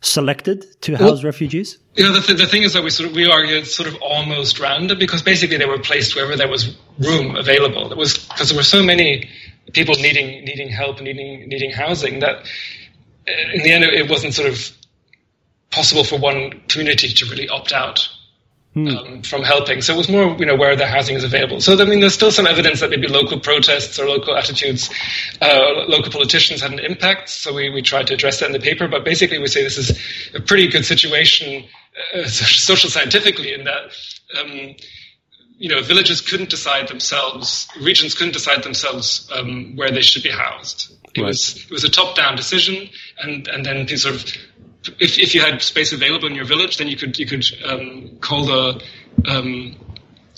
selected 0.00 0.80
to 0.82 0.96
house 0.96 1.00
well, 1.00 1.22
refugees? 1.22 1.78
You 1.94 2.04
know, 2.04 2.12
the, 2.12 2.20
th- 2.20 2.38
the 2.38 2.46
thing 2.46 2.62
is 2.62 2.72
that 2.74 2.84
we 2.84 2.90
sort 2.90 3.10
of 3.10 3.16
we 3.16 3.30
argue 3.30 3.56
it's 3.56 3.74
sort 3.74 3.88
of 3.88 3.96
almost 4.00 4.60
random 4.60 4.98
because 4.98 5.22
basically 5.22 5.56
they 5.56 5.66
were 5.66 5.78
placed 5.78 6.14
wherever 6.14 6.36
there 6.36 6.48
was 6.48 6.76
room 6.98 7.36
available. 7.36 7.90
It 7.90 7.98
was 7.98 8.18
because 8.18 8.50
there 8.50 8.58
were 8.58 8.64
so 8.64 8.82
many 8.82 9.28
people 9.72 9.94
needing 9.96 10.44
needing 10.44 10.68
help, 10.68 11.00
needing 11.00 11.48
needing 11.48 11.70
housing 11.70 12.20
that 12.20 12.36
uh, 12.36 13.54
in 13.54 13.62
the 13.62 13.72
end 13.72 13.84
it 13.84 14.08
wasn't 14.08 14.34
sort 14.34 14.48
of 14.48 14.70
possible 15.70 16.04
for 16.04 16.18
one 16.18 16.62
community 16.68 17.08
to 17.08 17.26
really 17.26 17.48
opt 17.48 17.72
out 17.72 18.08
hmm. 18.86 18.96
um, 18.96 19.22
from 19.22 19.42
helping. 19.42 19.82
So 19.82 19.94
it 19.94 19.96
was 19.96 20.08
more, 20.08 20.36
you 20.38 20.46
know, 20.46 20.56
where 20.56 20.76
the 20.76 20.86
housing 20.86 21.16
is 21.16 21.24
available. 21.24 21.60
So 21.60 21.78
I 21.78 21.84
mean, 21.84 22.00
there's 22.00 22.14
still 22.14 22.30
some 22.30 22.46
evidence 22.46 22.80
that 22.80 22.90
maybe 22.90 23.08
local 23.08 23.40
protests 23.40 23.98
or 23.98 24.06
local 24.06 24.36
attitudes, 24.36 24.90
uh, 25.40 25.84
local 25.88 26.10
politicians 26.12 26.60
had 26.62 26.72
an 26.72 26.80
impact. 26.80 27.28
So 27.28 27.54
we 27.54 27.70
we 27.70 27.82
tried 27.82 28.06
to 28.08 28.14
address 28.14 28.40
that 28.40 28.46
in 28.46 28.52
the 28.52 28.60
paper. 28.60 28.88
But 28.88 29.04
basically, 29.04 29.38
we 29.38 29.46
say 29.48 29.62
this 29.62 29.78
is 29.78 29.98
a 30.34 30.40
pretty 30.40 30.68
good 30.68 30.84
situation, 30.84 31.64
uh, 32.14 32.24
social 32.26 32.90
scientifically, 32.90 33.52
in 33.52 33.64
that. 33.64 33.92
Um, 34.38 34.76
you 35.58 35.68
know, 35.68 35.82
villages 35.82 36.20
couldn't 36.20 36.50
decide 36.50 36.86
themselves, 36.86 37.66
regions 37.80 38.14
couldn't 38.14 38.32
decide 38.32 38.62
themselves 38.62 39.28
um, 39.34 39.74
where 39.74 39.90
they 39.90 40.02
should 40.02 40.22
be 40.22 40.30
housed. 40.30 40.92
It 41.14 41.20
right. 41.20 41.28
was 41.28 41.64
it 41.64 41.70
was 41.70 41.84
a 41.84 41.90
top-down 41.90 42.36
decision, 42.36 42.88
and 43.20 43.48
and 43.48 43.66
then 43.66 43.86
these 43.86 44.02
sort 44.02 44.14
of 44.14 44.24
if, 44.84 45.18
if 45.18 45.34
you 45.34 45.40
had 45.40 45.62
space 45.62 45.92
available 45.92 46.28
in 46.28 46.34
your 46.34 46.44
village, 46.44 46.76
then 46.76 46.88
you 46.88 46.96
could 46.96 47.18
you 47.18 47.26
could 47.26 47.44
um, 47.64 48.18
call 48.20 48.44
the 48.44 48.82
um, 49.26 49.76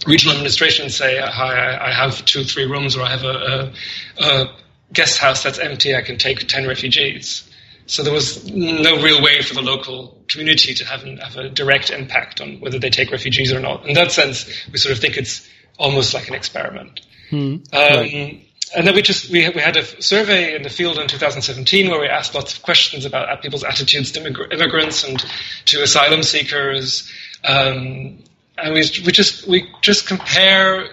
regional 0.07 0.34
administration 0.34 0.84
and 0.84 0.93
say, 0.93 1.18
"Hi, 1.20 1.55
I, 1.55 1.88
I, 1.88 1.93
have 1.93 2.24
two, 2.24 2.45
three 2.45 2.64
rooms, 2.64 2.97
or 2.97 3.03
I 3.03 3.11
have 3.11 3.24
a, 3.24 3.72
a, 4.18 4.24
a, 4.24 4.57
guest 4.93 5.18
house 5.18 5.43
that's 5.43 5.59
empty. 5.59 5.95
I 5.95 6.03
can 6.03 6.18
take 6.18 6.47
ten 6.49 6.66
refugees." 6.66 7.47
So 7.86 8.05
there 8.05 8.12
was 8.12 8.49
no 8.49 9.03
real 9.03 9.20
way 9.20 9.43
for 9.43 9.55
the 9.55 9.62
local 9.62 10.22
community 10.28 10.74
to 10.74 10.84
have, 10.84 11.03
have 11.03 11.36
a 11.36 11.49
direct 11.49 11.91
impact 11.91 12.41
on 12.41 12.61
whether 12.61 12.78
they 12.78 12.91
take 12.91 13.11
refugees 13.11 13.53
or 13.53 13.59
not. 13.59 13.84
In 13.84 13.95
that 13.95 14.12
sense, 14.12 14.47
we 14.70 14.78
sort 14.78 14.93
of 14.93 15.01
think 15.01 15.16
it's 15.16 15.49
almost 15.76 16.14
like 16.14 16.28
an 16.28 16.34
experiment. 16.34 17.01
Hmm. 17.30 17.36
Um, 17.36 17.62
right 17.72 18.47
and 18.75 18.87
then 18.87 18.95
we 18.95 19.03
just 19.03 19.31
we, 19.31 19.49
we 19.49 19.61
had 19.61 19.77
a 19.77 20.03
survey 20.03 20.55
in 20.55 20.62
the 20.62 20.71
field 20.71 20.99
in 20.99 21.09
2017 21.09 21.91
where 21.91 22.01
we 22.01 22.07
asked 22.07 22.35
lots 22.35 22.57
of 22.57 22.62
questions 22.62 23.05
about 23.05 23.43
people's 23.43 23.64
attitudes 23.64 24.12
to 24.12 24.21
immigrants 24.21 25.05
and 25.05 25.25
to 25.66 25.83
asylum 25.83 26.23
seekers, 26.23 27.11
um, 27.45 28.18
and 28.59 28.75
we 28.75 28.83
we 29.05 29.12
just 29.12 29.47
we 29.47 29.68
just 29.81 30.07
compare 30.07 30.89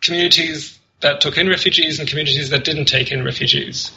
communities 0.00 0.78
that 1.00 1.20
took 1.20 1.36
in 1.36 1.48
refugees 1.48 1.98
and 1.98 2.08
communities 2.08 2.50
that 2.50 2.64
didn't 2.64 2.86
take 2.86 3.12
in 3.12 3.24
refugees, 3.24 3.90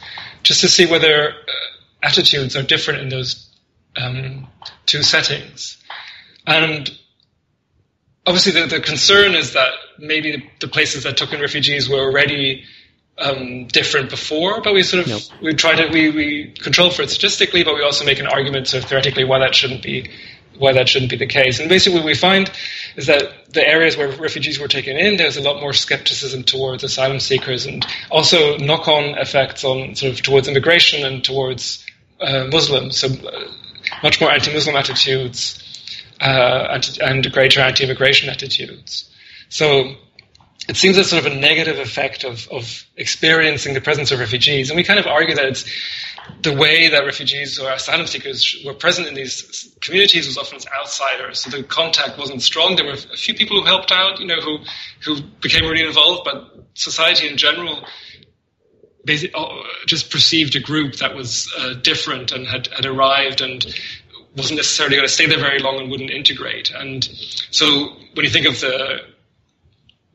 just 0.43 0.61
to 0.61 0.67
see 0.67 0.85
whether 0.85 1.29
uh, 1.29 1.33
attitudes 2.03 2.57
are 2.57 2.63
different 2.63 3.01
in 3.01 3.09
those 3.09 3.49
um, 3.95 4.47
two 4.85 5.01
settings, 5.01 5.81
and 6.45 6.91
obviously 8.25 8.51
the, 8.51 8.67
the 8.67 8.81
concern 8.81 9.33
is 9.33 9.53
that 9.53 9.71
maybe 9.97 10.51
the 10.59 10.67
places 10.67 11.03
that 11.03 11.15
took 11.15 11.31
in 11.31 11.39
refugees 11.39 11.89
were 11.89 11.99
already 11.99 12.65
um, 13.17 13.65
different 13.65 14.09
before, 14.09 14.61
but 14.61 14.73
we 14.73 14.83
sort 14.83 15.07
of 15.07 15.41
we 15.41 15.53
try 15.53 15.75
to 15.75 15.91
we, 15.91 16.09
we 16.09 16.53
control 16.59 16.89
for 16.91 17.01
it 17.01 17.09
statistically, 17.09 17.63
but 17.63 17.75
we 17.75 17.83
also 17.83 18.05
make 18.05 18.19
an 18.19 18.27
argument 18.27 18.67
sort 18.67 18.83
of 18.83 18.89
theoretically 18.89 19.23
why 19.23 19.39
that 19.39 19.55
shouldn't 19.55 19.81
be 19.81 20.09
why 20.57 20.73
that 20.73 20.89
shouldn't 20.89 21.11
be 21.11 21.17
the 21.17 21.27
case. 21.27 21.59
And 21.59 21.69
basically, 21.69 21.99
what 21.99 22.05
we 22.05 22.15
find 22.15 22.51
is 22.95 23.07
that 23.07 23.53
the 23.53 23.67
areas 23.67 23.97
where 23.97 24.09
refugees 24.09 24.59
were 24.59 24.67
taken 24.67 24.97
in, 24.97 25.17
there's 25.17 25.37
a 25.37 25.41
lot 25.41 25.61
more 25.61 25.73
skepticism 25.73 26.43
towards 26.43 26.83
asylum 26.83 27.19
seekers, 27.19 27.65
and 27.65 27.85
also 28.09 28.57
knock-on 28.57 29.17
effects 29.17 29.63
on 29.63 29.95
sort 29.95 30.13
of 30.13 30.21
towards 30.21 30.47
immigration 30.47 31.05
and 31.05 31.23
towards 31.23 31.85
uh, 32.19 32.47
Muslims. 32.51 32.97
So 32.97 33.07
uh, 33.07 33.51
much 34.03 34.19
more 34.19 34.31
anti-Muslim 34.31 34.75
attitudes 34.75 35.63
uh, 36.19 36.67
and, 36.71 36.99
and 37.01 37.31
greater 37.31 37.61
anti-immigration 37.61 38.29
attitudes. 38.29 39.09
So 39.49 39.95
it 40.67 40.75
seems 40.75 40.97
as 40.97 41.09
sort 41.09 41.25
of 41.25 41.31
a 41.31 41.35
negative 41.35 41.79
effect 41.79 42.23
of, 42.23 42.47
of 42.49 42.85
experiencing 42.97 43.73
the 43.73 43.81
presence 43.81 44.11
of 44.11 44.19
refugees. 44.19 44.69
And 44.69 44.77
we 44.77 44.83
kind 44.83 44.99
of 44.99 45.07
argue 45.07 45.35
that 45.35 45.45
it's 45.45 45.65
the 46.41 46.53
way 46.53 46.89
that 46.89 47.05
refugees 47.05 47.57
or 47.57 47.71
asylum 47.71 48.05
seekers 48.05 48.61
were 48.65 48.73
present 48.73 49.07
in 49.07 49.13
these 49.13 49.73
communities 49.79 50.27
was 50.27 50.37
often 50.37 50.57
as 50.57 50.67
outsiders. 50.77 51.41
So 51.41 51.49
the 51.49 51.63
contact 51.63 52.17
wasn't 52.17 52.41
strong. 52.41 52.75
There 52.75 52.85
were 52.85 52.93
a 52.93 53.17
few 53.17 53.33
people 53.33 53.59
who 53.59 53.65
helped 53.65 53.91
out, 53.91 54.19
you 54.19 54.27
know, 54.27 54.41
who, 54.41 54.59
who 55.05 55.21
became 55.41 55.63
really 55.63 55.85
involved, 55.87 56.23
but 56.25 56.65
society 56.73 57.29
in 57.29 57.37
general 57.37 57.85
uh, 59.33 59.63
just 59.85 60.11
perceived 60.11 60.55
a 60.57 60.59
group 60.59 60.95
that 60.97 61.15
was 61.15 61.51
uh, 61.57 61.75
different 61.75 62.33
and 62.33 62.45
had, 62.45 62.67
had 62.67 62.85
arrived 62.85 63.39
and 63.39 63.65
wasn't 64.35 64.57
necessarily 64.57 64.97
going 64.97 65.07
to 65.07 65.13
stay 65.13 65.27
there 65.27 65.39
very 65.39 65.59
long 65.59 65.79
and 65.79 65.89
wouldn't 65.89 66.11
integrate. 66.11 66.71
And 66.71 67.07
so 67.51 67.93
when 68.13 68.25
you 68.25 68.29
think 68.29 68.47
of 68.47 68.59
the 68.59 68.99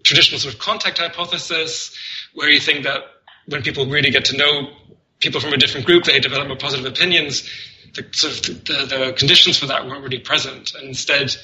traditional 0.03 0.41
sort 0.41 0.55
of 0.55 0.61
contact 0.61 0.99
hypothesis, 0.99 1.97
where 2.35 2.51
you 2.51 2.61
think 2.61 2.85
that 2.85 3.01
when 3.47 3.63
people 3.63 3.87
really 3.87 4.11
get 4.11 4.27
to 4.27 4.37
know 4.37 4.71
people 5.21 5.41
from 5.41 5.53
a 5.53 5.57
different 5.57 5.87
group, 5.87 6.05
they 6.05 6.19
develop 6.21 6.49
more 6.49 6.57
positive 6.57 6.87
opinions. 6.87 7.49
The, 7.95 8.07
sort 8.13 8.49
of 8.49 8.65
the, 8.65 8.97
the 8.97 9.13
conditions 9.13 9.59
for 9.59 9.67
that 9.67 9.87
weren't 9.87 10.03
really 10.03 10.19
present. 10.19 10.75
And 10.75 10.89
instead, 10.89 11.35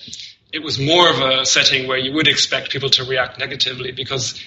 it 0.52 0.62
was 0.62 0.78
more 0.78 1.10
of 1.10 1.20
a 1.20 1.44
setting 1.44 1.86
where 1.86 1.98
you 1.98 2.12
would 2.14 2.26
expect 2.26 2.70
people 2.70 2.88
to 2.90 3.04
react 3.04 3.38
negatively 3.38 3.92
because 3.92 4.42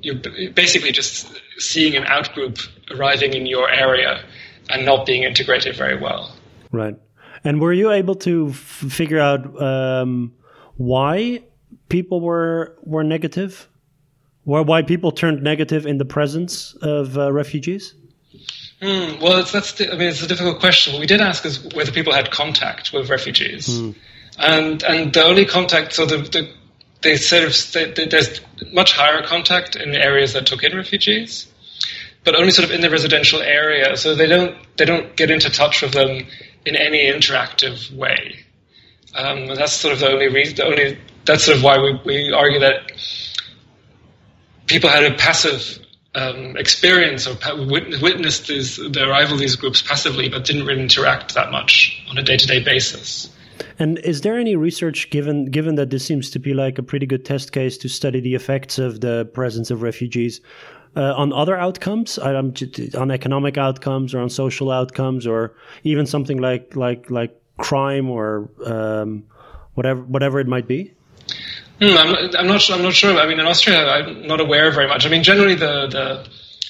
you're 0.00 0.16
basically 0.54 0.92
just 0.92 1.28
seeing 1.58 1.96
an 1.96 2.04
outgroup 2.04 2.66
arriving 2.90 3.34
in 3.34 3.46
your 3.46 3.68
area 3.68 4.24
and 4.68 4.86
not 4.86 5.06
being 5.06 5.24
integrated 5.24 5.76
very 5.76 6.00
well. 6.00 6.34
Right. 6.70 6.96
And 7.42 7.60
were 7.60 7.72
you 7.72 7.90
able 7.90 8.14
to 8.16 8.52
figure 8.52 9.18
out 9.18 9.60
um, 9.60 10.34
why 10.76 11.42
people 11.90 12.20
were 12.20 12.76
were 12.82 13.04
negative? 13.04 13.68
Why 14.44 14.60
why 14.60 14.82
people 14.82 15.12
turned 15.12 15.42
negative 15.42 15.86
in 15.86 15.98
the 15.98 16.06
presence 16.06 16.74
of 16.80 17.18
uh, 17.18 17.30
refugees? 17.30 17.94
Mm, 18.80 19.20
well, 19.20 19.38
it's, 19.38 19.52
that's 19.52 19.78
I 19.80 19.96
mean, 19.96 20.08
it's 20.08 20.22
a 20.22 20.26
difficult 20.26 20.60
question. 20.60 20.94
What 20.94 21.00
we 21.00 21.06
did 21.06 21.20
ask 21.20 21.44
is 21.44 21.62
whether 21.74 21.92
people 21.92 22.14
had 22.14 22.30
contact 22.30 22.92
with 22.94 23.10
refugees, 23.10 23.68
mm. 23.68 23.94
and 24.38 24.82
and 24.82 25.12
the 25.12 25.22
only 25.22 25.44
contact. 25.44 25.92
So 25.92 26.06
the, 26.06 26.18
the 26.18 26.50
they 27.02 27.16
sort 27.16 27.44
of 27.44 27.94
they, 27.94 28.06
there's 28.06 28.40
much 28.72 28.92
higher 28.92 29.22
contact 29.22 29.76
in 29.76 29.94
areas 29.94 30.32
that 30.32 30.46
took 30.46 30.62
in 30.62 30.74
refugees, 30.74 31.46
but 32.24 32.34
only 32.34 32.50
sort 32.50 32.68
of 32.68 32.74
in 32.74 32.80
the 32.80 32.90
residential 32.90 33.42
area. 33.42 33.96
So 33.96 34.14
they 34.14 34.26
don't 34.26 34.56
they 34.78 34.86
don't 34.86 35.14
get 35.14 35.30
into 35.30 35.50
touch 35.50 35.82
with 35.82 35.92
them 35.92 36.26
in 36.64 36.76
any 36.76 37.10
interactive 37.10 37.94
way. 37.94 38.44
Um, 39.14 39.46
that's 39.54 39.72
sort 39.72 39.94
of 39.94 40.00
the 40.00 40.10
only 40.10 40.28
reason. 40.28 40.56
The 40.56 40.64
only 40.64 40.98
that's 41.24 41.44
sort 41.44 41.58
of 41.58 41.64
why 41.64 41.78
we, 41.78 42.00
we 42.04 42.32
argue 42.32 42.60
that 42.60 42.92
people 44.66 44.88
had 44.88 45.04
a 45.04 45.14
passive 45.14 45.78
um, 46.14 46.56
experience 46.56 47.26
or 47.26 47.36
witnessed 47.66 48.48
these, 48.48 48.76
the 48.76 49.08
arrival 49.08 49.34
of 49.34 49.40
these 49.40 49.56
groups 49.56 49.82
passively, 49.82 50.28
but 50.28 50.44
didn't 50.44 50.66
really 50.66 50.82
interact 50.82 51.34
that 51.34 51.50
much 51.50 52.02
on 52.10 52.18
a 52.18 52.22
day 52.22 52.36
to 52.36 52.46
day 52.46 52.62
basis. 52.62 53.30
And 53.78 53.98
is 53.98 54.22
there 54.22 54.38
any 54.38 54.56
research 54.56 55.10
given 55.10 55.46
given 55.46 55.74
that 55.76 55.90
this 55.90 56.04
seems 56.04 56.30
to 56.30 56.38
be 56.38 56.54
like 56.54 56.78
a 56.78 56.82
pretty 56.82 57.06
good 57.06 57.24
test 57.24 57.52
case 57.52 57.78
to 57.78 57.88
study 57.88 58.20
the 58.20 58.34
effects 58.34 58.78
of 58.78 59.00
the 59.00 59.30
presence 59.32 59.70
of 59.70 59.82
refugees 59.82 60.40
uh, 60.96 61.14
on 61.14 61.32
other 61.32 61.56
outcomes, 61.56 62.18
on 62.18 63.10
economic 63.10 63.56
outcomes 63.56 64.14
or 64.14 64.20
on 64.20 64.28
social 64.28 64.70
outcomes, 64.70 65.26
or 65.26 65.54
even 65.84 66.06
something 66.06 66.38
like 66.38 66.74
like 66.76 67.10
like 67.10 67.39
crime 67.60 68.10
or 68.10 68.50
um, 68.64 69.24
whatever 69.74 70.00
whatever 70.02 70.40
it 70.40 70.48
might 70.48 70.66
be? 70.66 70.92
Hmm, 71.80 71.96
I'm, 71.96 72.14
I'm, 72.36 72.46
not. 72.46 72.70
I'm 72.70 72.82
not 72.82 72.92
sure. 72.92 73.16
I 73.16 73.26
mean, 73.26 73.40
in 73.40 73.46
Austria, 73.46 73.88
I'm 73.88 74.26
not 74.26 74.40
aware 74.40 74.70
very 74.70 74.88
much. 74.88 75.06
I 75.06 75.08
mean, 75.08 75.22
generally 75.22 75.54
the 75.54 75.86
the, 75.88 76.28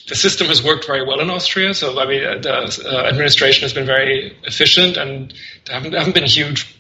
the 0.08 0.14
system 0.14 0.46
has 0.48 0.62
worked 0.62 0.86
very 0.86 1.04
well 1.06 1.20
in 1.20 1.30
Austria. 1.30 1.74
So 1.74 1.98
I 1.98 2.06
mean, 2.06 2.22
the 2.42 2.82
uh, 2.84 3.08
administration 3.08 3.62
has 3.62 3.72
been 3.72 3.86
very 3.86 4.36
efficient, 4.44 4.96
and 4.96 5.34
there 5.64 5.74
haven't, 5.74 5.94
haven't 5.94 6.14
been 6.14 6.26
huge 6.26 6.76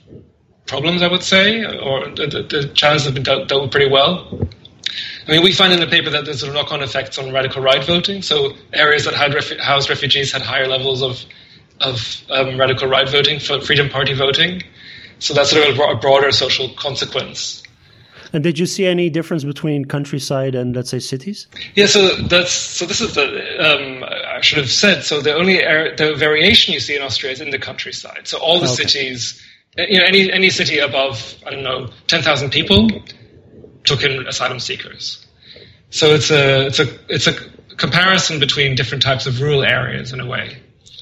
problems. 0.66 1.02
I 1.02 1.08
would 1.08 1.24
say, 1.24 1.64
or 1.64 2.10
the, 2.10 2.46
the, 2.48 2.70
challenges 2.74 3.06
have 3.06 3.14
been 3.14 3.24
dealt, 3.24 3.48
dealt 3.48 3.62
with 3.62 3.72
pretty 3.72 3.90
well. 3.90 4.48
I 5.26 5.32
mean, 5.32 5.42
we 5.42 5.52
find 5.52 5.72
in 5.72 5.80
the 5.80 5.86
paper 5.86 6.10
that 6.10 6.24
there's 6.24 6.40
sort 6.40 6.50
of 6.50 6.54
knock-on 6.54 6.82
effects 6.82 7.18
on 7.18 7.32
radical 7.32 7.62
right 7.62 7.84
voting. 7.84 8.22
So 8.22 8.54
areas 8.72 9.04
that 9.04 9.14
had 9.14 9.34
housed 9.60 9.90
refugees 9.90 10.32
had 10.32 10.42
higher 10.42 10.66
levels 10.66 11.02
of 11.02 11.24
of 11.80 12.22
um, 12.30 12.58
radical 12.58 12.88
right 12.88 13.08
voting, 13.08 13.40
for 13.40 13.60
Freedom 13.60 13.88
Party 13.88 14.14
voting. 14.14 14.62
So 15.18 15.34
that's 15.34 15.50
sort 15.50 15.68
of 15.68 15.78
a 15.78 15.96
broader 15.96 16.32
social 16.32 16.68
consequence. 16.70 17.62
And 18.32 18.44
did 18.44 18.58
you 18.58 18.66
see 18.66 18.86
any 18.86 19.10
difference 19.10 19.44
between 19.44 19.84
countryside 19.84 20.54
and 20.54 20.74
let's 20.74 20.90
say 20.90 21.00
cities? 21.00 21.48
Yeah, 21.74 21.86
so 21.86 22.14
that's 22.16 22.52
so. 22.52 22.86
This 22.86 23.00
is 23.00 23.14
the 23.14 23.24
um, 23.24 24.04
I 24.04 24.40
should 24.40 24.58
have 24.58 24.70
said. 24.70 25.02
So 25.02 25.20
the 25.20 25.34
only 25.34 25.56
the 25.56 26.14
variation 26.16 26.72
you 26.72 26.80
see 26.80 26.94
in 26.94 27.02
Austria 27.02 27.32
is 27.32 27.40
in 27.40 27.50
the 27.50 27.58
countryside. 27.58 28.28
So 28.28 28.38
all 28.38 28.58
the 28.60 28.66
okay. 28.66 28.86
cities, 28.86 29.42
you 29.76 29.98
know, 29.98 30.04
any 30.04 30.32
any 30.32 30.50
city 30.50 30.78
above 30.78 31.34
I 31.44 31.50
don't 31.50 31.64
know 31.64 31.90
ten 32.06 32.22
thousand 32.22 32.50
people 32.50 32.88
took 33.84 34.04
in 34.04 34.26
asylum 34.26 34.60
seekers. 34.60 35.26
So 35.90 36.14
it's 36.14 36.30
a 36.30 36.66
it's 36.66 36.78
a 36.78 36.86
it's 37.08 37.26
a 37.26 37.34
comparison 37.76 38.38
between 38.38 38.76
different 38.76 39.02
types 39.02 39.26
of 39.26 39.40
rural 39.40 39.64
areas 39.64 40.12
in 40.12 40.20
a 40.20 40.26
way. 40.26 40.58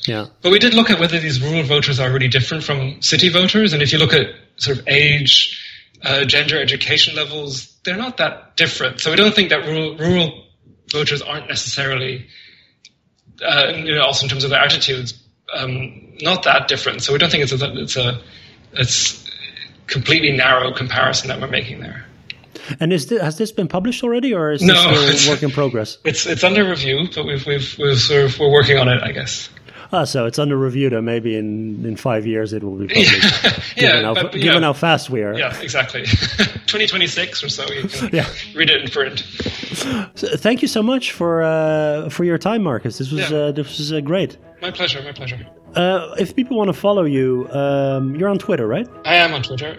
Yeah. 0.08 0.26
But 0.40 0.52
we 0.52 0.58
did 0.58 0.72
look 0.72 0.90
at 0.90 0.98
whether 0.98 1.18
these 1.18 1.40
rural 1.42 1.62
voters 1.62 2.00
are 2.00 2.10
really 2.10 2.28
different 2.28 2.64
from 2.64 3.02
city 3.02 3.28
voters, 3.28 3.74
and 3.74 3.82
if 3.82 3.92
you 3.92 3.98
look 3.98 4.14
at 4.14 4.28
sort 4.56 4.78
of 4.78 4.88
age, 4.88 5.62
uh, 6.02 6.24
gender, 6.24 6.60
education 6.60 7.14
levels, 7.14 7.76
they're 7.84 7.96
not 7.96 8.16
that 8.16 8.56
different. 8.56 9.00
So 9.00 9.10
we 9.10 9.16
don't 9.16 9.34
think 9.34 9.50
that 9.50 9.66
rural, 9.66 9.96
rural 9.96 10.44
voters 10.90 11.20
aren't 11.20 11.48
necessarily, 11.48 12.26
uh, 13.44 13.72
you 13.76 13.94
know, 13.94 14.02
also 14.02 14.24
in 14.24 14.30
terms 14.30 14.44
of 14.44 14.50
their 14.50 14.60
attitudes, 14.60 15.22
um, 15.54 16.16
not 16.22 16.44
that 16.44 16.68
different. 16.68 17.02
So 17.02 17.12
we 17.12 17.18
don't 17.18 17.30
think 17.30 17.42
it's 17.42 17.52
a 17.52 17.72
it's 17.78 17.96
a 17.96 18.20
it's 18.72 19.28
completely 19.86 20.32
narrow 20.32 20.72
comparison 20.72 21.28
that 21.28 21.40
we're 21.40 21.48
making 21.48 21.80
there. 21.80 22.06
And 22.80 22.92
is 22.92 23.06
this, 23.06 23.20
has 23.20 23.38
this 23.38 23.52
been 23.52 23.68
published 23.68 24.02
already, 24.02 24.34
or 24.34 24.52
is 24.52 24.62
no, 24.62 24.90
this 24.90 25.22
still 25.22 25.32
work 25.34 25.42
in 25.42 25.50
progress? 25.50 25.98
It's 26.04 26.26
it's 26.26 26.44
under 26.44 26.68
review, 26.68 27.08
but 27.14 27.24
we've 27.26 27.46
we've, 27.46 27.78
we've 27.78 27.98
sort 27.98 28.24
of, 28.24 28.38
we're 28.38 28.50
working 28.50 28.78
on 28.78 28.88
it, 28.88 29.02
I 29.02 29.12
guess. 29.12 29.48
Ah, 29.90 30.04
so 30.04 30.26
it's 30.26 30.38
under 30.38 30.56
review. 30.56 30.90
That 30.90 31.02
maybe 31.02 31.36
in, 31.36 31.84
in 31.84 31.96
five 31.96 32.26
years 32.26 32.52
it 32.52 32.62
will 32.62 32.76
be 32.76 32.88
published. 32.88 33.44
yeah, 33.76 33.88
given, 33.88 34.04
how, 34.04 34.14
but, 34.14 34.32
given 34.32 34.46
yeah. 34.46 34.60
how 34.60 34.72
fast 34.72 35.08
we 35.08 35.22
are. 35.22 35.36
Yeah, 35.36 35.58
exactly. 35.60 36.02
2026 36.06 37.44
or 37.44 37.48
so, 37.48 37.70
you 37.72 37.88
can 37.88 38.10
yeah. 38.12 38.26
read 38.54 38.68
it 38.68 38.82
in 38.82 38.90
print. 38.90 39.20
So, 40.14 40.36
thank 40.36 40.60
you 40.60 40.68
so 40.68 40.82
much 40.82 41.12
for 41.12 41.42
uh, 41.42 42.10
for 42.10 42.24
your 42.24 42.38
time, 42.38 42.62
Markus. 42.62 42.98
This 42.98 43.10
was 43.10 43.30
yeah. 43.30 43.36
uh, 43.38 43.52
this 43.52 43.78
was 43.78 43.92
uh, 43.92 44.00
great. 44.00 44.36
My 44.60 44.70
pleasure. 44.70 45.02
My 45.02 45.12
pleasure. 45.12 45.46
Uh, 45.74 46.14
if 46.18 46.34
people 46.34 46.56
want 46.56 46.68
to 46.68 46.78
follow 46.78 47.04
you, 47.04 47.48
um, 47.52 48.14
you're 48.16 48.28
on 48.28 48.38
Twitter, 48.38 48.66
right? 48.66 48.88
I 49.04 49.16
am 49.16 49.34
on 49.34 49.42
Twitter 49.42 49.78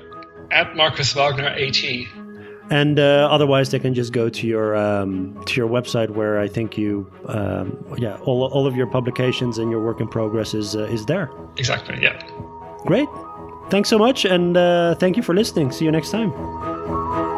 at 0.52 0.76
Markus 0.76 1.14
Wagner 1.14 1.48
AT. 1.48 1.84
And 2.72 3.00
uh, 3.00 3.28
otherwise, 3.32 3.72
they 3.72 3.80
can 3.80 3.94
just 3.94 4.14
go 4.14 4.30
to 4.30 4.48
your 4.48 4.76
um, 4.76 5.44
to 5.46 5.60
your 5.60 5.68
website 5.68 6.12
where 6.12 6.40
I 6.40 6.48
think 6.48 6.78
you, 6.78 7.12
um, 7.26 7.84
yeah, 7.98 8.18
all, 8.26 8.44
all 8.44 8.68
of 8.68 8.76
your 8.76 8.88
publications 8.88 9.58
and 9.58 9.72
your 9.72 9.84
work 9.84 10.00
in 10.00 10.08
progress 10.08 10.54
is 10.54 10.76
uh, 10.76 10.84
is 10.84 11.06
there. 11.06 11.32
Exactly. 11.58 11.98
Yeah. 12.02 12.22
Great. 12.86 13.10
Thanks 13.70 13.90
so 13.90 13.98
much, 13.98 14.26
and 14.26 14.56
uh, 14.56 14.96
thank 14.96 15.18
you 15.18 15.24
for 15.24 15.34
listening. 15.34 15.72
See 15.72 15.86
you 15.86 15.92
next 15.92 16.12
time. 16.12 17.29